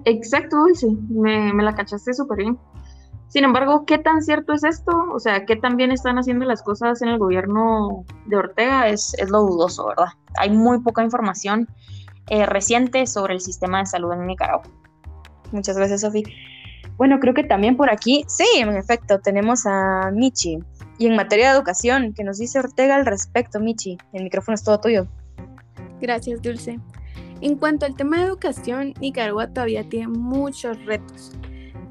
Exacto, 0.05 0.57
Dulce. 0.57 0.89
Me, 1.09 1.53
me 1.53 1.63
la 1.63 1.75
cachaste 1.75 2.13
súper 2.13 2.39
bien. 2.39 2.59
Sin 3.29 3.45
embargo, 3.45 3.87
¿qué 3.87 3.97
tan 3.97 4.21
cierto 4.21 4.53
es 4.53 4.63
esto? 4.63 4.93
O 5.11 5.19
sea, 5.19 5.47
¿qué 5.47 5.57
tan 5.57 5.79
bien 5.79 5.91
están 5.91 6.19
haciendo 6.19 6.45
las 6.45 6.63
cosas 6.63 7.01
en 7.01 7.09
el 7.09 7.19
gobierno 7.19 8.05
de 8.27 8.37
Ortega? 8.37 8.89
Es, 8.89 9.15
es 9.15 9.31
lo 9.31 9.41
dudoso, 9.41 9.87
¿verdad? 9.87 10.13
Hay 10.37 10.51
muy 10.51 10.81
poca 10.81 11.03
información 11.03 11.67
eh, 12.29 12.45
reciente 12.45 13.07
sobre 13.07 13.33
el 13.33 13.41
sistema 13.41 13.79
de 13.79 13.87
salud 13.87 14.13
en 14.13 14.27
Nicaragua. 14.27 14.65
Muchas 15.51 15.79
gracias, 15.79 16.03
Sofi. 16.03 16.25
Bueno, 16.99 17.21
creo 17.21 17.33
que 17.33 17.45
también 17.45 17.79
por 17.79 17.91
aquí, 17.91 18.25
sí, 18.29 18.45
en 18.57 18.77
efecto, 18.77 19.19
tenemos 19.21 19.65
a 19.65 20.11
Michi. 20.13 20.59
Y 20.99 21.07
en 21.07 21.17
materia 21.17 21.51
de 21.51 21.57
educación, 21.57 22.13
¿qué 22.15 22.25
nos 22.25 22.37
dice 22.37 22.59
Ortega 22.59 22.97
al 22.97 23.07
respecto, 23.07 23.61
Michi? 23.61 23.97
El 24.13 24.25
micrófono 24.25 24.57
es 24.57 24.63
todo 24.63 24.79
tuyo. 24.79 25.07
Gracias, 26.03 26.43
Dulce. 26.43 26.79
En 27.43 27.57
cuanto 27.57 27.87
al 27.87 27.97
tema 27.97 28.19
de 28.19 28.27
educación, 28.27 28.95
Nicaragua 29.01 29.49
todavía 29.49 29.89
tiene 29.89 30.07
muchos 30.07 30.79
retos. 30.85 31.33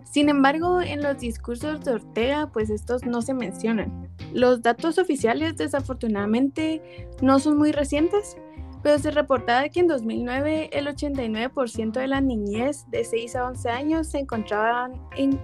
Sin 0.06 0.30
embargo, 0.30 0.82
en 0.82 1.04
los 1.04 1.20
discursos 1.20 1.84
de 1.84 1.92
Ortega, 1.92 2.50
pues 2.54 2.70
estos 2.70 3.06
no 3.06 3.22
se 3.22 3.34
mencionan. 3.34 4.10
Los 4.34 4.62
datos 4.62 4.98
oficiales, 4.98 5.58
desafortunadamente, 5.58 6.82
no 7.22 7.40
son 7.40 7.58
muy 7.58 7.74
recientes, 7.74 8.38
pero 8.82 8.98
se 8.98 9.12
reportaba 9.12 9.68
que 9.68 9.82
en 9.82 9.88
2009 9.88 10.70
el 10.72 10.88
89% 10.88 11.92
de 12.00 12.08
la 12.08 12.22
niñez 12.22 12.86
de 12.90 13.04
6 13.04 13.36
a 13.36 13.48
11 13.48 13.70
años 13.70 14.08
se 14.08 14.20
encontraban 14.20 14.94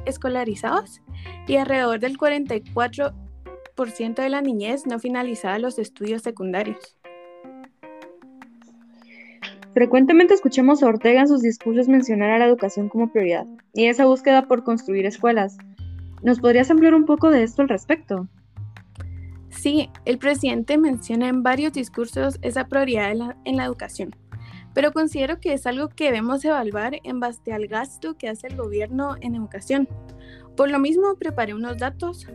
escolarizados 0.06 1.02
y 1.48 1.58
alrededor 1.58 2.00
del 2.00 2.18
44% 2.18 4.16
de 4.16 4.30
la 4.30 4.42
niñez 4.42 4.88
no 4.88 5.00
finalizaba 5.00 5.60
los 5.60 5.78
estudios 5.80 6.22
secundarios. 6.22 6.97
Frecuentemente 9.78 10.34
escuchamos 10.34 10.82
a 10.82 10.88
Ortega 10.88 11.22
en 11.22 11.28
sus 11.28 11.44
discursos 11.44 11.88
mencionar 11.88 12.32
a 12.32 12.40
la 12.40 12.46
educación 12.46 12.90
como 12.90 13.12
prioridad 13.12 13.46
y 13.76 13.86
esa 13.86 14.08
búsqueda 14.08 14.48
por 14.48 14.64
construir 14.64 15.06
escuelas. 15.06 15.56
¿Nos 16.24 16.40
podrías 16.40 16.72
ampliar 16.72 16.96
un 16.96 17.06
poco 17.06 17.30
de 17.30 17.44
esto 17.44 17.62
al 17.62 17.70
respecto? 17.70 18.28
Sí, 19.50 19.92
el 20.06 20.18
presidente 20.18 20.80
menciona 20.80 21.30
en 21.30 21.44
varios 21.44 21.74
discursos 21.74 22.40
esa 22.42 22.68
prioridad 22.68 23.36
en 23.46 23.56
la, 23.56 23.66
educación, 23.66 24.16
pero 24.74 24.94
considero 24.94 25.40
que 25.40 25.54
es 25.54 25.68
algo 25.68 25.90
que 25.90 26.06
debemos 26.06 26.44
evaluar 26.44 26.96
en 27.04 27.20
base 27.20 27.54
al 27.54 27.68
gasto 27.68 28.18
que 28.18 28.30
hace 28.30 28.48
el 28.48 28.58
gobierno 28.58 29.16
en 29.22 29.36
educación. 29.36 29.88
Por 30.56 30.72
lo 30.72 30.80
mismo, 30.80 31.14
preparé 31.20 31.54
unos 31.54 31.78
datos, 31.78 32.26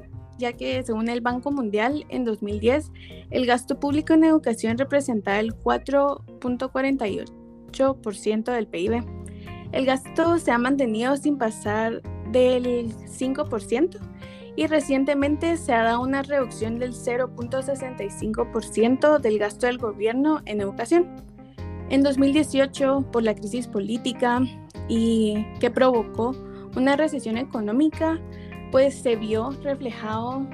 ya 0.43 0.53
que 0.55 0.83
según 0.83 1.09
el 1.09 1.21
Banco 1.21 1.53
Mundial, 1.53 2.05
en 2.09 2.25
2010, 2.25 2.91
el 3.31 3.47
gasto 3.47 3.79
público 3.79 4.13
en 4.13 4.25
educación 4.25 4.77
representaba 4.77 5.39
el 5.39 5.55
4.48% 5.55 8.53
del 8.53 8.67
PIB. 8.67 9.05
El 9.71 9.87
gasto 9.87 10.39
se 10.39 10.51
ha 10.51 10.59
mantenido 10.59 11.17
sin 11.17 11.39
pasar 11.39 12.03
del 12.33 12.93
5% 12.93 14.01
y 14.57 14.67
recientemente 14.67 15.57
se 15.57 15.73
ha 15.73 15.85
dado 15.85 16.03
una 16.03 16.23
reducción 16.23 16.81
del 16.81 16.93
0.65% 16.93 19.21
del 19.21 19.39
gasto 19.39 19.67
del 19.67 19.79
gobierno 19.79 20.43
en 20.45 20.61
educación. 20.61 21.07
En 21.89 22.03
2018, 22.03 23.11
por 23.13 23.23
la 23.23 23.37
crisis 23.37 23.69
política 23.69 24.41
y 24.89 25.47
que 25.61 25.71
provocó 25.71 26.35
una 26.77 26.97
recesión 26.97 27.37
económica, 27.37 28.21
pues 28.73 28.95
se 28.95 29.17
vio 29.17 29.51
reflejado 29.63 30.47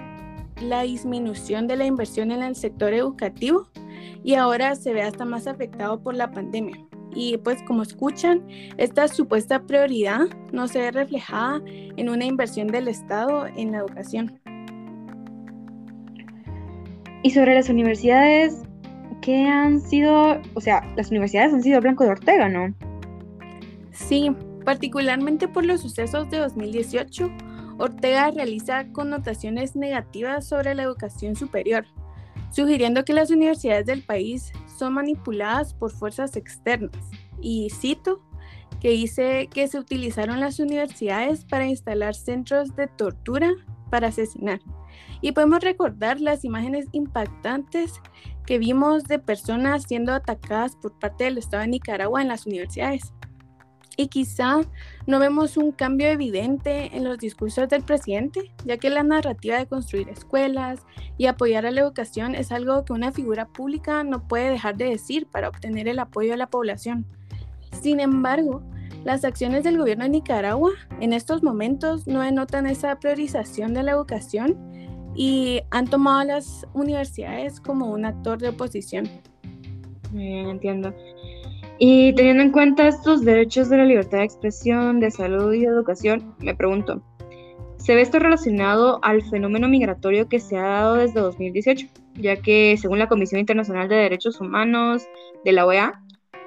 la 0.61 0.83
disminución 0.83 1.68
de 1.68 1.76
la 1.76 1.87
inversión 1.87 2.33
en 2.33 2.42
el 2.42 2.57
sector 2.57 2.92
educativo 2.92 3.68
y 4.24 4.35
ahora 4.35 4.74
se 4.74 4.92
ve 4.92 5.02
hasta 5.02 5.24
más 5.24 5.46
afectado 5.46 6.02
por 6.02 6.16
la 6.16 6.33
pandemia. 6.33 6.76
Y 7.14 7.38
pues 7.38 7.62
como 7.62 7.85
escuchan, 7.85 8.44
esta 8.76 9.07
supuesta 9.07 9.62
prioridad 9.62 10.26
no 10.52 10.66
se 10.66 10.81
ve 10.81 10.90
reflejada 10.90 11.62
en 11.64 12.09
una 12.09 12.24
inversión 12.24 12.66
del 12.66 12.88
Estado 12.88 13.46
en 13.46 13.70
la 13.70 13.78
educación. 13.78 14.40
Y 17.22 17.31
sobre 17.31 17.54
las 17.54 17.68
universidades, 17.68 18.62
¿qué 19.22 19.46
han 19.46 19.81
sido? 19.81 20.40
O 20.54 20.61
sea, 20.61 20.83
las 20.96 21.11
universidades 21.11 21.54
han 21.54 21.62
sido 21.62 21.81
blanco 21.81 22.02
de 22.02 22.11
Ortega, 22.11 22.48
¿no? 22.48 22.74
Sí, 23.92 24.31
particularmente 24.64 25.46
por 25.46 25.64
los 25.64 25.81
sucesos 25.81 26.28
de 26.31 26.38
2018, 26.38 27.31
Ortega 27.78 28.30
realiza 28.30 28.88
connotaciones 28.92 29.76
negativas 29.76 30.46
sobre 30.46 30.74
la 30.74 30.82
educación 30.82 31.36
superior, 31.36 31.86
sugiriendo 32.50 33.04
que 33.04 33.12
las 33.12 33.30
universidades 33.30 33.86
del 33.86 34.02
país 34.02 34.52
son 34.78 34.94
manipuladas 34.94 35.74
por 35.74 35.92
fuerzas 35.92 36.36
externas. 36.36 36.92
Y 37.40 37.70
cito, 37.70 38.20
que 38.80 38.90
dice 38.90 39.48
que 39.52 39.68
se 39.68 39.78
utilizaron 39.78 40.40
las 40.40 40.58
universidades 40.58 41.44
para 41.44 41.66
instalar 41.66 42.14
centros 42.14 42.74
de 42.76 42.86
tortura 42.86 43.52
para 43.90 44.08
asesinar. 44.08 44.60
Y 45.20 45.32
podemos 45.32 45.60
recordar 45.60 46.20
las 46.20 46.44
imágenes 46.44 46.86
impactantes 46.92 48.00
que 48.46 48.58
vimos 48.58 49.04
de 49.04 49.18
personas 49.18 49.84
siendo 49.84 50.12
atacadas 50.12 50.76
por 50.76 50.98
parte 50.98 51.24
del 51.24 51.38
Estado 51.38 51.62
de 51.62 51.68
Nicaragua 51.68 52.22
en 52.22 52.28
las 52.28 52.46
universidades 52.46 53.12
y 53.98 54.06
quizá 54.06 54.61
no 55.08 55.18
vemos 55.18 55.56
un 55.56 55.72
cambio 55.72 56.06
evidente 56.06 56.96
en 56.96 57.02
los 57.02 57.18
discursos 57.18 57.68
del 57.68 57.82
presidente, 57.82 58.52
ya 58.64 58.76
que 58.78 58.90
la 58.90 59.02
narrativa 59.02 59.58
de 59.58 59.66
construir 59.66 60.08
escuelas 60.08 60.87
y 61.18 61.26
apoyar 61.26 61.66
a 61.66 61.72
la 61.72 61.80
educación 61.80 62.37
es 62.37 62.52
algo 62.52 62.84
que 62.84 62.92
una 62.92 63.11
figura 63.11 63.48
pública 63.48 64.04
no 64.04 64.26
puede 64.28 64.50
dejar 64.50 64.76
de 64.76 64.84
decir 64.84 65.26
para 65.26 65.48
obtener 65.48 65.88
el 65.88 65.98
apoyo 65.98 66.30
de 66.30 66.37
la 66.37 66.46
población. 66.46 67.06
Sin 67.82 67.98
embargo, 67.98 68.62
las 69.04 69.24
acciones 69.24 69.64
del 69.64 69.76
gobierno 69.76 70.04
de 70.04 70.11
Nicaragua 70.11 70.70
en 71.00 71.12
estos 71.12 71.42
momentos 71.42 72.06
no 72.06 72.20
denotan 72.20 72.66
esa 72.68 73.00
priorización 73.00 73.74
de 73.74 73.82
la 73.82 73.90
educación 73.90 74.56
y 75.16 75.61
han 75.72 75.88
tomado 75.88 76.20
a 76.20 76.24
las 76.24 76.68
universidades 76.72 77.61
como 77.61 77.90
un 77.90 78.04
actor 78.04 78.38
de 78.38 78.50
oposición. 78.50 79.08
entiendo. 80.14 80.94
Y 81.78 82.12
teniendo 82.14 82.42
en 82.42 82.50
cuenta 82.50 82.88
estos 82.88 83.24
derechos 83.24 83.68
de 83.68 83.76
la 83.76 83.84
libertad 83.84 84.18
de 84.18 84.24
expresión, 84.24 84.98
de 84.98 85.12
salud 85.12 85.52
y 85.52 85.60
de 85.60 85.66
educación, 85.66 86.34
me 86.40 86.54
pregunto, 86.54 87.02
¿se 87.76 87.94
ve 87.94 88.00
esto 88.00 88.18
relacionado 88.18 88.98
al 89.02 89.22
fenómeno 89.22 89.68
migratorio 89.68 90.28
que 90.28 90.40
se 90.40 90.56
ha 90.56 90.66
dado 90.66 90.94
desde 90.96 91.20
2018? 91.20 91.86
Ya 92.14 92.36
que 92.36 92.76
según 92.80 92.98
la 92.98 93.06
Comisión 93.08 93.38
Internacional 93.38 93.88
de 93.88 93.94
Derechos 93.94 94.40
Humanos 94.40 95.04
de 95.44 95.52
la 95.52 95.66
OEA, 95.66 96.02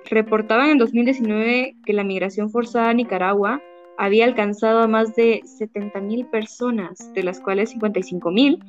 reportaban 0.09 0.69
en 0.69 0.77
2019 0.77 1.77
que 1.85 1.93
la 1.93 2.03
migración 2.03 2.49
forzada 2.49 2.89
a 2.89 2.93
Nicaragua 2.93 3.61
había 3.97 4.25
alcanzado 4.25 4.81
a 4.81 4.87
más 4.87 5.15
de 5.15 5.41
70.000 5.43 6.29
personas, 6.29 7.13
de 7.13 7.23
las 7.23 7.39
cuales 7.39 7.73
55.000 7.73 8.59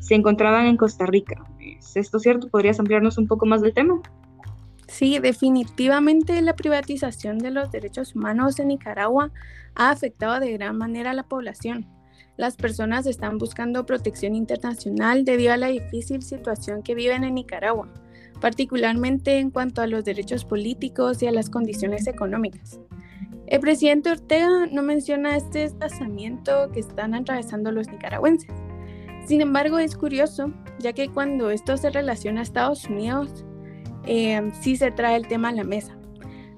se 0.00 0.14
encontraban 0.16 0.66
en 0.66 0.76
Costa 0.76 1.06
Rica. 1.06 1.44
¿Es 1.60 1.96
esto 1.96 2.18
cierto? 2.18 2.48
¿Podrías 2.48 2.80
ampliarnos 2.80 3.18
un 3.18 3.28
poco 3.28 3.46
más 3.46 3.62
del 3.62 3.74
tema? 3.74 4.00
Sí, 4.88 5.18
definitivamente 5.18 6.40
la 6.40 6.56
privatización 6.56 7.38
de 7.38 7.50
los 7.50 7.70
derechos 7.70 8.16
humanos 8.16 8.58
en 8.58 8.68
Nicaragua 8.68 9.30
ha 9.74 9.90
afectado 9.90 10.40
de 10.40 10.52
gran 10.52 10.76
manera 10.78 11.10
a 11.10 11.14
la 11.14 11.28
población. 11.28 11.86
Las 12.38 12.56
personas 12.56 13.06
están 13.06 13.36
buscando 13.36 13.84
protección 13.84 14.34
internacional 14.34 15.24
debido 15.24 15.52
a 15.52 15.58
la 15.58 15.68
difícil 15.68 16.22
situación 16.22 16.82
que 16.82 16.94
viven 16.94 17.22
en 17.22 17.34
Nicaragua, 17.34 17.92
particularmente 18.40 19.38
en 19.38 19.50
cuanto 19.50 19.82
a 19.82 19.86
los 19.86 20.04
derechos 20.04 20.44
políticos 20.44 21.22
y 21.22 21.26
a 21.26 21.32
las 21.32 21.50
condiciones 21.50 22.06
económicas. 22.06 22.80
El 23.46 23.60
presidente 23.60 24.10
Ortega 24.10 24.66
no 24.70 24.82
menciona 24.82 25.36
este 25.36 25.60
desplazamiento 25.60 26.70
que 26.72 26.80
están 26.80 27.14
atravesando 27.14 27.72
los 27.72 27.88
nicaragüenses. 27.88 28.54
Sin 29.26 29.42
embargo, 29.42 29.78
es 29.78 29.96
curioso, 29.96 30.52
ya 30.78 30.94
que 30.94 31.08
cuando 31.08 31.50
esto 31.50 31.76
se 31.76 31.90
relaciona 31.90 32.40
a 32.40 32.44
Estados 32.44 32.84
Unidos, 32.86 33.44
eh, 34.08 34.50
sí 34.60 34.76
se 34.76 34.90
trae 34.90 35.16
el 35.16 35.28
tema 35.28 35.50
a 35.50 35.52
la 35.52 35.64
mesa. 35.64 35.96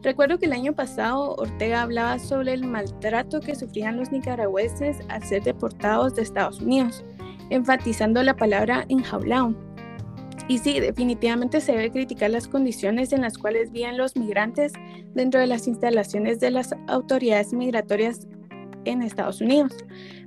Recuerdo 0.02 0.38
que 0.38 0.46
el 0.46 0.54
año 0.54 0.72
pasado 0.72 1.34
Ortega 1.34 1.82
hablaba 1.82 2.18
sobre 2.18 2.54
el 2.54 2.64
maltrato 2.64 3.40
que 3.40 3.54
sufrían 3.54 3.98
los 3.98 4.10
nicaragüenses 4.10 4.98
al 5.08 5.22
ser 5.24 5.42
deportados 5.42 6.14
de 6.14 6.22
Estados 6.22 6.60
Unidos, 6.60 7.04
enfatizando 7.50 8.22
la 8.22 8.34
palabra 8.34 8.86
enjaulado. 8.88 9.54
Y 10.48 10.58
sí, 10.58 10.80
definitivamente 10.80 11.60
se 11.60 11.72
debe 11.72 11.90
criticar 11.90 12.30
las 12.30 12.48
condiciones 12.48 13.12
en 13.12 13.20
las 13.20 13.36
cuales 13.36 13.70
viven 13.72 13.98
los 13.98 14.16
migrantes 14.16 14.72
dentro 15.14 15.38
de 15.38 15.46
las 15.46 15.68
instalaciones 15.68 16.40
de 16.40 16.50
las 16.50 16.74
autoridades 16.88 17.52
migratorias 17.52 18.26
en 18.86 19.02
Estados 19.02 19.40
Unidos. 19.40 19.76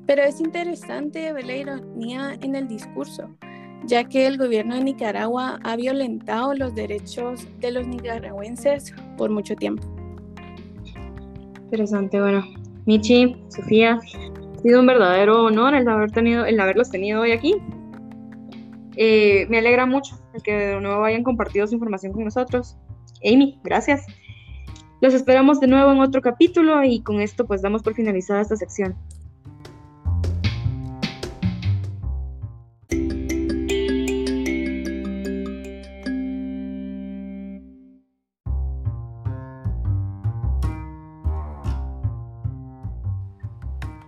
Pero 0.06 0.22
es 0.22 0.40
interesante 0.40 1.34
ver 1.34 1.46
la 1.46 1.56
ironía 1.56 2.38
en 2.42 2.56
el 2.56 2.68
discurso, 2.68 3.36
ya 3.86 4.04
que 4.06 4.28
el 4.28 4.38
gobierno 4.38 4.76
de 4.76 4.84
Nicaragua 4.84 5.60
ha 5.64 5.76
violentado 5.76 6.54
los 6.54 6.74
derechos 6.74 7.48
de 7.60 7.72
los 7.72 7.88
nicaragüenses 7.88 8.94
por 9.18 9.30
mucho 9.30 9.56
tiempo. 9.56 9.84
Interesante, 11.66 12.20
bueno. 12.20 12.44
Michi, 12.86 13.36
Sofía, 13.48 14.00
ha 14.00 14.62
sido 14.62 14.80
un 14.80 14.86
verdadero 14.86 15.46
honor 15.46 15.74
el, 15.74 15.88
haber 15.88 16.12
tenido, 16.12 16.46
el 16.46 16.60
haberlos 16.60 16.90
tenido 16.90 17.22
hoy 17.22 17.32
aquí. 17.32 17.56
Eh, 18.96 19.48
me 19.50 19.58
alegra 19.58 19.86
mucho 19.86 20.16
que 20.44 20.52
de 20.52 20.82
nuevo 20.82 21.04
hayan 21.04 21.24
compartido 21.24 21.66
su 21.66 21.76
información 21.76 22.14
con 22.14 22.26
nosotros. 22.26 22.78
Amy, 23.24 23.60
gracias. 23.64 24.06
Los 25.02 25.14
esperamos 25.14 25.60
de 25.60 25.68
nuevo 25.68 25.92
en 25.92 26.00
otro 26.00 26.22
capítulo 26.22 26.84
y 26.84 27.02
con 27.02 27.22
esto 27.22 27.46
pues 27.46 27.62
damos 27.62 27.84
por 27.84 27.94
finalizada 27.94 28.42
esta 28.42 28.56
sección. 28.56 28.96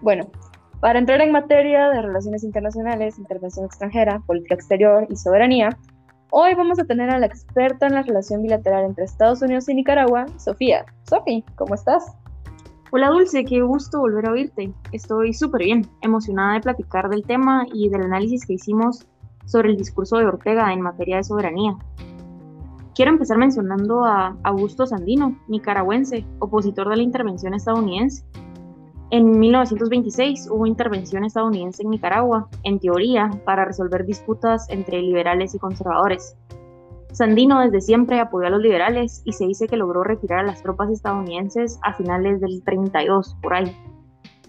Bueno, 0.06 0.28
para 0.82 1.00
entrar 1.00 1.20
en 1.22 1.32
materia 1.32 1.90
de 1.90 2.00
relaciones 2.00 2.44
internacionales, 2.44 3.18
intervención 3.18 3.66
extranjera, 3.66 4.22
política 4.28 4.54
exterior 4.54 5.08
y 5.10 5.16
soberanía, 5.16 5.76
hoy 6.30 6.54
vamos 6.54 6.78
a 6.78 6.84
tener 6.84 7.10
a 7.10 7.18
la 7.18 7.26
experta 7.26 7.88
en 7.88 7.96
la 7.96 8.04
relación 8.04 8.44
bilateral 8.44 8.86
entre 8.86 9.06
Estados 9.06 9.42
Unidos 9.42 9.68
y 9.68 9.74
Nicaragua, 9.74 10.28
Sofía. 10.38 10.86
Sofi, 11.10 11.44
¿cómo 11.56 11.74
estás? 11.74 12.16
Hola 12.92 13.10
Dulce, 13.10 13.46
qué 13.46 13.64
gusto 13.64 14.00
volver 14.00 14.28
a 14.28 14.34
oírte. 14.34 14.72
Estoy 14.92 15.34
súper 15.34 15.64
bien, 15.64 15.88
emocionada 16.04 16.54
de 16.54 16.62
platicar 16.62 17.10
del 17.10 17.24
tema 17.24 17.66
y 17.74 17.90
del 17.90 18.04
análisis 18.04 18.46
que 18.46 18.54
hicimos 18.54 19.08
sobre 19.48 19.72
el 19.72 19.76
discurso 19.76 20.18
de 20.18 20.28
Ortega 20.28 20.72
en 20.72 20.82
materia 20.82 21.18
de 21.18 21.24
soberanía. 21.24 21.80
Quiero 22.94 23.10
empezar 23.10 23.40
mencionando 23.40 24.06
a 24.06 24.38
Augusto 24.44 24.86
Sandino, 24.86 25.36
nicaragüense, 25.48 26.24
opositor 26.38 26.90
de 26.90 26.98
la 26.98 27.02
intervención 27.02 27.56
estadounidense 27.56 28.24
en 29.16 29.40
1926 29.40 30.50
hubo 30.52 30.66
intervención 30.66 31.24
estadounidense 31.24 31.84
en 31.84 31.92
Nicaragua, 31.92 32.50
en 32.64 32.80
teoría, 32.80 33.32
para 33.46 33.64
resolver 33.64 34.06
disputas 34.06 34.70
entre 34.70 35.02
liberales 35.02 35.56
y 35.56 35.60
conservadores. 35.60 36.36
Sandino 37.14 37.62
desde 37.62 37.80
siempre 37.80 38.20
apoyó 38.20 38.48
a 38.48 38.50
los 38.50 38.62
liberales 38.62 39.22
y 39.24 39.32
se 39.32 39.46
dice 39.46 39.68
que 39.68 39.78
logró 39.78 40.04
retirar 40.04 40.40
a 40.40 40.44
las 40.44 40.62
tropas 40.62 40.90
estadounidenses 40.90 41.80
a 41.84 41.94
finales 41.94 42.42
del 42.42 42.62
32, 42.62 43.38
por 43.42 43.54
ahí. 43.54 43.74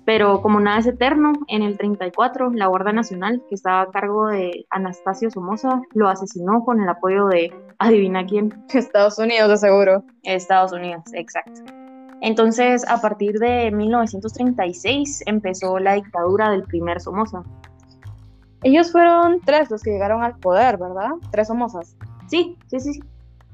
Pero 0.05 0.43
como 0.43 0.59
nada 0.59 0.79
es 0.79 0.87
eterno, 0.87 1.33
en 1.47 1.63
el 1.63 1.79
34 1.79 2.51
la 2.51 2.67
Guardia 2.67 2.93
Nacional, 2.93 3.45
que 3.49 3.55
estaba 3.55 3.83
a 3.83 3.91
cargo 3.93 4.27
de 4.27 4.67
Anastasio 4.71 5.31
Somoza, 5.31 5.81
lo 5.95 6.09
asesinó 6.09 6.65
con 6.65 6.81
el 6.81 6.89
apoyo 6.89 7.27
de, 7.27 7.55
adivina 7.79 8.27
quién. 8.27 8.53
Estados 8.75 9.17
Unidos, 9.19 9.49
de 9.49 9.57
seguro. 9.59 10.03
Estados 10.25 10.73
Unidos, 10.73 11.05
exacto. 11.13 11.86
Entonces, 12.21 12.85
a 12.89 13.01
partir 13.01 13.39
de 13.39 13.71
1936 13.71 15.23
empezó 15.27 15.79
la 15.79 15.95
dictadura 15.95 16.51
del 16.51 16.63
primer 16.65 17.01
Somoza. 17.01 17.43
Ellos 18.63 18.91
fueron 18.91 19.41
tres 19.45 19.71
los 19.71 19.83
que 19.83 19.91
llegaron 19.91 20.23
al 20.23 20.39
poder, 20.39 20.79
¿verdad? 20.79 21.11
Tres 21.31 21.49
Somozas. 21.49 21.97
Sí, 22.29 22.59
sí, 22.67 22.81
sí. 22.81 23.01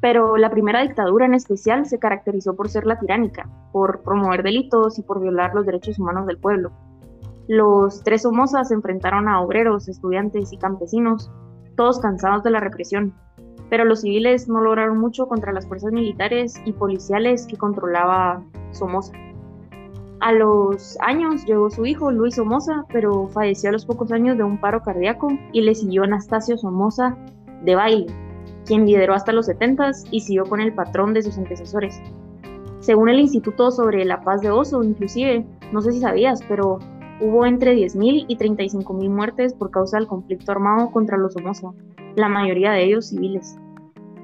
Pero 0.00 0.36
la 0.36 0.50
primera 0.50 0.82
dictadura 0.82 1.26
en 1.26 1.34
especial 1.34 1.86
se 1.86 1.98
caracterizó 1.98 2.56
por 2.56 2.68
ser 2.68 2.86
la 2.86 2.98
tiránica, 2.98 3.48
por 3.72 4.02
promover 4.02 4.42
delitos 4.42 4.98
y 4.98 5.02
por 5.02 5.20
violar 5.20 5.54
los 5.54 5.66
derechos 5.66 5.98
humanos 5.98 6.26
del 6.26 6.38
pueblo. 6.38 6.72
Los 7.48 8.02
tres 8.02 8.22
Somozas 8.22 8.68
se 8.68 8.74
enfrentaron 8.74 9.28
a 9.28 9.40
obreros, 9.40 9.88
estudiantes 9.88 10.52
y 10.52 10.58
campesinos, 10.58 11.30
todos 11.76 12.00
cansados 12.00 12.42
de 12.42 12.50
la 12.50 12.60
represión, 12.60 13.14
pero 13.72 13.86
los 13.86 14.02
civiles 14.02 14.50
no 14.50 14.60
lograron 14.60 14.98
mucho 14.98 15.26
contra 15.26 15.50
las 15.50 15.66
fuerzas 15.66 15.94
militares 15.94 16.60
y 16.66 16.74
policiales 16.74 17.46
que 17.46 17.56
controlaba 17.56 18.42
Somoza. 18.70 19.14
A 20.20 20.30
los 20.32 20.98
años 21.00 21.46
llegó 21.46 21.70
su 21.70 21.86
hijo 21.86 22.10
Luis 22.10 22.34
Somoza, 22.34 22.84
pero 22.92 23.28
falleció 23.28 23.70
a 23.70 23.72
los 23.72 23.86
pocos 23.86 24.12
años 24.12 24.36
de 24.36 24.44
un 24.44 24.60
paro 24.60 24.82
cardíaco 24.82 25.28
y 25.54 25.62
le 25.62 25.74
siguió 25.74 26.02
Anastasio 26.02 26.58
Somoza 26.58 27.16
de 27.62 27.74
baile, 27.74 28.06
quien 28.66 28.84
lideró 28.84 29.14
hasta 29.14 29.32
los 29.32 29.46
70 29.46 29.90
y 30.10 30.20
siguió 30.20 30.44
con 30.44 30.60
el 30.60 30.74
patrón 30.74 31.14
de 31.14 31.22
sus 31.22 31.38
antecesores. 31.38 31.98
Según 32.80 33.08
el 33.08 33.20
Instituto 33.20 33.70
sobre 33.70 34.04
la 34.04 34.20
Paz 34.20 34.42
de 34.42 34.50
Oso, 34.50 34.82
inclusive, 34.84 35.46
no 35.72 35.80
sé 35.80 35.92
si 35.92 36.00
sabías, 36.00 36.42
pero 36.46 36.78
hubo 37.22 37.46
entre 37.46 37.74
10.000 37.74 38.26
y 38.28 38.36
35.000 38.36 39.08
muertes 39.08 39.54
por 39.54 39.70
causa 39.70 39.96
del 39.96 40.08
conflicto 40.08 40.52
armado 40.52 40.90
contra 40.90 41.16
los 41.16 41.32
Somoza, 41.32 41.70
la 42.16 42.28
mayoría 42.28 42.72
de 42.72 42.84
ellos 42.84 43.08
civiles. 43.08 43.56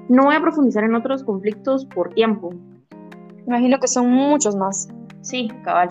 No 0.09 0.23
voy 0.23 0.35
a 0.35 0.41
profundizar 0.41 0.83
en 0.83 0.95
otros 0.95 1.23
conflictos 1.23 1.85
por 1.85 2.09
tiempo. 2.15 2.49
Imagino 3.45 3.79
que 3.79 3.87
son 3.87 4.11
muchos 4.11 4.55
más. 4.55 4.89
Sí, 5.21 5.49
cabal. 5.63 5.89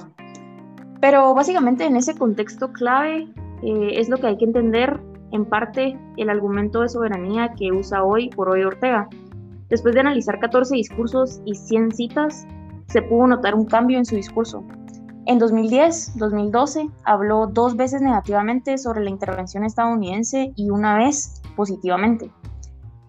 Pero 1.01 1.33
básicamente 1.35 1.85
en 1.85 1.95
ese 1.95 2.17
contexto 2.17 2.73
clave 2.73 3.29
eh, 3.63 3.91
es 3.93 4.09
lo 4.09 4.17
que 4.17 4.27
hay 4.27 4.37
que 4.37 4.45
entender 4.45 5.01
en 5.31 5.45
parte 5.45 5.97
el 6.17 6.31
argumento 6.31 6.81
de 6.81 6.89
soberanía 6.89 7.55
que 7.57 7.71
usa 7.71 8.03
hoy 8.03 8.29
por 8.31 8.49
hoy 8.49 8.65
Ortega. 8.65 9.09
Después 9.69 9.95
de 9.95 10.01
analizar 10.01 10.41
14 10.41 10.75
discursos 10.75 11.41
y 11.45 11.55
100 11.55 11.93
citas, 11.93 12.45
se 12.89 13.03
pudo 13.03 13.29
notar 13.29 13.55
un 13.55 13.67
cambio 13.67 13.99
en 13.99 14.05
su 14.05 14.17
discurso. 14.17 14.65
En 15.27 15.39
2010, 15.39 16.17
2012, 16.17 16.89
habló 17.05 17.47
dos 17.47 17.77
veces 17.77 18.01
negativamente 18.01 18.79
sobre 18.79 19.05
la 19.05 19.11
intervención 19.11 19.63
estadounidense 19.63 20.53
y 20.57 20.71
una 20.71 20.97
vez 20.97 21.41
positivamente. 21.55 22.33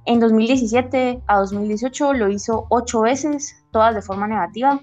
En 0.06 0.20
2017 0.20 1.22
a 1.28 1.38
2018 1.40 2.14
lo 2.14 2.30
hizo 2.30 2.66
ocho 2.70 3.02
veces, 3.02 3.64
todas 3.72 3.94
de 3.94 4.02
forma 4.02 4.28
negativa. 4.28 4.80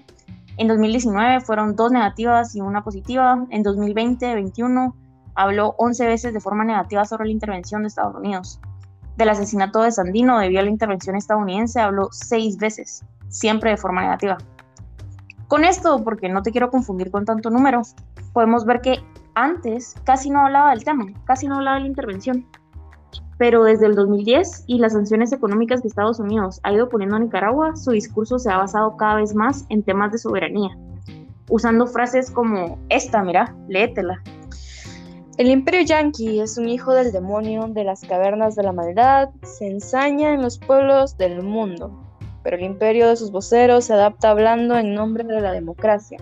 En 0.57 0.67
2019 0.67 1.41
fueron 1.41 1.75
dos 1.75 1.91
negativas 1.91 2.55
y 2.55 2.61
una 2.61 2.83
positiva. 2.83 3.45
En 3.49 3.63
2020-21 3.63 4.93
habló 5.35 5.75
11 5.77 6.07
veces 6.07 6.33
de 6.33 6.39
forma 6.39 6.63
negativa 6.63 7.05
sobre 7.05 7.25
la 7.25 7.31
intervención 7.31 7.81
de 7.81 7.89
Estados 7.89 8.15
Unidos. 8.15 8.59
Del 9.17 9.29
asesinato 9.29 9.81
de 9.81 9.91
Sandino 9.91 10.39
debido 10.39 10.61
a 10.61 10.63
la 10.63 10.69
intervención 10.69 11.15
estadounidense 11.15 11.79
habló 11.79 12.09
seis 12.11 12.57
veces, 12.57 13.03
siempre 13.29 13.71
de 13.71 13.77
forma 13.77 14.01
negativa. 14.01 14.37
Con 15.47 15.63
esto, 15.63 16.03
porque 16.03 16.29
no 16.29 16.41
te 16.41 16.51
quiero 16.51 16.69
confundir 16.69 17.09
con 17.09 17.25
tanto 17.25 17.49
número, 17.49 17.81
podemos 18.33 18.65
ver 18.65 18.81
que 18.81 18.99
antes 19.33 19.95
casi 20.03 20.29
no 20.29 20.45
hablaba 20.45 20.71
del 20.71 20.83
tema, 20.83 21.05
casi 21.25 21.47
no 21.47 21.55
hablaba 21.55 21.77
de 21.77 21.81
la 21.83 21.87
intervención 21.87 22.45
pero 23.37 23.63
desde 23.63 23.85
el 23.85 23.95
2010 23.95 24.63
y 24.67 24.79
las 24.79 24.93
sanciones 24.93 25.31
económicas 25.31 25.81
que 25.81 25.87
Estados 25.87 26.19
Unidos 26.19 26.59
ha 26.63 26.73
ido 26.73 26.89
poniendo 26.89 27.15
a 27.15 27.19
Nicaragua, 27.19 27.75
su 27.75 27.91
discurso 27.91 28.39
se 28.39 28.51
ha 28.51 28.57
basado 28.57 28.97
cada 28.97 29.15
vez 29.15 29.35
más 29.35 29.65
en 29.69 29.83
temas 29.83 30.11
de 30.11 30.17
soberanía, 30.17 30.77
usando 31.49 31.85
frases 31.85 32.31
como 32.31 32.79
esta, 32.89 33.23
mira, 33.23 33.55
léetela. 33.67 34.21
El 35.37 35.49
imperio 35.49 35.81
yanqui 35.81 36.39
es 36.39 36.57
un 36.57 36.67
hijo 36.67 36.95
del 36.95 37.11
demonio 37.11 37.67
de 37.67 37.83
las 37.83 38.01
cavernas 38.01 38.55
de 38.55 38.63
la 38.63 38.71
maldad, 38.71 39.29
se 39.43 39.67
ensaña 39.67 40.33
en 40.33 40.41
los 40.41 40.57
pueblos 40.57 41.15
del 41.17 41.43
mundo, 41.43 41.91
pero 42.41 42.57
el 42.57 42.63
imperio 42.63 43.07
de 43.07 43.15
sus 43.15 43.29
voceros 43.29 43.85
se 43.85 43.93
adapta 43.93 44.31
hablando 44.31 44.75
en 44.79 44.95
nombre 44.95 45.23
de 45.23 45.39
la 45.39 45.51
democracia. 45.51 46.17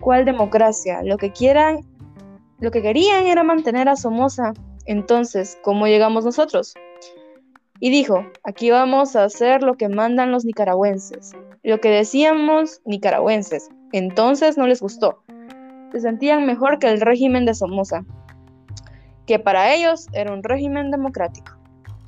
¿Cuál 0.00 0.26
democracia? 0.26 1.02
Lo 1.02 1.16
que 1.16 1.32
quieran, 1.32 1.80
lo 2.58 2.70
que 2.70 2.82
querían 2.82 3.24
era 3.24 3.42
mantener 3.42 3.88
a 3.88 3.96
Somoza 3.96 4.52
entonces, 4.86 5.58
¿cómo 5.62 5.86
llegamos 5.86 6.24
nosotros? 6.24 6.74
Y 7.78 7.90
dijo, 7.90 8.24
aquí 8.44 8.70
vamos 8.70 9.16
a 9.16 9.24
hacer 9.24 9.62
lo 9.62 9.74
que 9.74 9.88
mandan 9.88 10.32
los 10.32 10.44
nicaragüenses, 10.44 11.32
lo 11.62 11.80
que 11.80 11.90
decíamos 11.90 12.82
nicaragüenses. 12.84 13.70
Entonces 13.92 14.58
no 14.58 14.66
les 14.66 14.82
gustó. 14.82 15.22
Se 15.92 16.00
sentían 16.00 16.46
mejor 16.46 16.78
que 16.78 16.88
el 16.88 17.00
régimen 17.00 17.46
de 17.46 17.54
Somoza, 17.54 18.04
que 19.26 19.38
para 19.38 19.74
ellos 19.74 20.08
era 20.12 20.32
un 20.32 20.42
régimen 20.42 20.90
democrático. 20.90 21.52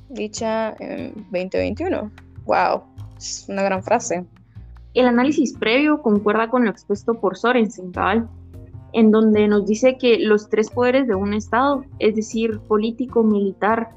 Dicha 0.09 0.75
en 0.79 1.13
2021. 1.31 2.11
¡Wow! 2.45 2.83
Es 3.17 3.45
una 3.49 3.63
gran 3.63 3.81
frase. 3.81 4.25
El 4.93 5.07
análisis 5.07 5.57
previo 5.57 6.01
concuerda 6.01 6.49
con 6.49 6.65
lo 6.65 6.69
expuesto 6.69 7.15
por 7.15 7.35
Sorensen, 7.35 7.91
cabal, 7.91 8.29
en 8.93 9.11
donde 9.11 9.47
nos 9.47 9.65
dice 9.65 9.97
que 9.97 10.19
los 10.19 10.49
tres 10.49 10.69
poderes 10.69 11.07
de 11.07 11.15
un 11.15 11.33
Estado, 11.33 11.83
es 11.99 12.15
decir, 12.15 12.59
político, 12.67 13.23
militar, 13.23 13.89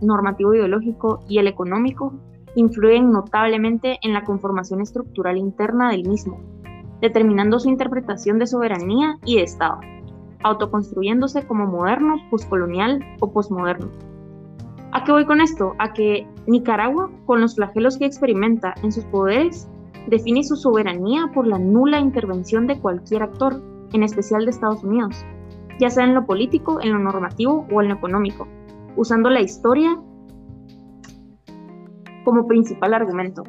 normativo 0.00 0.54
ideológico 0.54 1.20
y 1.28 1.38
el 1.38 1.46
económico, 1.46 2.14
influyen 2.54 3.12
notablemente 3.12 3.98
en 4.02 4.12
la 4.12 4.24
conformación 4.24 4.80
estructural 4.80 5.36
interna 5.38 5.90
del 5.90 6.08
mismo, 6.08 6.40
determinando 7.00 7.58
su 7.58 7.68
interpretación 7.68 8.38
de 8.38 8.46
soberanía 8.46 9.18
y 9.24 9.36
de 9.36 9.42
Estado, 9.42 9.80
autoconstruyéndose 10.42 11.46
como 11.46 11.66
moderno, 11.66 12.16
poscolonial 12.30 13.00
o 13.20 13.32
posmoderno. 13.32 13.90
¿A 14.92 15.04
qué 15.04 15.12
voy 15.12 15.24
con 15.24 15.40
esto? 15.40 15.74
A 15.78 15.92
que 15.92 16.26
Nicaragua, 16.46 17.10
con 17.24 17.40
los 17.40 17.54
flagelos 17.54 17.96
que 17.96 18.04
experimenta 18.04 18.74
en 18.82 18.92
sus 18.92 19.04
poderes, 19.04 19.68
define 20.06 20.42
su 20.42 20.56
soberanía 20.56 21.30
por 21.32 21.46
la 21.46 21.58
nula 21.58 21.98
intervención 21.98 22.66
de 22.66 22.78
cualquier 22.78 23.22
actor, 23.22 23.62
en 23.92 24.02
especial 24.02 24.44
de 24.44 24.50
Estados 24.50 24.84
Unidos, 24.84 25.24
ya 25.78 25.90
sea 25.90 26.04
en 26.04 26.14
lo 26.14 26.26
político, 26.26 26.80
en 26.80 26.92
lo 26.92 26.98
normativo 26.98 27.66
o 27.72 27.82
en 27.82 27.88
lo 27.88 27.94
económico, 27.94 28.46
usando 28.96 29.30
la 29.30 29.40
historia 29.40 29.98
como 32.24 32.46
principal 32.46 32.94
argumento, 32.94 33.42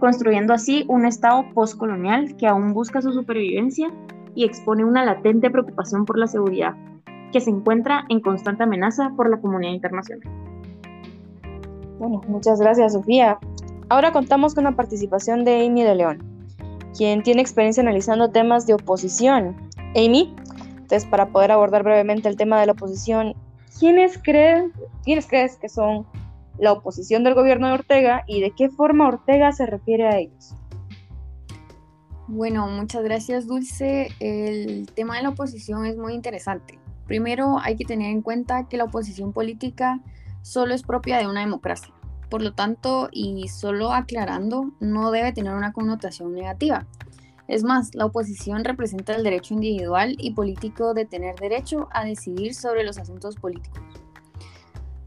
construyendo 0.00 0.52
así 0.52 0.84
un 0.88 1.06
Estado 1.06 1.44
postcolonial 1.54 2.36
que 2.36 2.46
aún 2.46 2.72
busca 2.72 3.00
su 3.00 3.12
supervivencia 3.12 3.88
y 4.34 4.44
expone 4.44 4.84
una 4.84 5.04
latente 5.04 5.50
preocupación 5.50 6.04
por 6.04 6.18
la 6.18 6.26
seguridad, 6.26 6.76
que 7.32 7.40
se 7.40 7.50
encuentra 7.50 8.04
en 8.08 8.20
constante 8.20 8.62
amenaza 8.62 9.12
por 9.16 9.30
la 9.30 9.40
comunidad 9.40 9.72
internacional. 9.72 10.28
Bueno, 11.98 12.20
muchas 12.28 12.60
gracias, 12.60 12.92
Sofía. 12.92 13.38
Ahora 13.88 14.12
contamos 14.12 14.54
con 14.54 14.64
la 14.64 14.76
participación 14.76 15.44
de 15.44 15.66
Amy 15.66 15.82
de 15.82 15.94
León, 15.94 16.22
quien 16.96 17.22
tiene 17.22 17.42
experiencia 17.42 17.82
analizando 17.82 18.30
temas 18.30 18.66
de 18.66 18.74
oposición. 18.74 19.56
Amy, 19.96 20.34
entonces 20.70 21.06
para 21.06 21.28
poder 21.28 21.50
abordar 21.50 21.82
brevemente 21.82 22.28
el 22.28 22.36
tema 22.36 22.60
de 22.60 22.66
la 22.66 22.72
oposición, 22.72 23.34
¿quiénes, 23.78 24.18
creen, 24.18 24.72
¿quiénes 25.04 25.26
crees 25.26 25.56
que 25.56 25.68
son 25.68 26.06
la 26.58 26.72
oposición 26.72 27.24
del 27.24 27.34
gobierno 27.34 27.68
de 27.68 27.74
Ortega 27.74 28.24
y 28.26 28.40
de 28.40 28.50
qué 28.50 28.68
forma 28.68 29.08
Ortega 29.08 29.52
se 29.52 29.66
refiere 29.66 30.08
a 30.08 30.18
ellos? 30.18 30.54
Bueno, 32.26 32.68
muchas 32.68 33.02
gracias 33.04 33.46
Dulce. 33.46 34.08
El 34.20 34.90
tema 34.94 35.16
de 35.16 35.22
la 35.22 35.30
oposición 35.30 35.86
es 35.86 35.96
muy 35.96 36.12
interesante. 36.12 36.78
Primero 37.06 37.58
hay 37.58 37.76
que 37.76 37.86
tener 37.86 38.10
en 38.10 38.20
cuenta 38.20 38.68
que 38.68 38.76
la 38.76 38.84
oposición 38.84 39.32
política 39.32 40.00
solo 40.42 40.74
es 40.74 40.82
propia 40.82 41.18
de 41.18 41.26
una 41.26 41.40
democracia. 41.40 41.94
Por 42.28 42.42
lo 42.42 42.52
tanto, 42.52 43.08
y 43.10 43.48
solo 43.48 43.92
aclarando, 43.92 44.72
no 44.80 45.10
debe 45.10 45.32
tener 45.32 45.54
una 45.54 45.72
connotación 45.72 46.34
negativa. 46.34 46.86
Es 47.48 47.64
más, 47.64 47.94
la 47.94 48.04
oposición 48.04 48.62
representa 48.62 49.14
el 49.14 49.24
derecho 49.24 49.54
individual 49.54 50.16
y 50.18 50.32
político 50.32 50.92
de 50.92 51.06
tener 51.06 51.34
derecho 51.36 51.88
a 51.92 52.04
decidir 52.04 52.54
sobre 52.54 52.84
los 52.84 52.98
asuntos 52.98 53.36
políticos. 53.36 53.82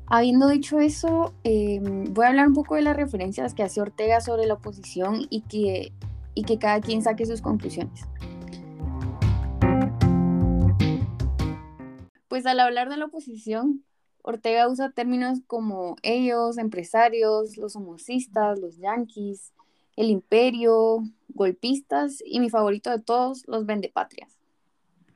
Habiendo 0.07 0.47
dicho 0.47 0.79
eso, 0.79 1.35
em, 1.43 2.11
voy 2.11 2.25
a 2.25 2.29
hablar 2.29 2.47
un 2.47 2.55
poco 2.55 2.73
de 2.75 2.81
las 2.81 2.97
referencias 2.97 3.53
que 3.53 3.61
hace 3.61 3.79
Ortega 3.79 4.21
sobre 4.21 4.47
la 4.47 4.55
oposición 4.55 5.27
y 5.29 5.41
que, 5.41 5.93
y 6.33 6.43
que 6.43 6.57
cada 6.57 6.81
quien 6.81 7.03
saque 7.03 7.27
sus 7.27 7.41
conclusiones. 7.41 8.01
Pues 12.27 12.47
al 12.47 12.59
hablar 12.59 12.89
de 12.89 12.97
la 12.97 13.05
oposición, 13.05 13.85
Ortega 14.23 14.67
usa 14.67 14.89
términos 14.89 15.41
como 15.45 15.95
ellos, 16.01 16.57
empresarios, 16.57 17.55
los 17.57 17.75
homocistas, 17.75 18.59
los 18.59 18.77
yanquis, 18.77 19.53
el 19.95 20.09
imperio, 20.09 21.03
golpistas 21.33 22.21
y 22.25 22.39
mi 22.39 22.49
favorito 22.49 22.89
de 22.89 22.99
todos, 22.99 23.43
los 23.47 23.65
vendepatrias. 23.65 24.37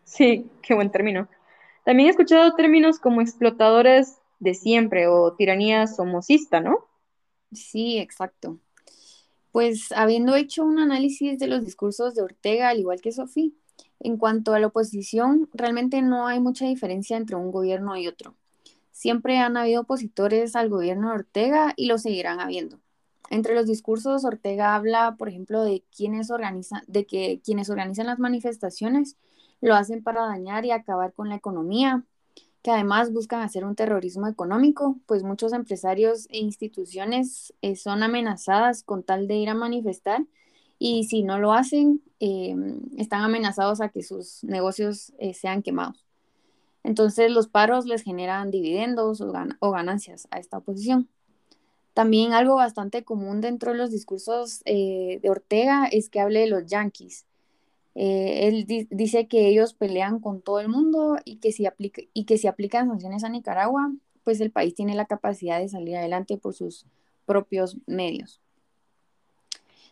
Sí, 0.03 0.49
qué 0.61 0.74
buen 0.74 0.91
término. 0.91 1.28
También 1.84 2.07
he 2.07 2.11
escuchado 2.11 2.55
términos 2.55 2.99
como 2.99 3.22
explotadores 3.22 4.18
de 4.39 4.53
siempre 4.53 5.07
o 5.07 5.34
tiranía 5.34 5.88
somocista, 5.88 6.59
¿no? 6.59 6.86
Sí, 7.51 7.99
exacto. 7.99 8.59
Pues 9.51 9.91
habiendo 9.91 10.36
hecho 10.36 10.63
un 10.63 10.80
análisis 10.80 11.39
de 11.39 11.47
los 11.47 11.63
discursos 11.63 12.16
de 12.16 12.24
Ortega, 12.24 12.70
al 12.70 12.80
igual 12.80 13.01
que 13.01 13.11
Sofía, 13.11 13.51
en 13.99 14.18
cuanto 14.18 14.53
a 14.53 14.59
la 14.59 14.68
oposición, 14.68 15.49
realmente 15.53 16.01
no 16.01 16.28
hay 16.28 16.39
mucha 16.39 16.66
diferencia 16.66 17.18
entre 17.18 17.36
un 17.36 17.51
gobierno 17.51 17.95
y 17.95 18.07
otro. 18.07 18.36
Siempre 18.91 19.38
han 19.38 19.57
habido 19.57 19.82
opositores 19.82 20.55
al 20.55 20.70
gobierno 20.70 21.09
de 21.09 21.16
Ortega 21.16 21.74
y 21.76 21.88
lo 21.88 21.97
seguirán 21.97 22.39
habiendo. 22.39 22.80
Entre 23.30 23.55
los 23.55 23.65
discursos, 23.65 24.23
Ortega 24.23 24.76
habla, 24.76 25.15
por 25.17 25.30
ejemplo, 25.30 25.63
de 25.63 25.84
quienes 25.95 26.30
organizan, 26.30 26.84
de 26.88 27.05
que 27.05 27.41
quienes 27.43 27.69
organizan 27.69 28.05
las 28.05 28.19
manifestaciones 28.19 29.17
lo 29.61 29.76
hacen 29.76 30.03
para 30.03 30.26
dañar 30.26 30.65
y 30.65 30.71
acabar 30.71 31.13
con 31.13 31.30
la 31.30 31.36
economía, 31.36 32.03
que 32.61 32.71
además 32.71 33.13
buscan 33.13 33.41
hacer 33.41 33.63
un 33.63 33.76
terrorismo 33.76 34.28
económico, 34.28 34.97
pues 35.05 35.23
muchos 35.23 35.53
empresarios 35.53 36.28
e 36.30 36.39
instituciones 36.39 37.53
eh, 37.61 37.76
son 37.76 38.03
amenazadas 38.03 38.84
con 38.84 39.03
tal 39.03 39.28
de 39.28 39.36
ir 39.36 39.49
a 39.49 39.53
manifestar 39.53 40.26
y 40.80 41.05
si 41.05 41.23
no 41.23 41.39
lo 41.39 41.53
hacen, 41.53 42.01
em, 42.19 42.82
están 42.97 43.21
amenazados 43.21 43.82
a 43.82 43.89
que 43.89 44.03
sus 44.03 44.43
negocios 44.43 45.13
eh, 45.19 45.34
sean 45.34 45.61
quemados. 45.61 46.05
Entonces 46.84 47.32
los 47.32 47.47
paros 47.47 47.86
les 47.86 48.03
generan 48.03 48.51
dividendos 48.51 49.21
o, 49.21 49.71
ganancias 49.71 50.28
a 50.32 50.39
esta 50.39 50.57
oposición. 50.57 51.09
También 51.96 52.34
algo 52.34 52.56
bastante 52.56 53.06
común 53.06 53.39
dentro 53.39 53.72
de 53.72 53.78
los 53.78 53.89
discursos 53.89 54.62
eh, 54.66 55.20
de 55.22 55.30
Ortega 55.30 55.88
es 55.89 56.10
que 56.10 56.20
hable 56.20 56.41
de 56.41 56.48
los 56.48 56.66
yanquis. 56.66 57.26
Eh, 57.96 58.50
él 58.50 58.66
dice 58.89 59.28
que 59.28 59.48
ellos 59.48 59.74
pelean 59.74 60.20
con 60.20 60.41
todo 60.41 60.60
el 60.60 60.68
mundo 60.68 61.16
y 61.24 61.38
que, 61.38 61.54
si 61.54 61.66
y 62.14 62.26
que 62.26 62.38
si 62.38 62.48
aplican 62.48 62.89
sanciones 62.89 63.24
a 63.24 63.30
Nicaragua, 63.30 63.93
pues 64.26 64.41
el 64.41 64.52
país 64.52 64.76
tiene 64.76 64.93
la 64.93 65.06
capacidad 65.06 65.58
de 65.58 65.70
salir 65.70 65.96
adelante 65.96 66.38
por 66.38 66.54
sus 66.54 66.86
propios 67.26 67.78
medios. 67.88 68.41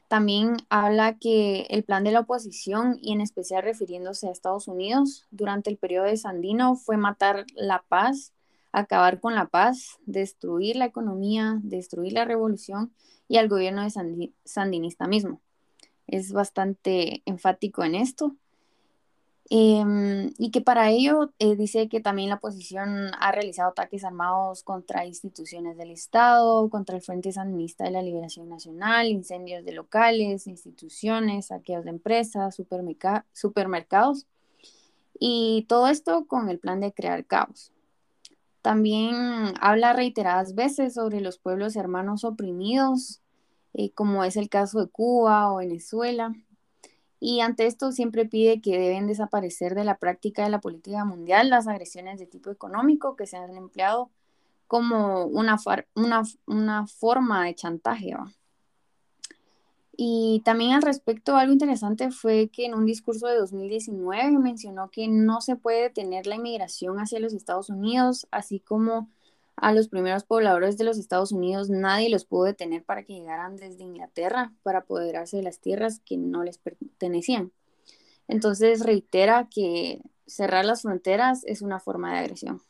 También 0.09 0.57
habla 0.67 1.17
que 1.17 1.67
el 1.69 1.85
plan 1.85 2.03
de 2.03 2.11
la 2.11 2.19
oposición, 2.19 2.99
y 3.01 3.13
en 3.13 3.21
especial 3.21 3.63
refiriéndose 3.63 4.27
a 4.27 4.31
Estados 4.31 4.67
Unidos, 4.67 5.25
durante 5.31 5.69
el 5.69 5.77
periodo 5.77 6.07
de 6.07 6.17
Sandino 6.17 6.75
fue 6.75 6.97
matar 6.97 7.45
la 7.55 7.85
paz, 7.87 8.33
acabar 8.73 9.21
con 9.21 9.35
la 9.35 9.47
paz, 9.47 9.99
destruir 10.05 10.75
la 10.75 10.85
economía, 10.85 11.59
destruir 11.63 12.13
la 12.13 12.25
revolución 12.25 12.91
y 13.29 13.37
al 13.37 13.47
gobierno 13.47 13.83
de 13.83 14.33
Sandinista 14.43 15.07
mismo. 15.07 15.39
Es 16.07 16.33
bastante 16.33 17.21
enfático 17.25 17.83
en 17.83 17.95
esto. 17.95 18.35
Em, 19.49 20.33
y 20.37 20.51
que 20.51 20.61
para 20.61 20.89
ello 20.89 21.31
eh, 21.37 21.55
dice 21.55 21.89
que 21.89 21.99
también 21.99 22.29
la 22.29 22.35
oposición 22.35 23.11
ha 23.19 23.31
realizado 23.31 23.69
ataques 23.69 24.03
armados 24.03 24.63
contra 24.63 25.05
instituciones 25.05 25.77
del 25.77 25.91
Estado, 25.91 26.69
contra 26.69 26.95
el 26.95 27.01
Frente 27.01 27.31
Sandinista 27.31 27.83
de 27.83 27.91
la 27.91 28.01
Liberación 28.01 28.49
Nacional, 28.49 29.07
incendios 29.07 29.63
de 29.65 29.73
locales, 29.73 30.47
instituciones, 30.47 31.47
saqueos 31.47 31.83
de 31.83 31.91
empresas, 31.91 32.55
supermercados, 33.33 34.25
y 35.19 35.65
todo 35.67 35.87
esto 35.87 36.25
con 36.25 36.49
el 36.49 36.57
plan 36.59 36.79
de 36.79 36.93
crear 36.93 37.25
caos. 37.25 37.72
También 38.63 39.53
habla 39.59 39.91
reiteradas 39.91 40.55
veces 40.55 40.93
sobre 40.93 41.19
los 41.19 41.37
pueblos 41.37 41.75
hermanos 41.75 42.23
oprimidos, 42.23 43.21
eh, 43.73 43.91
como 43.91 44.23
es 44.23 44.37
el 44.37 44.47
caso 44.47 44.79
de 44.79 44.87
Cuba 44.87 45.51
o 45.51 45.57
Venezuela, 45.57 46.33
y 47.19 47.41
ante 47.41 47.65
esto 47.65 47.91
siempre 47.91 48.25
pide 48.25 48.61
que 48.61 48.79
deben 48.79 49.05
desaparecer 49.05 49.75
de 49.75 49.83
la 49.83 49.97
práctica 49.97 50.45
de 50.45 50.49
la 50.49 50.61
política 50.61 51.03
mundial 51.03 51.49
las 51.49 51.67
agresiones 51.67 52.19
de 52.19 52.25
tipo 52.25 52.51
económico 52.51 53.17
que 53.17 53.27
se 53.27 53.35
han 53.35 53.53
empleado 53.57 54.11
como 54.67 55.25
una, 55.25 55.57
una, 56.45 56.87
forma 56.87 57.43
de 57.43 57.55
chantaje. 57.55 58.13
Y 59.95 60.41
también 60.43 60.71
al 60.71 60.81
respecto, 60.81 61.35
algo 61.35 61.53
interesante 61.53 62.09
fue 62.09 62.49
que 62.49 62.65
en 62.65 62.73
un 62.73 62.85
discurso 62.85 63.27
de 63.27 63.37
2019 63.37 64.31
mencionó 64.39 64.89
que 64.89 65.07
no 65.07 65.39
se 65.39 65.55
puede 65.55 65.83
detener 65.83 66.25
la 66.25 66.35
inmigración 66.35 66.97
hacia 66.97 67.19
los 67.19 67.33
Estados 67.33 67.69
Unidos, 67.69 68.27
así 68.31 68.59
como 68.59 69.09
a 69.55 69.71
los 69.71 69.87
primeros 69.89 70.23
pobladores 70.23 70.77
de 70.77 70.83
los 70.83 70.97
Estados 70.97 71.31
Unidos 71.31 71.69
nadie 71.69 72.09
los 72.09 72.25
pudo 72.25 72.45
detener 72.45 72.83
para 72.83 73.03
que 73.03 73.13
llegaran 73.13 73.55
desde 73.55 73.83
Inglaterra 73.83 74.51
para 74.63 74.79
apoderarse 74.79 75.37
de 75.37 75.43
las 75.43 75.59
tierras 75.59 76.01
que 76.03 76.17
no 76.17 76.43
les 76.43 76.57
pertenecían. 76.57 77.51
Entonces 78.27 78.83
reitera 78.83 79.47
que 79.49 80.01
cerrar 80.25 80.65
las 80.65 80.81
fronteras 80.81 81.43
es 81.45 81.61
una 81.61 81.79
forma 81.79 82.13
de 82.13 82.19
agresión. 82.19 82.61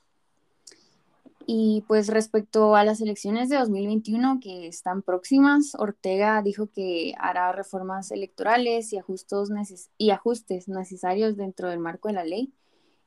Y 1.45 1.83
pues 1.87 2.07
respecto 2.07 2.75
a 2.75 2.85
las 2.85 3.01
elecciones 3.01 3.49
de 3.49 3.57
2021 3.57 4.39
que 4.41 4.67
están 4.67 5.01
próximas, 5.01 5.75
Ortega 5.77 6.41
dijo 6.41 6.67
que 6.67 7.13
hará 7.17 7.51
reformas 7.51 8.11
electorales 8.11 8.93
y 8.93 8.97
ajustes, 8.97 9.89
y 9.97 10.11
ajustes 10.11 10.69
necesarios 10.69 11.35
dentro 11.35 11.69
del 11.69 11.79
marco 11.79 12.07
de 12.07 12.13
la 12.13 12.23
ley 12.23 12.53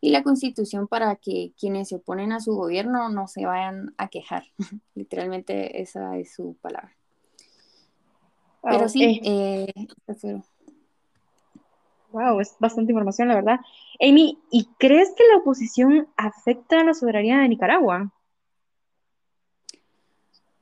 y 0.00 0.10
la 0.10 0.22
constitución 0.22 0.86
para 0.86 1.16
que 1.16 1.52
quienes 1.58 1.88
se 1.88 1.96
oponen 1.96 2.32
a 2.32 2.40
su 2.40 2.54
gobierno 2.54 3.08
no 3.08 3.26
se 3.26 3.46
vayan 3.46 3.94
a 3.96 4.08
quejar. 4.08 4.44
Literalmente 4.94 5.80
esa 5.80 6.16
es 6.18 6.34
su 6.34 6.56
palabra. 6.60 6.94
Pero 8.62 8.88
sí, 8.88 9.20
eh, 9.24 9.72
Wow, 12.12 12.40
es 12.40 12.56
bastante 12.58 12.92
información, 12.92 13.28
la 13.28 13.34
verdad. 13.34 13.60
Amy, 14.00 14.38
¿y 14.50 14.68
crees 14.78 15.12
que 15.16 15.24
la 15.30 15.38
oposición 15.38 16.08
afecta 16.16 16.80
a 16.80 16.84
la 16.84 16.94
soberanía 16.94 17.38
de 17.38 17.48
Nicaragua? 17.48 18.12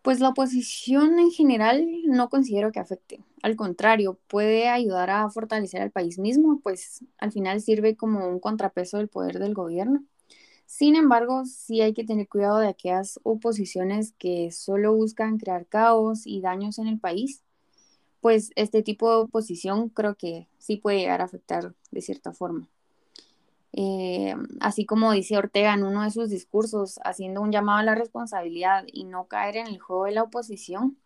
Pues 0.05 0.21
la 0.21 0.29
oposición 0.29 1.19
en 1.19 1.31
general 1.31 1.89
no 2.05 2.29
considero 2.29 2.71
que 2.73 2.79
afecte. 2.79 3.25
Al 3.43 3.57
contrario, 3.57 4.19
puede 4.29 4.69
ayudar 4.69 5.09
a 5.09 5.31
fortalecer 5.31 5.81
al 5.81 5.93
país 5.93 6.19
mismo, 6.19 6.61
pues 6.63 7.03
al 7.17 7.33
final 7.33 7.63
sirve 7.63 7.97
como 7.97 8.29
un 8.29 8.39
contrapeso 8.39 8.99
del 8.99 9.09
poder 9.09 9.39
del 9.39 9.55
gobierno. 9.55 10.05
Sin 10.67 10.95
embargo, 10.95 11.47
sí 11.47 11.81
hay 11.81 11.95
que 11.95 12.05
tener 12.05 12.29
cuidado 12.29 12.59
de 12.59 12.69
aquellas 12.69 13.19
oposiciones 13.23 14.13
que 14.19 14.53
solo 14.53 14.95
buscan 14.95 15.39
crear 15.39 15.65
caos 15.67 16.27
y 16.27 16.43
daños 16.43 16.79
en 16.79 16.89
el 16.89 17.01
país, 17.01 17.43
pues 18.21 18.51
este 18.57 18.83
tipo 18.83 19.09
de 19.09 19.25
oposición 19.25 19.89
creo 19.89 20.17
que 20.17 20.49
sí 20.59 20.77
puede 20.77 20.99
llegar 20.99 21.23
a 21.23 21.25
afectar 21.25 21.75
de 21.93 22.03
cierta 22.03 22.35
forma. 22.35 22.69
Eh, 23.77 24.37
así 24.61 24.87
como 24.87 25.11
dice 25.11 25.37
Ortega 25.37 25.75
en 25.75 25.83
uno 25.83 26.05
de 26.05 26.11
sus 26.12 26.31
discursos, 26.31 27.01
haciendo 27.03 27.41
un 27.41 27.51
llamado 27.51 27.81
a 27.81 27.83
la 27.83 27.97
responsabilidad 27.97 28.85
y 28.93 29.03
no 29.05 29.27
caer 29.27 29.57
en 29.57 29.66
el 29.66 29.81
juego 29.81 30.05
de 30.05 30.12
la 30.12 30.22
oposición, 30.22 30.97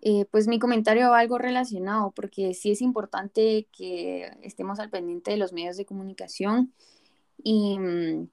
eh, 0.00 0.24
pues 0.30 0.48
mi 0.48 0.58
comentario 0.58 1.10
va 1.10 1.18
algo 1.18 1.36
relacionado, 1.36 2.10
porque 2.12 2.54
sí 2.54 2.70
es 2.70 2.80
importante 2.80 3.68
que 3.70 4.32
estemos 4.42 4.78
al 4.80 4.88
pendiente 4.88 5.32
de 5.32 5.36
los 5.36 5.52
medios 5.52 5.76
de 5.76 5.84
comunicación 5.84 6.72
y, 7.42 7.78
mm, 7.78 8.28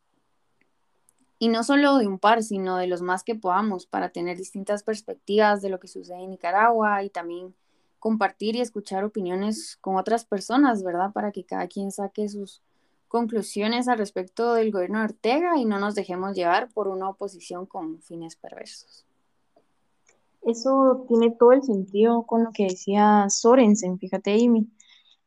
y 1.40 1.50
no 1.50 1.64
solo 1.64 1.98
de 1.98 2.08
un 2.08 2.20
par, 2.20 2.44
sino 2.44 2.78
de 2.78 2.88
los 2.88 3.02
más 3.02 3.24
que 3.24 3.36
podamos 3.36 3.86
para 3.86 4.10
tener 4.10 4.38
distintas 4.38 4.84
perspectivas 4.84 5.62
de 5.62 5.70
lo 5.70 5.80
que 5.80 5.88
sucede 5.90 6.24
en 6.24 6.30
Nicaragua 6.30 7.04
y 7.04 7.10
también 7.10 7.54
compartir 8.00 8.56
y 8.56 8.62
escuchar 8.62 9.04
opiniones 9.04 9.78
con 9.82 9.98
otras 9.98 10.24
personas, 10.26 10.84
¿verdad? 10.84 11.12
Para 11.12 11.32
que 11.32 11.44
cada 11.44 11.68
quien 11.68 11.92
saque 11.92 12.30
sus 12.30 12.62
conclusiones 13.12 13.90
al 13.90 13.98
respecto 13.98 14.54
del 14.54 14.72
gobierno 14.72 15.00
de 15.00 15.06
Ortega 15.06 15.58
y 15.58 15.66
no 15.66 15.80
nos 15.80 15.96
dejemos 15.96 16.34
llevar 16.34 16.70
por 16.70 16.88
una 16.88 17.10
oposición 17.10 17.66
con 17.66 18.02
fines 18.02 18.38
perversos. 18.38 19.06
Eso 20.44 21.06
tiene 21.10 21.30
todo 21.32 21.52
el 21.52 21.62
sentido 21.62 22.24
con 22.24 22.46
lo 22.46 22.52
que 22.54 22.64
decía 22.64 23.26
Sorensen, 23.30 24.00
fíjate, 24.00 24.34
Amy, 24.34 24.70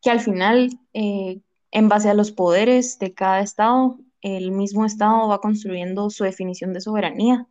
que 0.01 0.11
al 0.11 0.20
final, 0.20 0.70
eh, 0.95 1.41
en 1.70 1.89
base 1.91 2.09
a 2.09 2.14
los 2.14 2.32
poderes 2.32 2.99
de 2.99 3.12
cada 3.12 3.41
estado, 3.41 3.99
el 4.22 4.51
mismo 4.51 4.87
estado 4.87 5.28
va 5.28 5.43
construyendo 5.43 6.09
su 6.09 6.24
definición 6.24 6.72
de 6.72 6.80
soberanía. 6.80 7.47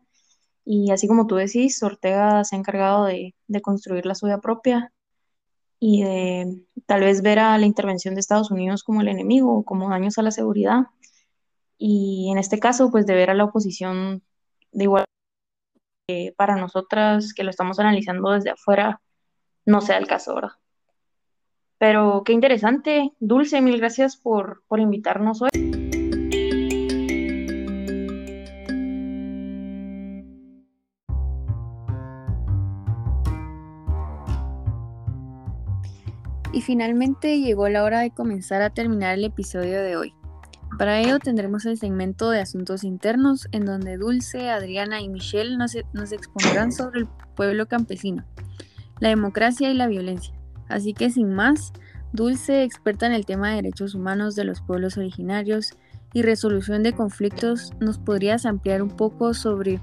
Y 0.65 0.89
así 0.89 1.07
como 1.07 1.27
tú 1.27 1.35
decís, 1.35 1.83
Ortega 1.83 2.43
se 2.43 2.55
ha 2.55 2.59
encargado 2.59 3.05
de, 3.05 3.35
de 3.47 3.61
construir 3.61 4.07
la 4.07 4.15
suya 4.15 4.39
propia 4.39 4.92
y 5.85 6.01
tal 6.85 7.01
vez 7.01 7.21
ver 7.21 7.39
a 7.39 7.57
la 7.57 7.65
intervención 7.65 8.13
de 8.13 8.21
Estados 8.21 8.51
Unidos 8.51 8.83
como 8.83 9.01
el 9.01 9.09
enemigo, 9.09 9.65
como 9.65 9.89
daños 9.89 10.17
a 10.17 10.21
la 10.21 10.31
seguridad. 10.31 10.83
Y 11.77 12.29
en 12.31 12.37
este 12.37 12.57
caso, 12.57 12.89
pues 12.89 13.05
de 13.05 13.15
ver 13.15 13.29
a 13.29 13.33
la 13.33 13.43
oposición 13.43 14.23
de 14.71 14.85
igual 14.85 15.03
para 16.37 16.55
nosotras 16.55 17.33
que 17.33 17.43
lo 17.43 17.49
estamos 17.49 17.79
analizando 17.79 18.31
desde 18.31 18.51
afuera 18.51 19.01
no 19.65 19.81
sea 19.81 19.97
el 19.97 20.07
caso, 20.07 20.35
¿verdad? 20.35 20.53
Pero 21.79 22.23
qué 22.23 22.31
interesante. 22.31 23.11
Dulce, 23.19 23.59
mil 23.59 23.77
gracias 23.77 24.15
por, 24.15 24.63
por 24.69 24.79
invitarnos 24.79 25.41
hoy. 25.41 25.82
Finalmente 36.63 37.39
llegó 37.39 37.69
la 37.69 37.83
hora 37.83 37.99
de 37.99 38.11
comenzar 38.11 38.61
a 38.61 38.71
terminar 38.71 39.15
el 39.15 39.25
episodio 39.25 39.81
de 39.81 39.95
hoy. 39.95 40.13
Para 40.77 40.99
ello 40.99 41.19
tendremos 41.19 41.65
el 41.65 41.77
segmento 41.77 42.31
de 42.31 42.39
asuntos 42.39 42.83
internos 42.83 43.47
en 43.51 43.65
donde 43.65 43.97
Dulce, 43.97 44.49
Adriana 44.49 45.01
y 45.01 45.09
Michelle 45.09 45.55
nos, 45.57 45.77
nos 45.93 46.11
expondrán 46.11 46.71
sobre 46.71 47.01
el 47.01 47.07
pueblo 47.35 47.67
campesino, 47.67 48.25
la 48.99 49.09
democracia 49.09 49.69
y 49.69 49.75
la 49.75 49.87
violencia. 49.87 50.33
Así 50.67 50.93
que 50.93 51.11
sin 51.11 51.31
más, 51.31 51.73
Dulce, 52.11 52.63
experta 52.63 53.05
en 53.05 53.13
el 53.13 53.25
tema 53.25 53.49
de 53.49 53.57
derechos 53.57 53.93
humanos 53.93 54.35
de 54.35 54.45
los 54.45 54.61
pueblos 54.61 54.97
originarios 54.97 55.73
y 56.13 56.21
resolución 56.23 56.81
de 56.81 56.93
conflictos, 56.93 57.73
¿nos 57.79 57.99
podrías 57.99 58.45
ampliar 58.45 58.81
un 58.81 58.89
poco 58.89 59.33
sobre 59.33 59.79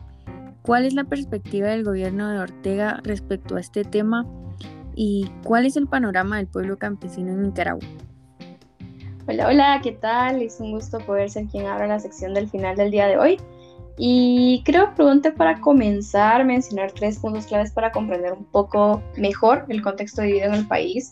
cuál 0.62 0.84
es 0.84 0.94
la 0.94 1.04
perspectiva 1.04 1.68
del 1.68 1.84
gobierno 1.84 2.28
de 2.30 2.38
Ortega 2.38 3.00
respecto 3.04 3.56
a 3.56 3.60
este 3.60 3.84
tema 3.84 4.26
y 5.02 5.30
cuál 5.44 5.64
es 5.64 5.78
el 5.78 5.86
panorama 5.86 6.36
del 6.36 6.46
pueblo 6.46 6.76
campesino 6.76 7.32
en 7.32 7.44
Nicaragua. 7.44 7.88
Hola, 9.26 9.48
hola, 9.48 9.80
¿qué 9.82 9.92
tal? 9.92 10.42
Es 10.42 10.60
un 10.60 10.72
gusto 10.72 10.98
poder 10.98 11.30
ser 11.30 11.46
quien 11.46 11.64
abra 11.64 11.86
la 11.86 11.98
sección 11.98 12.34
del 12.34 12.50
final 12.50 12.76
del 12.76 12.90
día 12.90 13.06
de 13.06 13.16
hoy. 13.16 13.40
Y 13.96 14.62
creo 14.66 14.94
pregunte 14.94 15.32
para 15.32 15.58
comenzar 15.62 16.44
mencionar 16.44 16.92
tres 16.92 17.18
puntos 17.18 17.46
claves 17.46 17.70
para 17.70 17.92
comprender 17.92 18.34
un 18.34 18.44
poco 18.44 19.02
mejor 19.16 19.64
el 19.70 19.80
contexto 19.80 20.20
vivido 20.20 20.48
en 20.48 20.54
el 20.54 20.68
país 20.68 21.10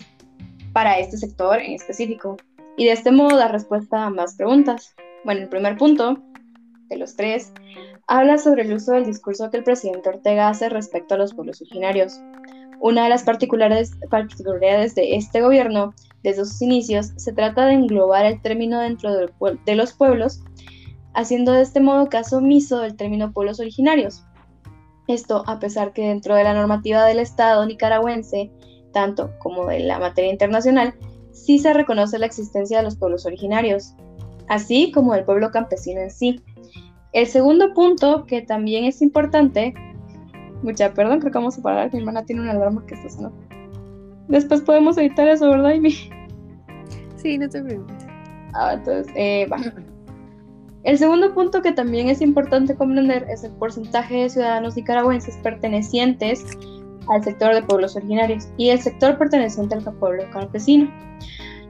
para 0.74 0.98
este 0.98 1.16
sector 1.16 1.58
en 1.58 1.72
específico. 1.72 2.36
Y 2.76 2.84
de 2.84 2.92
este 2.92 3.10
modo 3.10 3.38
dar 3.38 3.52
respuesta 3.52 4.02
a 4.02 4.06
ambas 4.08 4.36
preguntas. 4.36 4.94
Bueno, 5.24 5.40
el 5.40 5.48
primer 5.48 5.78
punto 5.78 6.22
de 6.90 6.98
los 6.98 7.16
tres 7.16 7.54
habla 8.06 8.36
sobre 8.36 8.64
el 8.64 8.72
uso 8.74 8.92
del 8.92 9.06
discurso 9.06 9.50
que 9.50 9.56
el 9.56 9.64
presidente 9.64 10.10
Ortega 10.10 10.50
hace 10.50 10.68
respecto 10.68 11.14
a 11.14 11.18
los 11.18 11.32
pueblos 11.32 11.62
originarios. 11.62 12.20
Una 12.80 13.04
de 13.04 13.08
las 13.08 13.24
particularidades 13.24 14.94
de 14.94 15.16
este 15.16 15.40
gobierno 15.40 15.94
desde 16.22 16.44
sus 16.44 16.62
inicios 16.62 17.12
se 17.16 17.32
trata 17.32 17.66
de 17.66 17.74
englobar 17.74 18.24
el 18.24 18.40
término 18.40 18.80
dentro 18.80 19.10
de 19.14 19.74
los 19.74 19.92
pueblos, 19.92 20.42
haciendo 21.14 21.52
de 21.52 21.62
este 21.62 21.80
modo 21.80 22.08
caso 22.08 22.38
omiso 22.38 22.78
del 22.80 22.96
término 22.96 23.32
pueblos 23.32 23.58
originarios. 23.58 24.24
Esto 25.08 25.42
a 25.46 25.58
pesar 25.58 25.92
que 25.92 26.02
dentro 26.02 26.34
de 26.34 26.44
la 26.44 26.54
normativa 26.54 27.04
del 27.04 27.18
Estado 27.18 27.64
nicaragüense, 27.66 28.50
tanto 28.92 29.32
como 29.38 29.66
de 29.66 29.80
la 29.80 29.98
materia 29.98 30.30
internacional, 30.30 30.94
sí 31.32 31.58
se 31.58 31.72
reconoce 31.72 32.18
la 32.18 32.26
existencia 32.26 32.78
de 32.78 32.84
los 32.84 32.96
pueblos 32.96 33.26
originarios, 33.26 33.94
así 34.48 34.92
como 34.92 35.14
del 35.14 35.24
pueblo 35.24 35.50
campesino 35.50 36.00
en 36.00 36.10
sí. 36.10 36.40
El 37.12 37.26
segundo 37.26 37.72
punto, 37.74 38.24
que 38.26 38.42
también 38.42 38.84
es 38.84 39.00
importante, 39.00 39.74
Mucha 40.62 40.92
perdón, 40.92 41.20
creo 41.20 41.32
que 41.32 41.38
vamos 41.38 41.58
a 41.58 41.62
parar. 41.62 41.92
Mi 41.92 42.00
hermana 42.00 42.24
tiene 42.24 42.42
una 42.42 42.52
alarma 42.52 42.84
que 42.86 42.94
está 42.94 43.10
sonando. 43.10 43.38
Después 44.28 44.60
podemos 44.60 44.98
editar 44.98 45.26
eso, 45.28 45.48
¿verdad, 45.48 45.72
Amy? 45.72 45.94
Sí, 47.16 47.38
no 47.38 47.48
te 47.48 47.62
preocupes. 47.62 48.06
Ah, 48.54 48.74
entonces, 48.74 49.12
eh, 49.16 49.46
va. 49.50 49.58
El 50.84 50.96
segundo 50.96 51.34
punto 51.34 51.60
que 51.60 51.72
también 51.72 52.08
es 52.08 52.20
importante 52.20 52.74
comprender 52.74 53.26
es 53.28 53.44
el 53.44 53.52
porcentaje 53.52 54.22
de 54.22 54.30
ciudadanos 54.30 54.76
nicaragüenses 54.76 55.36
pertenecientes 55.42 56.46
al 57.08 57.24
sector 57.24 57.54
de 57.54 57.62
pueblos 57.62 57.96
originarios 57.96 58.48
y 58.56 58.68
el 58.70 58.80
sector 58.80 59.18
perteneciente 59.18 59.74
al 59.74 59.82
pueblo 59.82 60.24
campesino, 60.30 60.90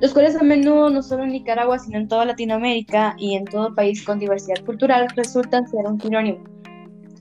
los 0.01 0.13
cuales 0.13 0.37
a 0.37 0.43
menudo 0.43 0.91
no 0.91 1.03
solo 1.03 1.25
en 1.25 1.31
Nicaragua, 1.31 1.79
sino 1.79 1.99
en 1.99 2.09
toda 2.09 2.27
Latinoamérica 2.27 3.15
y 3.19 3.35
en 3.35 3.45
todo 3.45 3.75
país 3.75 4.05
con 4.05 4.19
diversidad 4.19 4.65
cultural 4.65 5.09
resultan 5.17 5.67
ser 5.69 5.87
un 5.87 6.01
sinónimo 6.01 6.45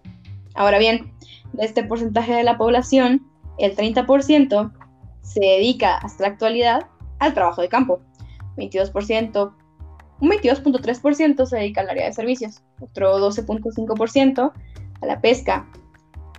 Ahora 0.53 0.77
bien, 0.77 1.11
de 1.53 1.65
este 1.65 1.83
porcentaje 1.83 2.33
de 2.33 2.43
la 2.43 2.57
población, 2.57 3.27
el 3.57 3.75
30% 3.75 4.71
se 5.21 5.39
dedica 5.39 5.97
hasta 5.97 6.23
la 6.23 6.29
actualidad 6.29 6.87
al 7.19 7.33
trabajo 7.33 7.61
de 7.61 7.69
campo, 7.69 8.01
22%, 8.57 9.53
un 10.19 10.29
22.3% 10.29 11.45
se 11.45 11.57
dedica 11.57 11.81
al 11.81 11.89
área 11.89 12.05
de 12.05 12.13
servicios, 12.13 12.61
otro 12.79 13.17
12.5% 13.19 14.51
a 15.01 15.05
la 15.05 15.19
pesca, 15.19 15.67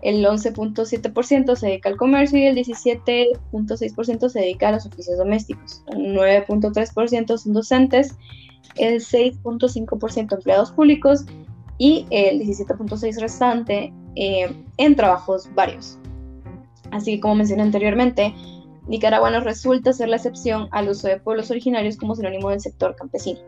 el 0.02 0.24
11.7% 0.24 1.56
se 1.56 1.66
dedica 1.66 1.88
al 1.88 1.96
comercio 1.96 2.38
y 2.38 2.46
el 2.46 2.56
17.6% 2.56 4.28
se 4.28 4.40
dedica 4.40 4.68
a 4.68 4.72
los 4.72 4.86
oficios 4.86 5.18
domésticos, 5.18 5.84
un 5.86 6.14
9.3% 6.14 7.38
son 7.38 7.52
docentes 7.52 8.16
el 8.76 9.00
6.5% 9.00 10.34
empleados 10.34 10.72
públicos 10.72 11.24
y 11.78 12.06
el 12.10 12.40
17.6 12.40 13.20
restante 13.20 13.92
eh, 14.16 14.54
en 14.76 14.96
trabajos 14.96 15.48
varios. 15.54 15.98
Así 16.90 17.14
que 17.14 17.20
como 17.20 17.36
mencioné 17.36 17.62
anteriormente, 17.62 18.34
Nicaragua 18.86 19.30
nos 19.30 19.44
resulta 19.44 19.92
ser 19.92 20.08
la 20.08 20.16
excepción 20.16 20.68
al 20.72 20.88
uso 20.88 21.08
de 21.08 21.18
pueblos 21.18 21.50
originarios 21.50 21.96
como 21.96 22.14
sinónimo 22.14 22.50
del 22.50 22.60
sector 22.60 22.94
campesino. 22.96 23.40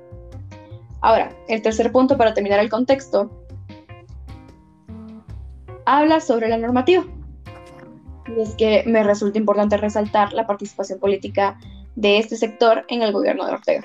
Ahora, 1.01 1.37
el 1.49 1.61
tercer 1.61 1.93
punto 1.93 2.17
para 2.17 2.33
terminar 2.33 2.61
el 2.61 2.71
contexto 2.71 3.31
habla 5.85 6.21
sobre 6.21 6.49
la 6.49 6.57
normativa. 6.57 7.05
Y 8.27 8.41
es 8.41 8.55
que 8.55 8.85
me 8.87 9.03
resulta 9.03 9.39
importante 9.39 9.77
resaltar 9.77 10.33
la 10.33 10.47
participación 10.47 10.99
política 10.99 11.59
de 11.95 12.19
este 12.19 12.37
sector 12.37 12.85
en 12.89 13.03
el 13.03 13.13
gobierno 13.13 13.45
de 13.45 13.53
Ortega. 13.53 13.85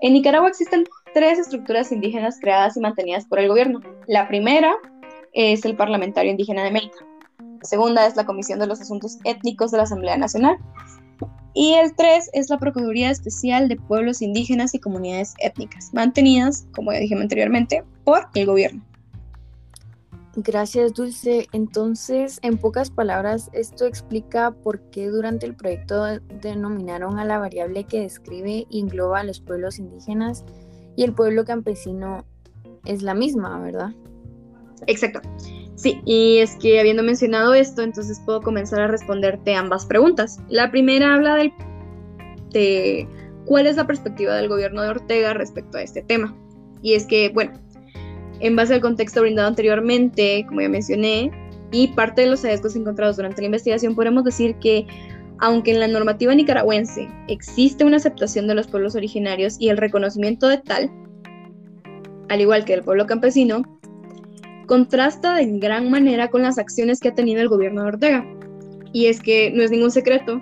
En 0.00 0.12
Nicaragua 0.12 0.48
existen 0.48 0.84
tres 1.12 1.40
estructuras 1.40 1.90
indígenas 1.90 2.38
creadas 2.40 2.76
y 2.76 2.80
mantenidas 2.80 3.26
por 3.26 3.40
el 3.40 3.48
gobierno. 3.48 3.80
La 4.06 4.28
primera 4.28 4.76
es 5.32 5.64
el 5.64 5.76
Parlamentario 5.76 6.30
Indígena 6.30 6.62
de 6.62 6.68
América. 6.68 6.98
La 7.38 7.64
segunda 7.64 8.06
es 8.06 8.14
la 8.14 8.24
Comisión 8.24 8.60
de 8.60 8.68
los 8.68 8.80
Asuntos 8.80 9.18
Étnicos 9.24 9.72
de 9.72 9.78
la 9.78 9.82
Asamblea 9.82 10.16
Nacional. 10.16 10.56
Y 11.52 11.74
el 11.74 11.96
tres 11.96 12.30
es 12.32 12.48
la 12.48 12.58
Procuraduría 12.58 13.10
Especial 13.10 13.68
de 13.68 13.74
Pueblos 13.74 14.22
Indígenas 14.22 14.72
y 14.72 14.78
Comunidades 14.78 15.34
Étnicas, 15.38 15.92
mantenidas, 15.92 16.68
como 16.76 16.92
ya 16.92 17.00
dije 17.00 17.16
anteriormente, 17.16 17.82
por 18.04 18.28
el 18.34 18.46
gobierno. 18.46 18.87
Gracias, 20.40 20.94
Dulce. 20.94 21.48
Entonces, 21.52 22.38
en 22.42 22.58
pocas 22.58 22.90
palabras, 22.90 23.50
esto 23.52 23.86
explica 23.86 24.52
por 24.52 24.78
qué 24.90 25.08
durante 25.08 25.46
el 25.46 25.56
proyecto 25.56 26.04
denominaron 26.40 27.18
a 27.18 27.24
la 27.24 27.38
variable 27.38 27.82
que 27.82 28.02
describe 28.02 28.64
y 28.70 28.78
engloba 28.78 29.18
a 29.18 29.24
los 29.24 29.40
pueblos 29.40 29.80
indígenas 29.80 30.44
y 30.94 31.02
el 31.02 31.12
pueblo 31.12 31.44
campesino 31.44 32.24
es 32.84 33.02
la 33.02 33.14
misma, 33.14 33.58
¿verdad? 33.58 33.90
Exacto. 34.86 35.20
Sí, 35.74 36.00
y 36.04 36.38
es 36.38 36.54
que 36.54 36.78
habiendo 36.78 37.02
mencionado 37.02 37.52
esto, 37.52 37.82
entonces 37.82 38.20
puedo 38.24 38.40
comenzar 38.40 38.80
a 38.80 38.86
responderte 38.86 39.56
ambas 39.56 39.86
preguntas. 39.86 40.38
La 40.48 40.70
primera 40.70 41.14
habla 41.14 41.34
de 42.52 43.08
cuál 43.44 43.66
es 43.66 43.74
la 43.74 43.88
perspectiva 43.88 44.36
del 44.36 44.48
gobierno 44.48 44.82
de 44.82 44.90
Ortega 44.90 45.34
respecto 45.34 45.78
a 45.78 45.82
este 45.82 46.02
tema. 46.02 46.36
Y 46.80 46.94
es 46.94 47.06
que, 47.06 47.30
bueno, 47.30 47.54
en 48.40 48.56
base 48.56 48.74
al 48.74 48.80
contexto 48.80 49.20
brindado 49.20 49.48
anteriormente, 49.48 50.44
como 50.48 50.60
ya 50.60 50.68
mencioné, 50.68 51.30
y 51.70 51.88
parte 51.88 52.22
de 52.22 52.28
los 52.28 52.42
hallazgos 52.42 52.76
encontrados 52.76 53.16
durante 53.16 53.42
la 53.42 53.46
investigación, 53.46 53.94
podemos 53.94 54.24
decir 54.24 54.54
que 54.56 54.86
aunque 55.40 55.70
en 55.70 55.80
la 55.80 55.88
normativa 55.88 56.34
nicaragüense 56.34 57.08
existe 57.28 57.84
una 57.84 57.98
aceptación 57.98 58.48
de 58.48 58.54
los 58.54 58.66
pueblos 58.66 58.96
originarios 58.96 59.56
y 59.60 59.68
el 59.68 59.76
reconocimiento 59.76 60.48
de 60.48 60.58
tal, 60.58 60.90
al 62.28 62.40
igual 62.40 62.64
que 62.64 62.74
del 62.74 62.84
pueblo 62.84 63.06
campesino, 63.06 63.62
contrasta 64.66 65.34
de 65.34 65.46
gran 65.58 65.90
manera 65.90 66.28
con 66.28 66.42
las 66.42 66.58
acciones 66.58 67.00
que 67.00 67.08
ha 67.08 67.14
tenido 67.14 67.40
el 67.40 67.48
gobierno 67.48 67.82
de 67.82 67.88
Ortega. 67.88 68.26
Y 68.92 69.06
es 69.06 69.20
que 69.20 69.50
no 69.50 69.62
es 69.62 69.70
ningún 69.70 69.90
secreto 69.90 70.40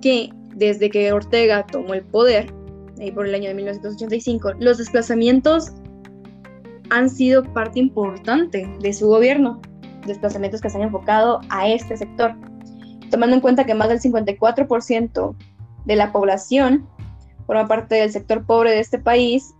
que 0.00 0.30
desde 0.54 0.90
que 0.90 1.12
Ortega 1.12 1.66
tomó 1.66 1.94
el 1.94 2.02
poder, 2.02 2.52
ahí 3.00 3.10
por 3.10 3.26
el 3.26 3.34
año 3.34 3.48
de 3.48 3.54
1985, 3.54 4.52
los 4.58 4.78
desplazamientos 4.78 5.72
han 6.90 7.08
sido 7.08 7.42
parte 7.52 7.78
importante 7.78 8.68
de 8.80 8.92
su 8.92 9.08
gobierno, 9.08 9.60
desplazamientos 10.06 10.60
que 10.60 10.70
se 10.70 10.76
han 10.76 10.84
enfocado 10.84 11.40
a 11.48 11.68
este 11.68 11.96
sector, 11.96 12.34
tomando 13.10 13.36
en 13.36 13.40
cuenta 13.40 13.64
que 13.64 13.74
más 13.74 13.88
del 13.88 14.00
54% 14.00 15.34
de 15.86 15.96
la 15.96 16.12
población 16.12 16.86
forma 17.46 17.66
parte 17.66 17.96
del 17.96 18.12
sector 18.12 18.44
pobre 18.44 18.72
de 18.72 18.80
este 18.80 18.98
país 18.98 19.54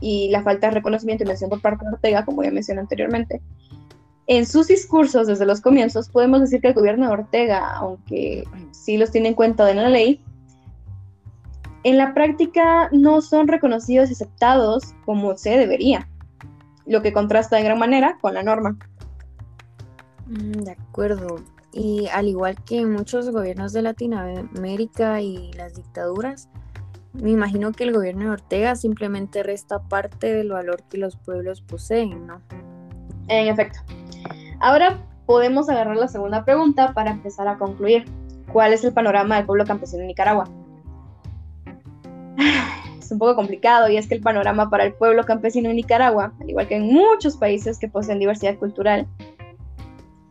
y 0.00 0.28
la 0.30 0.42
falta 0.42 0.68
de 0.68 0.74
reconocimiento 0.74 1.24
y 1.24 1.26
mención 1.26 1.50
por 1.50 1.62
parte 1.62 1.84
de 1.84 1.92
Ortega, 1.92 2.24
como 2.24 2.42
ya 2.42 2.50
mencioné 2.50 2.80
anteriormente. 2.80 3.40
En 4.26 4.44
sus 4.44 4.66
discursos 4.66 5.28
desde 5.28 5.46
los 5.46 5.60
comienzos 5.60 6.08
podemos 6.08 6.40
decir 6.40 6.60
que 6.60 6.68
el 6.68 6.74
gobierno 6.74 7.06
de 7.06 7.12
Ortega, 7.12 7.76
aunque 7.76 8.44
sí 8.72 8.96
los 8.96 9.12
tiene 9.12 9.28
en 9.28 9.34
cuenta 9.34 9.70
en 9.70 9.76
la 9.76 9.88
ley, 9.88 10.20
en 11.84 11.96
la 11.96 12.12
práctica 12.12 12.88
no 12.90 13.22
son 13.22 13.46
reconocidos 13.46 14.10
y 14.10 14.14
aceptados 14.14 14.94
como 15.04 15.36
se 15.36 15.56
debería 15.56 16.08
lo 16.86 17.02
que 17.02 17.12
contrasta 17.12 17.56
de 17.56 17.64
gran 17.64 17.78
manera 17.78 18.18
con 18.20 18.34
la 18.34 18.42
norma. 18.42 18.76
Mm, 20.26 20.62
de 20.64 20.70
acuerdo. 20.72 21.36
Y 21.72 22.06
al 22.08 22.28
igual 22.28 22.56
que 22.64 22.80
en 22.80 22.92
muchos 22.92 23.30
gobiernos 23.30 23.72
de 23.72 23.82
Latinoamérica 23.82 25.20
y 25.20 25.52
las 25.52 25.74
dictaduras, 25.74 26.48
me 27.12 27.30
imagino 27.30 27.72
que 27.72 27.84
el 27.84 27.92
gobierno 27.92 28.24
de 28.24 28.30
Ortega 28.30 28.76
simplemente 28.76 29.42
resta 29.42 29.80
parte 29.80 30.32
del 30.32 30.50
valor 30.50 30.82
que 30.84 30.98
los 30.98 31.16
pueblos 31.16 31.60
poseen, 31.60 32.26
¿no? 32.26 32.40
En 33.28 33.48
efecto. 33.48 33.80
Ahora 34.60 34.98
podemos 35.26 35.68
agarrar 35.68 35.96
la 35.96 36.08
segunda 36.08 36.44
pregunta 36.44 36.92
para 36.94 37.10
empezar 37.10 37.48
a 37.48 37.58
concluir. 37.58 38.04
¿Cuál 38.52 38.72
es 38.72 38.84
el 38.84 38.92
panorama 38.92 39.36
del 39.36 39.46
pueblo 39.46 39.64
campesino 39.64 40.02
en 40.02 40.08
Nicaragua? 40.08 40.48
es 43.06 43.12
un 43.12 43.18
poco 43.18 43.36
complicado 43.36 43.88
y 43.88 43.96
es 43.96 44.06
que 44.06 44.14
el 44.14 44.20
panorama 44.20 44.68
para 44.68 44.84
el 44.84 44.92
pueblo 44.92 45.24
campesino 45.24 45.70
en 45.70 45.76
Nicaragua, 45.76 46.34
al 46.40 46.50
igual 46.50 46.68
que 46.68 46.76
en 46.76 46.86
muchos 46.86 47.36
países 47.36 47.78
que 47.78 47.88
poseen 47.88 48.18
diversidad 48.18 48.58
cultural, 48.58 49.06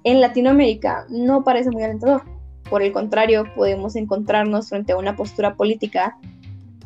en 0.03 0.21
Latinoamérica 0.21 1.05
no 1.09 1.43
parece 1.43 1.71
muy 1.71 1.83
alentador. 1.83 2.23
Por 2.69 2.83
el 2.83 2.91
contrario, 2.91 3.45
podemos 3.55 3.95
encontrarnos 3.95 4.69
frente 4.69 4.93
a 4.93 4.97
una 4.97 5.15
postura 5.15 5.55
política 5.55 6.17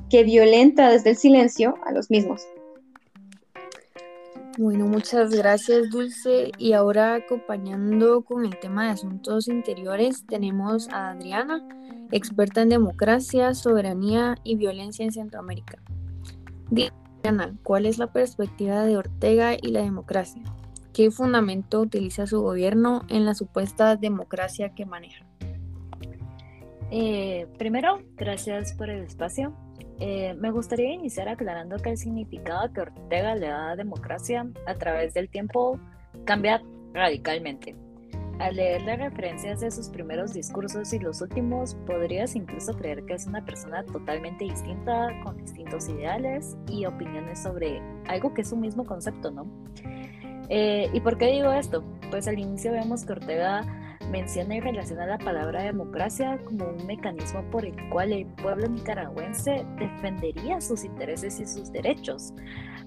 que 0.09 0.23
violenta 0.23 0.89
desde 0.89 1.11
el 1.11 1.17
silencio 1.17 1.75
a 1.85 1.91
los 1.91 2.09
mismos. 2.09 2.47
Bueno, 4.61 4.87
muchas 4.87 5.29
gracias 5.29 5.89
Dulce. 5.89 6.51
Y 6.57 6.73
ahora 6.73 7.15
acompañando 7.15 8.23
con 8.23 8.45
el 8.45 8.59
tema 8.59 8.83
de 8.83 8.89
asuntos 8.89 9.47
interiores, 9.47 10.25
tenemos 10.27 10.89
a 10.89 11.11
Adriana, 11.11 11.65
experta 12.11 12.63
en 12.63 12.67
democracia, 12.67 13.53
soberanía 13.53 14.35
y 14.43 14.57
violencia 14.57 15.05
en 15.05 15.13
Centroamérica. 15.13 15.81
Adriana, 17.19 17.55
¿cuál 17.63 17.85
es 17.85 17.99
la 17.99 18.11
perspectiva 18.11 18.83
de 18.83 18.97
Ortega 18.97 19.53
y 19.53 19.69
la 19.69 19.81
democracia? 19.81 20.43
¿Qué 20.91 21.09
fundamento 21.09 21.79
utiliza 21.79 22.27
su 22.27 22.41
gobierno 22.41 23.05
en 23.07 23.25
la 23.25 23.35
supuesta 23.35 23.95
democracia 23.95 24.75
que 24.75 24.85
maneja? 24.85 25.25
Eh, 26.91 27.47
primero, 27.57 28.01
gracias 28.17 28.73
por 28.73 28.89
el 28.89 29.05
espacio. 29.05 29.53
Eh, 29.99 30.33
me 30.39 30.51
gustaría 30.51 30.93
iniciar 30.93 31.27
aclarando 31.27 31.77
que 31.77 31.89
el 31.89 31.97
significado 31.97 32.71
que 32.71 32.81
Ortega 32.81 33.35
le 33.35 33.47
da 33.47 33.71
a 33.71 33.75
democracia 33.75 34.47
a 34.65 34.73
través 34.75 35.13
del 35.13 35.29
tiempo 35.29 35.79
cambia 36.25 36.61
radicalmente. 36.93 37.75
Al 38.39 38.55
leer 38.55 38.83
las 38.83 38.97
referencias 38.97 39.59
de 39.59 39.69
sus 39.69 39.89
primeros 39.89 40.33
discursos 40.33 40.93
y 40.93 40.99
los 40.99 41.21
últimos, 41.21 41.75
podrías 41.85 42.37
incluso 42.37 42.73
creer 42.73 43.03
que 43.05 43.15
es 43.15 43.27
una 43.27 43.43
persona 43.43 43.83
totalmente 43.83 44.45
distinta, 44.45 45.09
con 45.25 45.35
distintos 45.35 45.89
ideales 45.89 46.55
y 46.69 46.85
opiniones 46.85 47.43
sobre 47.43 47.81
algo 48.07 48.33
que 48.33 48.43
es 48.43 48.51
un 48.53 48.61
mismo 48.61 48.85
concepto, 48.85 49.29
¿no? 49.29 49.45
Eh, 50.47 50.89
¿Y 50.93 51.01
por 51.01 51.17
qué 51.17 51.27
digo 51.27 51.51
esto? 51.51 51.83
Pues 52.09 52.29
al 52.29 52.39
inicio 52.39 52.71
vemos 52.71 53.05
que 53.05 53.11
Ortega 53.11 53.65
menciona 54.09 54.55
y 54.55 54.59
relaciona 54.59 55.05
la 55.05 55.17
palabra 55.17 55.63
democracia 55.63 56.37
como 56.45 56.65
un 56.65 56.85
mecanismo 56.85 57.43
por 57.51 57.65
el 57.65 57.75
cual 57.89 58.11
el 58.11 58.25
pueblo 58.25 58.67
nicaragüense 58.67 59.65
defendería 59.77 60.59
sus 60.61 60.83
intereses 60.83 61.39
y 61.39 61.45
sus 61.45 61.71
derechos, 61.71 62.33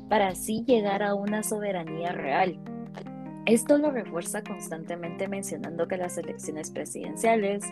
para 0.08 0.28
así 0.28 0.64
llegar 0.66 1.02
a 1.02 1.14
una 1.14 1.42
soberanía 1.42 2.12
real. 2.12 2.58
Esto 3.46 3.76
lo 3.76 3.90
refuerza 3.90 4.42
constantemente 4.42 5.26
mencionando 5.26 5.88
que 5.88 5.96
las 5.96 6.16
elecciones 6.16 6.70
presidenciales 6.70 7.64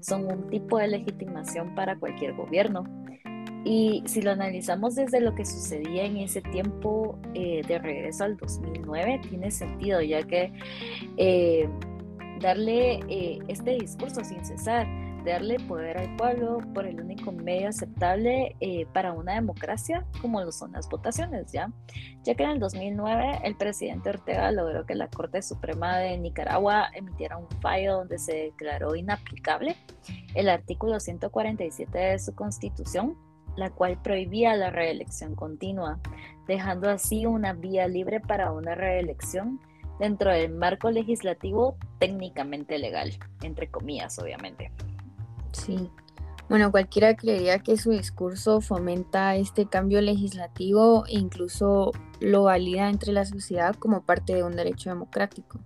son 0.00 0.24
un 0.26 0.48
tipo 0.48 0.78
de 0.78 0.88
legitimación 0.88 1.74
para 1.74 1.98
cualquier 1.98 2.34
gobierno. 2.34 2.84
Y 3.64 4.02
si 4.06 4.22
lo 4.22 4.30
analizamos 4.30 4.94
desde 4.94 5.20
lo 5.20 5.34
que 5.34 5.44
sucedía 5.44 6.04
en 6.04 6.16
ese 6.18 6.40
tiempo 6.40 7.18
eh, 7.34 7.60
de 7.66 7.78
regreso 7.78 8.24
al 8.24 8.38
2009, 8.38 9.20
tiene 9.28 9.50
sentido, 9.50 10.00
ya 10.00 10.22
que 10.22 10.52
eh, 11.18 11.68
darle 12.40 13.00
eh, 13.08 13.38
este 13.48 13.72
discurso 13.72 14.24
sin 14.24 14.44
cesar, 14.44 14.86
darle 15.24 15.58
poder 15.60 15.98
al 15.98 16.16
pueblo 16.16 16.58
por 16.74 16.86
el 16.86 17.00
único 17.00 17.32
medio 17.32 17.68
aceptable 17.68 18.56
eh, 18.60 18.86
para 18.92 19.12
una 19.12 19.34
democracia 19.34 20.06
como 20.20 20.40
lo 20.40 20.52
son 20.52 20.72
las 20.72 20.88
votaciones, 20.88 21.52
¿ya? 21.52 21.70
Ya 22.24 22.34
que 22.34 22.44
en 22.44 22.50
el 22.50 22.60
2009 22.60 23.40
el 23.44 23.56
presidente 23.56 24.10
Ortega 24.10 24.50
logró 24.52 24.86
que 24.86 24.94
la 24.94 25.08
Corte 25.08 25.42
Suprema 25.42 25.98
de 25.98 26.18
Nicaragua 26.18 26.88
emitiera 26.94 27.36
un 27.36 27.48
fallo 27.60 27.98
donde 27.98 28.18
se 28.18 28.34
declaró 28.34 28.94
inaplicable 28.94 29.76
el 30.34 30.48
artículo 30.48 31.00
147 31.00 31.98
de 31.98 32.18
su 32.18 32.34
constitución, 32.34 33.16
la 33.56 33.70
cual 33.70 34.00
prohibía 34.02 34.54
la 34.56 34.70
reelección 34.70 35.34
continua, 35.34 35.98
dejando 36.46 36.88
así 36.88 37.26
una 37.26 37.52
vía 37.52 37.88
libre 37.88 38.20
para 38.20 38.52
una 38.52 38.74
reelección 38.74 39.60
dentro 39.98 40.30
del 40.30 40.52
marco 40.52 40.90
legislativo 40.90 41.76
técnicamente 41.98 42.78
legal, 42.78 43.12
entre 43.42 43.68
comillas, 43.70 44.18
obviamente. 44.18 44.70
Sí. 45.52 45.90
Bueno, 46.48 46.70
cualquiera 46.70 47.14
creería 47.14 47.58
que 47.58 47.76
su 47.76 47.90
discurso 47.90 48.62
fomenta 48.62 49.36
este 49.36 49.66
cambio 49.66 50.00
legislativo 50.00 51.04
e 51.06 51.18
incluso 51.18 51.92
lo 52.20 52.44
valida 52.44 52.88
entre 52.88 53.12
la 53.12 53.26
sociedad 53.26 53.74
como 53.74 54.02
parte 54.02 54.34
de 54.34 54.42
un 54.42 54.56
derecho 54.56 54.88
democrático. 54.88 55.60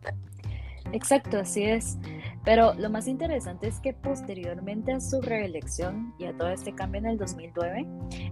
Exacto, 0.93 1.39
así 1.39 1.64
es. 1.64 1.99
Pero 2.45 2.74
lo 2.74 2.91
más 2.91 3.07
interesante 3.07 3.68
es 3.68 3.78
que 3.78 3.93
posteriormente 3.93 4.93
a 4.93 5.01
su 5.01 5.20
reelección 5.20 6.14
y 6.18 6.24
a 6.24 6.37
todo 6.37 6.49
este 6.49 6.74
cambio 6.74 6.99
en 6.99 7.07
el 7.07 7.18
2009, 7.18 7.87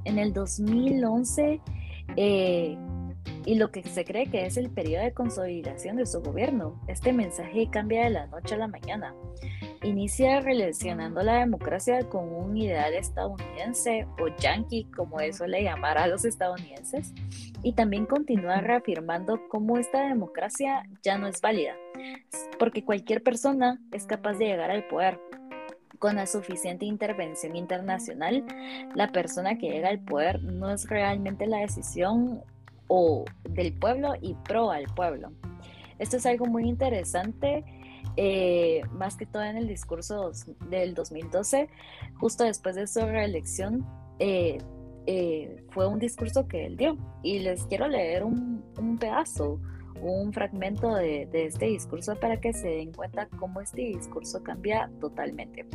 en 0.04 0.18
el 0.18 0.32
2011, 0.32 1.60
eh, 2.16 2.76
y 3.44 3.54
lo 3.54 3.70
que 3.70 3.82
se 3.82 4.04
cree 4.04 4.30
que 4.30 4.46
es 4.46 4.56
el 4.56 4.70
periodo 4.70 5.04
de 5.04 5.14
consolidación 5.14 5.96
de 5.96 6.06
su 6.06 6.20
gobierno, 6.20 6.80
este 6.88 7.12
mensaje 7.12 7.68
cambia 7.70 8.04
de 8.04 8.10
la 8.10 8.26
noche 8.26 8.54
a 8.54 8.58
la 8.58 8.68
mañana. 8.68 9.14
Inicia 9.82 10.40
relacionando 10.40 11.22
la 11.22 11.40
democracia 11.40 12.00
con 12.08 12.32
un 12.32 12.56
ideal 12.56 12.92
estadounidense 12.94 14.06
o 14.20 14.28
yankee, 14.38 14.84
como 14.94 15.20
él 15.20 15.32
suele 15.32 15.62
llamar 15.62 15.96
a 15.96 16.06
los 16.06 16.24
estadounidenses, 16.24 17.14
y 17.62 17.72
también 17.72 18.06
continúa 18.06 18.60
reafirmando 18.60 19.40
cómo 19.48 19.78
esta 19.78 20.06
democracia 20.06 20.82
ya 21.02 21.16
no 21.18 21.26
es 21.26 21.40
válida, 21.40 21.74
porque 22.58 22.84
cualquier 22.84 23.22
persona 23.22 23.80
es 23.92 24.06
capaz 24.06 24.34
de 24.34 24.46
llegar 24.46 24.70
al 24.70 24.86
poder. 24.86 25.18
Con 25.98 26.16
la 26.16 26.26
suficiente 26.26 26.86
intervención 26.86 27.56
internacional, 27.56 28.44
la 28.94 29.08
persona 29.08 29.58
que 29.58 29.68
llega 29.68 29.90
al 29.90 30.00
poder 30.00 30.42
no 30.42 30.70
es 30.70 30.88
realmente 30.88 31.46
la 31.46 31.58
decisión 31.58 32.42
o 32.90 33.24
del 33.48 33.72
pueblo 33.72 34.14
y 34.20 34.34
pro 34.34 34.70
al 34.70 34.84
pueblo. 34.94 35.32
Esto 35.98 36.16
es 36.16 36.26
algo 36.26 36.46
muy 36.46 36.68
interesante 36.68 37.64
eh, 38.16 38.82
más 38.92 39.16
que 39.16 39.26
todo 39.26 39.42
en 39.42 39.56
el 39.56 39.68
discurso 39.68 40.32
del 40.68 40.94
2012, 40.94 41.68
justo 42.18 42.44
después 42.44 42.74
de 42.74 42.86
su 42.86 43.00
reelección, 43.00 43.86
eh, 44.18 44.58
eh, 45.06 45.64
fue 45.70 45.86
un 45.86 45.98
discurso 45.98 46.46
que 46.46 46.66
él 46.66 46.76
dio. 46.76 46.96
Y 47.22 47.40
les 47.40 47.64
quiero 47.66 47.88
leer 47.88 48.24
un, 48.24 48.98
pedazo, 48.98 49.60
un 50.02 50.32
fragmento 50.32 50.94
de, 50.94 51.26
de, 51.26 51.46
este 51.46 51.66
discurso 51.66 52.16
para 52.16 52.40
que 52.40 52.52
se 52.52 52.68
den 52.68 52.92
cuenta 52.92 53.28
cómo 53.38 53.60
este 53.60 53.82
discurso 53.82 54.42
cambia 54.42 54.90
totalmente. 55.00 55.66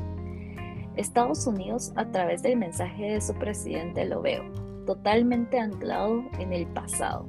Estados 0.95 1.45
Unidos, 1.47 1.93
a 1.95 2.09
través 2.11 2.41
del 2.41 2.57
mensaje 2.57 3.11
de 3.11 3.21
su 3.21 3.33
presidente, 3.33 4.05
lo 4.05 4.21
veo, 4.21 4.43
totalmente 4.85 5.59
anclado 5.59 6.23
en 6.39 6.53
el 6.53 6.67
pasado, 6.67 7.27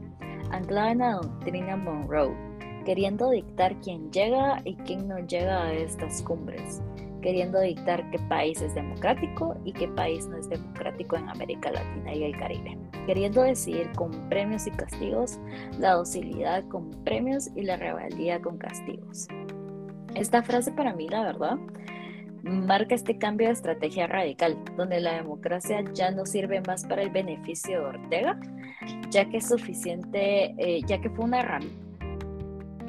anclado 0.51 0.89
en 0.91 0.99
la 0.99 1.13
doctrina 1.15 1.77
Monroe 1.77 2.47
queriendo 2.87 3.31
dictar 3.31 3.75
quién 3.81 4.11
llega 4.13 4.63
y 4.65 4.77
quién 4.77 5.09
no 5.09 5.19
llega 5.19 5.65
a 5.65 5.73
estas 5.73 6.23
cumbres, 6.23 6.81
queriendo 7.21 7.61
dictar 7.61 8.09
qué 8.11 8.19
país 8.29 8.63
es 8.63 8.77
democrático 8.77 9.57
y 9.65 9.73
qué 9.73 9.89
país 9.89 10.27
no 10.29 10.37
es 10.37 10.49
democrático 10.49 11.17
en 11.17 11.29
América 11.29 11.73
Latina 11.73 12.15
y 12.15 12.23
el 12.23 12.39
Caribe, 12.39 12.79
queriendo 13.05 13.43
decidir 13.43 13.91
con 13.97 14.13
premios 14.29 14.69
y 14.69 14.71
castigos 14.71 15.41
la 15.81 15.95
docilidad 15.95 16.65
con 16.69 16.91
premios 17.03 17.51
y 17.57 17.63
la 17.63 17.77
rebeldía 17.77 18.41
con 18.41 18.57
castigos. 18.57 19.27
Esta 20.15 20.45
frase 20.45 20.71
para 20.71 20.95
mí, 20.95 21.09
la 21.09 21.25
verdad, 21.25 21.59
marca 22.47 22.95
este 22.95 23.19
cambio 23.19 23.49
de 23.49 23.55
estrategia 23.55 24.07
radical, 24.07 24.57
donde 24.77 25.01
la 25.01 25.15
democracia 25.15 25.85
ya 25.93 26.11
no 26.11 26.25
sirve 26.25 26.61
más 26.63 26.85
para 26.85 27.03
el 27.03 27.11
beneficio 27.11 27.81
de 27.81 27.87
Ortega, 27.87 28.41
ya 29.11 29.29
que 29.29 29.39
es 29.39 29.49
suficiente, 29.49 30.55
eh, 30.59 30.81
ya 30.87 31.01
que 31.01 31.11
fue 31.11 31.25
una 31.25 31.41
herramienta 31.41 31.87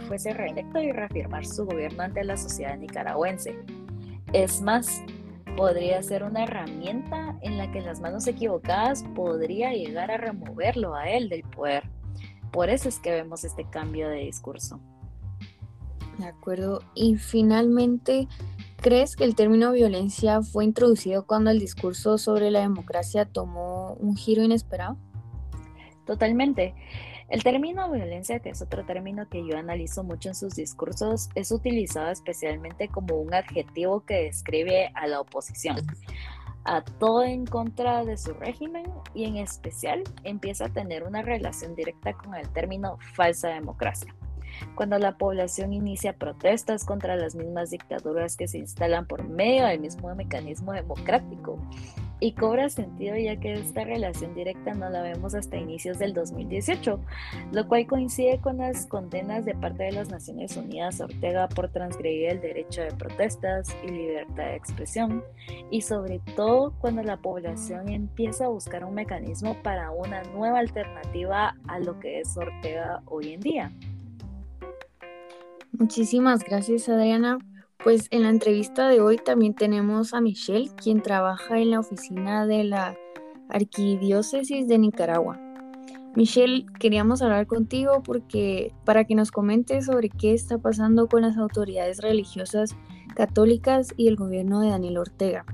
fuese 0.08 0.34
reelecto 0.34 0.80
y 0.80 0.92
reafirmar 0.92 1.46
su 1.46 1.66
gobierno 1.66 2.04
ante 2.04 2.24
la 2.24 2.38
sociedad 2.38 2.78
nicaragüense. 2.78 3.60
Es 4.34 4.62
más, 4.62 5.04
podría 5.56 6.02
ser 6.02 6.24
una 6.24 6.44
herramienta 6.44 7.38
en 7.42 7.58
la 7.58 7.72
que 7.72 7.82
las 7.82 8.00
manos 8.00 8.26
equivocadas 8.28 9.04
podría 9.16 9.74
llegar 9.74 10.12
a 10.12 10.18
removerlo 10.18 10.96
a 10.96 11.10
él 11.10 11.30
del 11.30 11.44
poder. 11.44 11.84
Por 12.52 12.70
eso 12.70 12.90
es 12.90 13.00
que 13.00 13.12
vemos 13.12 13.44
este 13.44 13.66
cambio 13.66 14.10
de 14.10 14.20
discurso. 14.20 14.80
De 16.18 16.26
acuerdo. 16.26 16.82
Y 16.96 17.18
finalmente, 17.18 18.28
¿crees 18.78 19.16
que 19.16 19.24
el 19.24 19.36
término 19.36 19.72
violencia 19.72 20.42
fue 20.42 20.64
introducido 20.64 21.26
cuando 21.26 21.52
el 21.52 21.60
discurso 21.60 22.18
sobre 22.18 22.52
la 22.52 22.62
democracia 22.62 23.26
tomó 23.26 23.94
un 24.00 24.16
giro 24.16 24.44
inesperado? 24.44 24.98
Totalmente. 26.06 26.74
El 27.30 27.44
término 27.44 27.92
violencia, 27.92 28.40
que 28.40 28.52
es 28.52 28.62
otro 28.62 28.86
término 28.86 29.28
que 29.28 29.46
yo 29.46 29.58
analizo 29.58 30.04
mucho 30.04 30.30
en 30.30 30.36
sus 30.36 30.56
discursos, 30.56 31.30
es 31.36 31.52
utilizado 31.52 32.10
especialmente 32.10 32.88
como 32.88 33.16
un 33.16 33.34
adjetivo 33.34 34.06
que 34.06 34.24
describe 34.24 34.92
a 34.94 35.08
la 35.08 35.20
oposición, 35.20 35.76
a 36.64 36.82
todo 36.82 37.24
en 37.24 37.46
contra 37.46 38.06
de 38.06 38.16
su 38.18 38.34
régimen 38.34 38.86
y 39.14 39.26
en 39.26 39.36
especial 39.36 40.04
empieza 40.24 40.66
a 40.66 40.70
tener 40.70 41.04
una 41.04 41.22
relación 41.22 41.76
directa 41.76 42.14
con 42.14 42.34
el 42.36 42.48
término 42.50 42.98
falsa 43.14 43.50
democracia 43.50 44.16
cuando 44.76 44.98
la 45.00 45.18
población 45.18 45.74
inicia 45.74 46.14
protestas 46.14 46.86
contra 46.86 47.16
las 47.16 47.36
mismas 47.36 47.70
dictaduras 47.70 48.38
que 48.38 48.48
se 48.48 48.60
instalan 48.60 49.08
por 49.08 49.24
medio 49.28 49.66
del 49.66 49.80
mismo 49.80 50.14
mecanismo 50.16 50.74
democrático 50.74 51.60
y 52.20 52.34
cobra 52.34 52.70
sentido 52.70 53.16
ya 53.16 53.36
que 53.38 53.54
esta 53.54 53.84
relación 53.84 54.34
directa 54.34 54.74
no 54.74 54.90
la 54.90 55.02
vemos 55.02 55.36
hasta 55.36 55.58
inicios 55.58 56.00
del 56.00 56.14
2018, 56.14 57.00
lo 57.52 57.68
cual 57.68 57.86
coincide 57.86 58.40
con 58.40 58.58
las 58.58 58.86
condenas 58.88 59.46
de 59.46 59.54
parte 59.54 59.84
de 59.84 59.92
las 59.92 60.10
Naciones 60.10 60.58
Unidas 60.58 61.00
a 61.00 61.06
Ortega 61.06 61.48
por 61.50 61.70
transgredir 61.70 62.30
el 62.30 62.42
derecho 62.42 62.82
de 62.82 62.92
protestas 62.92 63.76
y 63.84 63.92
libertad 63.92 64.46
de 64.46 64.56
expresión, 64.56 65.24
y 65.70 65.82
sobre 65.82 66.20
todo 66.36 66.74
cuando 66.80 67.04
la 67.04 67.18
población 67.18 67.90
empieza 67.90 68.46
a 68.46 68.50
buscar 68.50 68.84
un 68.84 68.96
mecanismo 68.96 69.56
para 69.62 69.92
una 69.92 70.24
nueva 70.24 70.60
alternativa 70.60 71.56
a 71.68 71.80
lo 71.80 72.00
que 72.00 72.22
es 72.22 72.36
Ortega 72.36 73.02
hoy 73.06 73.34
en 73.34 73.42
día. 73.42 73.72
Muchísimas 75.80 76.44
gracias 76.44 76.90
Adriana. 76.90 77.38
Pues 77.84 78.08
en 78.10 78.24
la 78.24 78.30
entrevista 78.30 78.88
de 78.90 79.00
hoy 79.00 79.18
también 79.18 79.54
tenemos 79.54 80.16
a 80.16 80.22
Michelle, 80.22 80.72
quien 80.76 81.04
trabaja 81.04 81.60
en 81.60 81.70
la 81.70 81.80
oficina 81.80 82.48
de 82.48 82.64
la 82.64 82.98
Arquidiócesis 83.50 84.68
de 84.68 84.80
Nicaragua. 84.80 85.40
Michelle, 86.16 86.66
queríamos 86.80 87.22
hablar 87.22 87.46
contigo 87.46 88.02
porque 88.04 88.74
para 88.86 89.04
que 89.04 89.14
nos 89.14 89.30
comentes 89.30 89.86
sobre 89.86 90.10
qué 90.10 90.34
está 90.34 90.58
pasando 90.58 91.08
con 91.08 91.22
las 91.22 91.38
autoridades 91.38 92.00
religiosas 92.00 92.76
católicas 93.16 93.94
y 93.98 94.08
el 94.08 94.16
gobierno 94.16 94.62
de 94.62 94.70
Daniel 94.70 94.98
Ortega. 94.98 95.46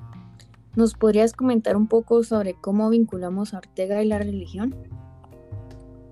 ¿Nos 0.78 0.94
podrías 0.94 1.34
comentar 1.34 1.76
un 1.76 1.88
poco 1.88 2.24
sobre 2.24 2.54
cómo 2.54 2.90
vinculamos 2.90 3.54
a 3.54 3.58
Ortega 3.58 4.02
y 4.02 4.08
la 4.08 4.20
religión? 4.20 4.74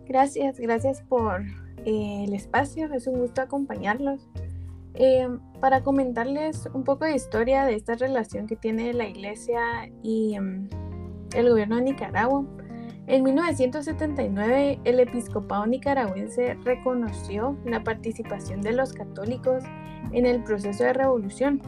Gracias, 0.06 0.60
gracias 0.60 1.02
por 1.02 1.44
eh, 1.86 2.24
el 2.26 2.34
espacio, 2.34 2.92
es 2.94 3.08
un 3.08 3.20
gusto 3.20 3.42
acompañarlos. 3.42 4.30
Eh, 4.94 5.28
para 5.62 5.84
comentarles 5.84 6.68
un 6.74 6.84
poco 6.84 7.06
de 7.06 7.16
historia 7.16 7.66
de 7.66 7.76
esta 7.76 7.96
relación 7.96 8.46
que 8.46 8.58
tiene 8.58 8.94
la 8.94 9.08
iglesia 9.08 9.90
y 10.04 10.36
em, 10.36 10.70
el 11.34 11.50
gobierno 11.50 11.78
de 11.78 11.84
Nicaragua. 11.84 12.46
En 13.08 13.24
1979 13.24 14.80
el 14.84 15.00
episcopado 15.00 15.66
nicaragüense 15.66 16.56
reconoció 16.66 17.58
la 17.66 17.84
participación 17.84 18.62
de 18.62 18.74
los 18.74 18.94
católicos 18.94 19.64
en 20.12 20.26
el 20.26 20.44
proceso 20.44 20.84
de 20.84 20.94
revolución 20.94 21.62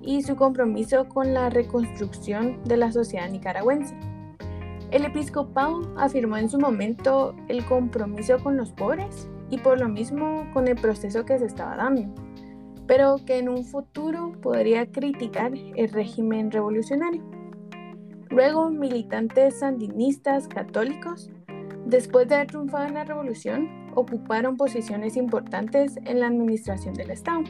y 0.00 0.22
su 0.22 0.36
compromiso 0.36 1.08
con 1.08 1.34
la 1.34 1.50
reconstrucción 1.50 2.62
de 2.64 2.76
la 2.76 2.90
sociedad 2.90 3.30
nicaragüense. 3.30 3.94
El 4.90 5.04
episcopado 5.04 5.94
afirmó 5.96 6.36
en 6.36 6.48
su 6.48 6.58
momento 6.58 7.34
el 7.48 7.64
compromiso 7.64 8.38
con 8.42 8.56
los 8.56 8.72
pobres 8.72 9.28
y 9.52 9.58
por 9.58 9.78
lo 9.78 9.86
mismo 9.86 10.48
con 10.54 10.66
el 10.66 10.76
proceso 10.76 11.26
que 11.26 11.38
se 11.38 11.44
estaba 11.44 11.76
dando, 11.76 12.08
pero 12.86 13.16
que 13.26 13.38
en 13.38 13.50
un 13.50 13.66
futuro 13.66 14.32
podría 14.40 14.90
criticar 14.90 15.52
el 15.76 15.90
régimen 15.90 16.50
revolucionario. 16.50 17.22
Luego, 18.30 18.70
militantes 18.70 19.58
sandinistas 19.58 20.48
católicos, 20.48 21.30
después 21.84 22.28
de 22.28 22.36
haber 22.36 22.46
triunfado 22.46 22.86
en 22.86 22.94
la 22.94 23.04
revolución, 23.04 23.68
ocuparon 23.94 24.56
posiciones 24.56 25.18
importantes 25.18 25.98
en 26.06 26.20
la 26.20 26.28
administración 26.28 26.94
del 26.94 27.10
Estado. 27.10 27.42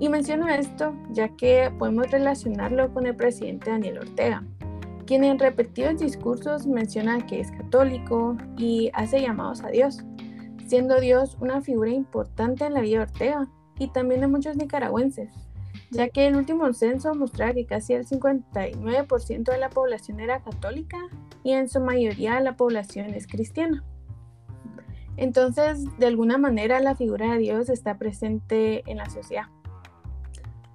Y 0.00 0.08
menciono 0.08 0.48
esto 0.48 0.94
ya 1.10 1.28
que 1.36 1.70
podemos 1.78 2.10
relacionarlo 2.10 2.90
con 2.94 3.04
el 3.04 3.14
presidente 3.14 3.70
Daniel 3.70 3.98
Ortega, 3.98 4.44
quien 5.04 5.24
en 5.24 5.38
repetidos 5.38 5.98
discursos 5.98 6.66
menciona 6.66 7.26
que 7.26 7.40
es 7.40 7.50
católico 7.50 8.38
y 8.56 8.90
hace 8.94 9.20
llamados 9.20 9.62
a 9.62 9.68
Dios 9.68 10.02
siendo 10.66 11.00
Dios 11.00 11.36
una 11.40 11.60
figura 11.60 11.90
importante 11.90 12.64
en 12.64 12.74
la 12.74 12.80
vida 12.80 12.98
de 12.98 13.02
Ortega 13.04 13.48
y 13.78 13.88
también 13.88 14.20
de 14.20 14.26
muchos 14.26 14.56
nicaragüenses, 14.56 15.30
ya 15.90 16.08
que 16.08 16.26
el 16.26 16.36
último 16.36 16.72
censo 16.72 17.14
mostraba 17.14 17.54
que 17.54 17.66
casi 17.66 17.94
el 17.94 18.06
59% 18.06 19.44
de 19.44 19.58
la 19.58 19.70
población 19.70 20.20
era 20.20 20.42
católica 20.42 20.98
y 21.42 21.52
en 21.52 21.68
su 21.68 21.80
mayoría 21.80 22.40
la 22.40 22.56
población 22.56 23.14
es 23.14 23.26
cristiana. 23.26 23.84
Entonces, 25.16 25.84
de 25.98 26.06
alguna 26.06 26.38
manera, 26.38 26.80
la 26.80 26.94
figura 26.94 27.32
de 27.32 27.38
Dios 27.38 27.68
está 27.68 27.98
presente 27.98 28.82
en 28.90 28.96
la 28.96 29.10
sociedad. 29.10 29.46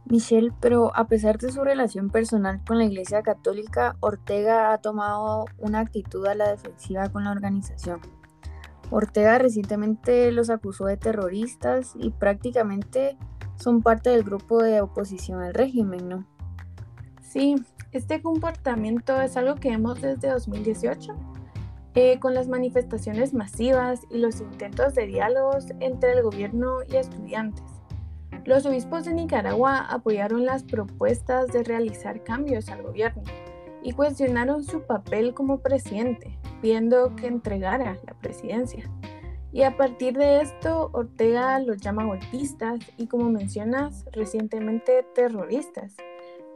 Michelle, 0.05 0.53
pero 0.61 0.95
a 0.95 1.07
pesar 1.07 1.37
de 1.37 1.51
su 1.51 1.63
relación 1.63 2.09
personal 2.09 2.61
con 2.65 2.77
la 2.77 2.85
Iglesia 2.85 3.23
Católica, 3.23 3.97
Ortega 3.99 4.71
ha 4.71 4.77
tomado 4.77 5.45
una 5.57 5.79
actitud 5.79 6.25
a 6.27 6.35
la 6.35 6.49
defensiva 6.49 7.09
con 7.09 7.25
la 7.25 7.31
organización. 7.31 7.99
Ortega 8.89 9.37
recientemente 9.37 10.31
los 10.31 10.49
acusó 10.49 10.85
de 10.85 10.97
terroristas 10.97 11.93
y 11.95 12.11
prácticamente 12.11 13.17
son 13.55 13.81
parte 13.81 14.09
del 14.09 14.23
grupo 14.23 14.61
de 14.61 14.81
oposición 14.81 15.41
al 15.41 15.53
régimen, 15.53 16.07
¿no? 16.07 16.25
Sí, 17.21 17.55
este 17.91 18.21
comportamiento 18.21 19.19
es 19.21 19.35
algo 19.37 19.55
que 19.55 19.69
vemos 19.69 20.01
desde 20.01 20.29
2018, 20.29 21.15
eh, 21.95 22.19
con 22.19 22.33
las 22.33 22.47
manifestaciones 22.47 23.33
masivas 23.33 24.01
y 24.09 24.19
los 24.19 24.39
intentos 24.39 24.93
de 24.93 25.07
diálogos 25.07 25.65
entre 25.79 26.13
el 26.13 26.21
gobierno 26.21 26.77
y 26.87 26.95
estudiantes. 26.95 27.65
Los 28.45 28.65
obispos 28.65 29.03
de 29.05 29.13
Nicaragua 29.13 29.79
apoyaron 29.79 30.45
las 30.45 30.63
propuestas 30.63 31.47
de 31.47 31.63
realizar 31.63 32.23
cambios 32.23 32.69
al 32.69 32.83
gobierno 32.83 33.23
y 33.83 33.91
cuestionaron 33.91 34.63
su 34.63 34.83
papel 34.83 35.33
como 35.33 35.59
presidente, 35.59 36.37
pidiendo 36.61 37.15
que 37.15 37.27
entregara 37.27 37.97
la 38.05 38.13
presidencia. 38.13 38.89
Y 39.51 39.63
a 39.63 39.77
partir 39.77 40.17
de 40.17 40.41
esto, 40.41 40.89
Ortega 40.93 41.59
los 41.59 41.77
llama 41.77 42.05
golpistas 42.05 42.79
y, 42.97 43.07
como 43.07 43.29
mencionas, 43.29 44.05
recientemente 44.11 45.05
terroristas, 45.15 45.95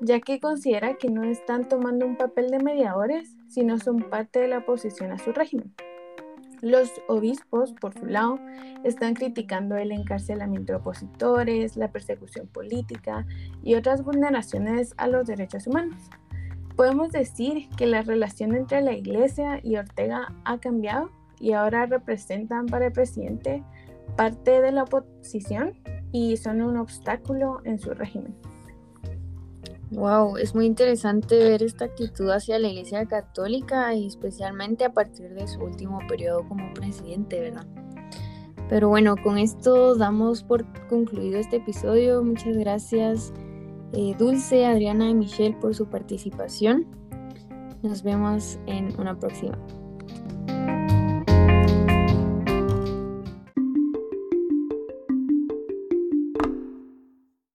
ya 0.01 0.19
que 0.19 0.39
considera 0.39 0.95
que 0.95 1.09
no 1.09 1.23
están 1.23 1.67
tomando 1.67 2.05
un 2.05 2.17
papel 2.17 2.49
de 2.49 2.59
mediadores, 2.59 3.37
sino 3.47 3.79
son 3.79 3.97
parte 4.09 4.39
de 4.39 4.49
la 4.49 4.59
oposición 4.59 5.11
a 5.11 5.17
su 5.17 5.31
régimen. 5.31 5.73
Los 6.61 6.91
obispos, 7.07 7.73
por 7.73 7.97
su 7.97 8.05
lado, 8.05 8.39
están 8.83 9.15
criticando 9.15 9.77
el 9.77 9.91
encarcelamiento 9.91 10.73
de 10.73 10.77
opositores, 10.77 11.75
la 11.75 11.91
persecución 11.91 12.47
política 12.47 13.25
y 13.63 13.73
otras 13.73 14.03
vulneraciones 14.03 14.93
a 14.97 15.07
los 15.07 15.25
derechos 15.25 15.65
humanos. 15.65 16.09
Podemos 16.75 17.11
decir 17.11 17.69
que 17.77 17.85
la 17.85 18.01
relación 18.01 18.55
entre 18.55 18.81
la 18.81 18.93
Iglesia 18.93 19.59
y 19.63 19.75
Ortega 19.75 20.33
ha 20.45 20.57
cambiado 20.59 21.11
y 21.39 21.53
ahora 21.53 21.85
representan 21.85 22.67
para 22.67 22.87
el 22.87 22.91
presidente 22.91 23.63
parte 24.15 24.61
de 24.61 24.71
la 24.71 24.83
oposición 24.83 25.73
y 26.11 26.37
son 26.37 26.61
un 26.61 26.77
obstáculo 26.77 27.61
en 27.63 27.79
su 27.79 27.93
régimen. 27.93 28.35
Wow, 29.91 30.37
es 30.37 30.55
muy 30.55 30.65
interesante 30.67 31.37
ver 31.37 31.63
esta 31.63 31.85
actitud 31.85 32.29
hacia 32.29 32.57
la 32.59 32.69
Iglesia 32.69 33.05
Católica 33.05 33.93
y 33.93 34.07
especialmente 34.07 34.85
a 34.85 34.93
partir 34.93 35.33
de 35.33 35.47
su 35.47 35.59
último 35.59 35.99
periodo 36.07 36.47
como 36.47 36.73
presidente, 36.73 37.41
¿verdad? 37.41 37.65
Pero 38.69 38.87
bueno, 38.87 39.17
con 39.21 39.37
esto 39.37 39.95
damos 39.95 40.43
por 40.43 40.65
concluido 40.87 41.37
este 41.39 41.57
episodio. 41.57 42.23
Muchas 42.23 42.55
gracias 42.55 43.33
eh, 43.93 44.15
Dulce, 44.17 44.65
Adriana 44.65 45.09
y 45.09 45.13
Michelle 45.13 45.55
por 45.59 45.75
su 45.75 45.87
participación. 45.87 46.85
Nos 47.81 48.03
vemos 48.03 48.59
en 48.67 48.99
una 48.99 49.17
próxima. 49.17 49.57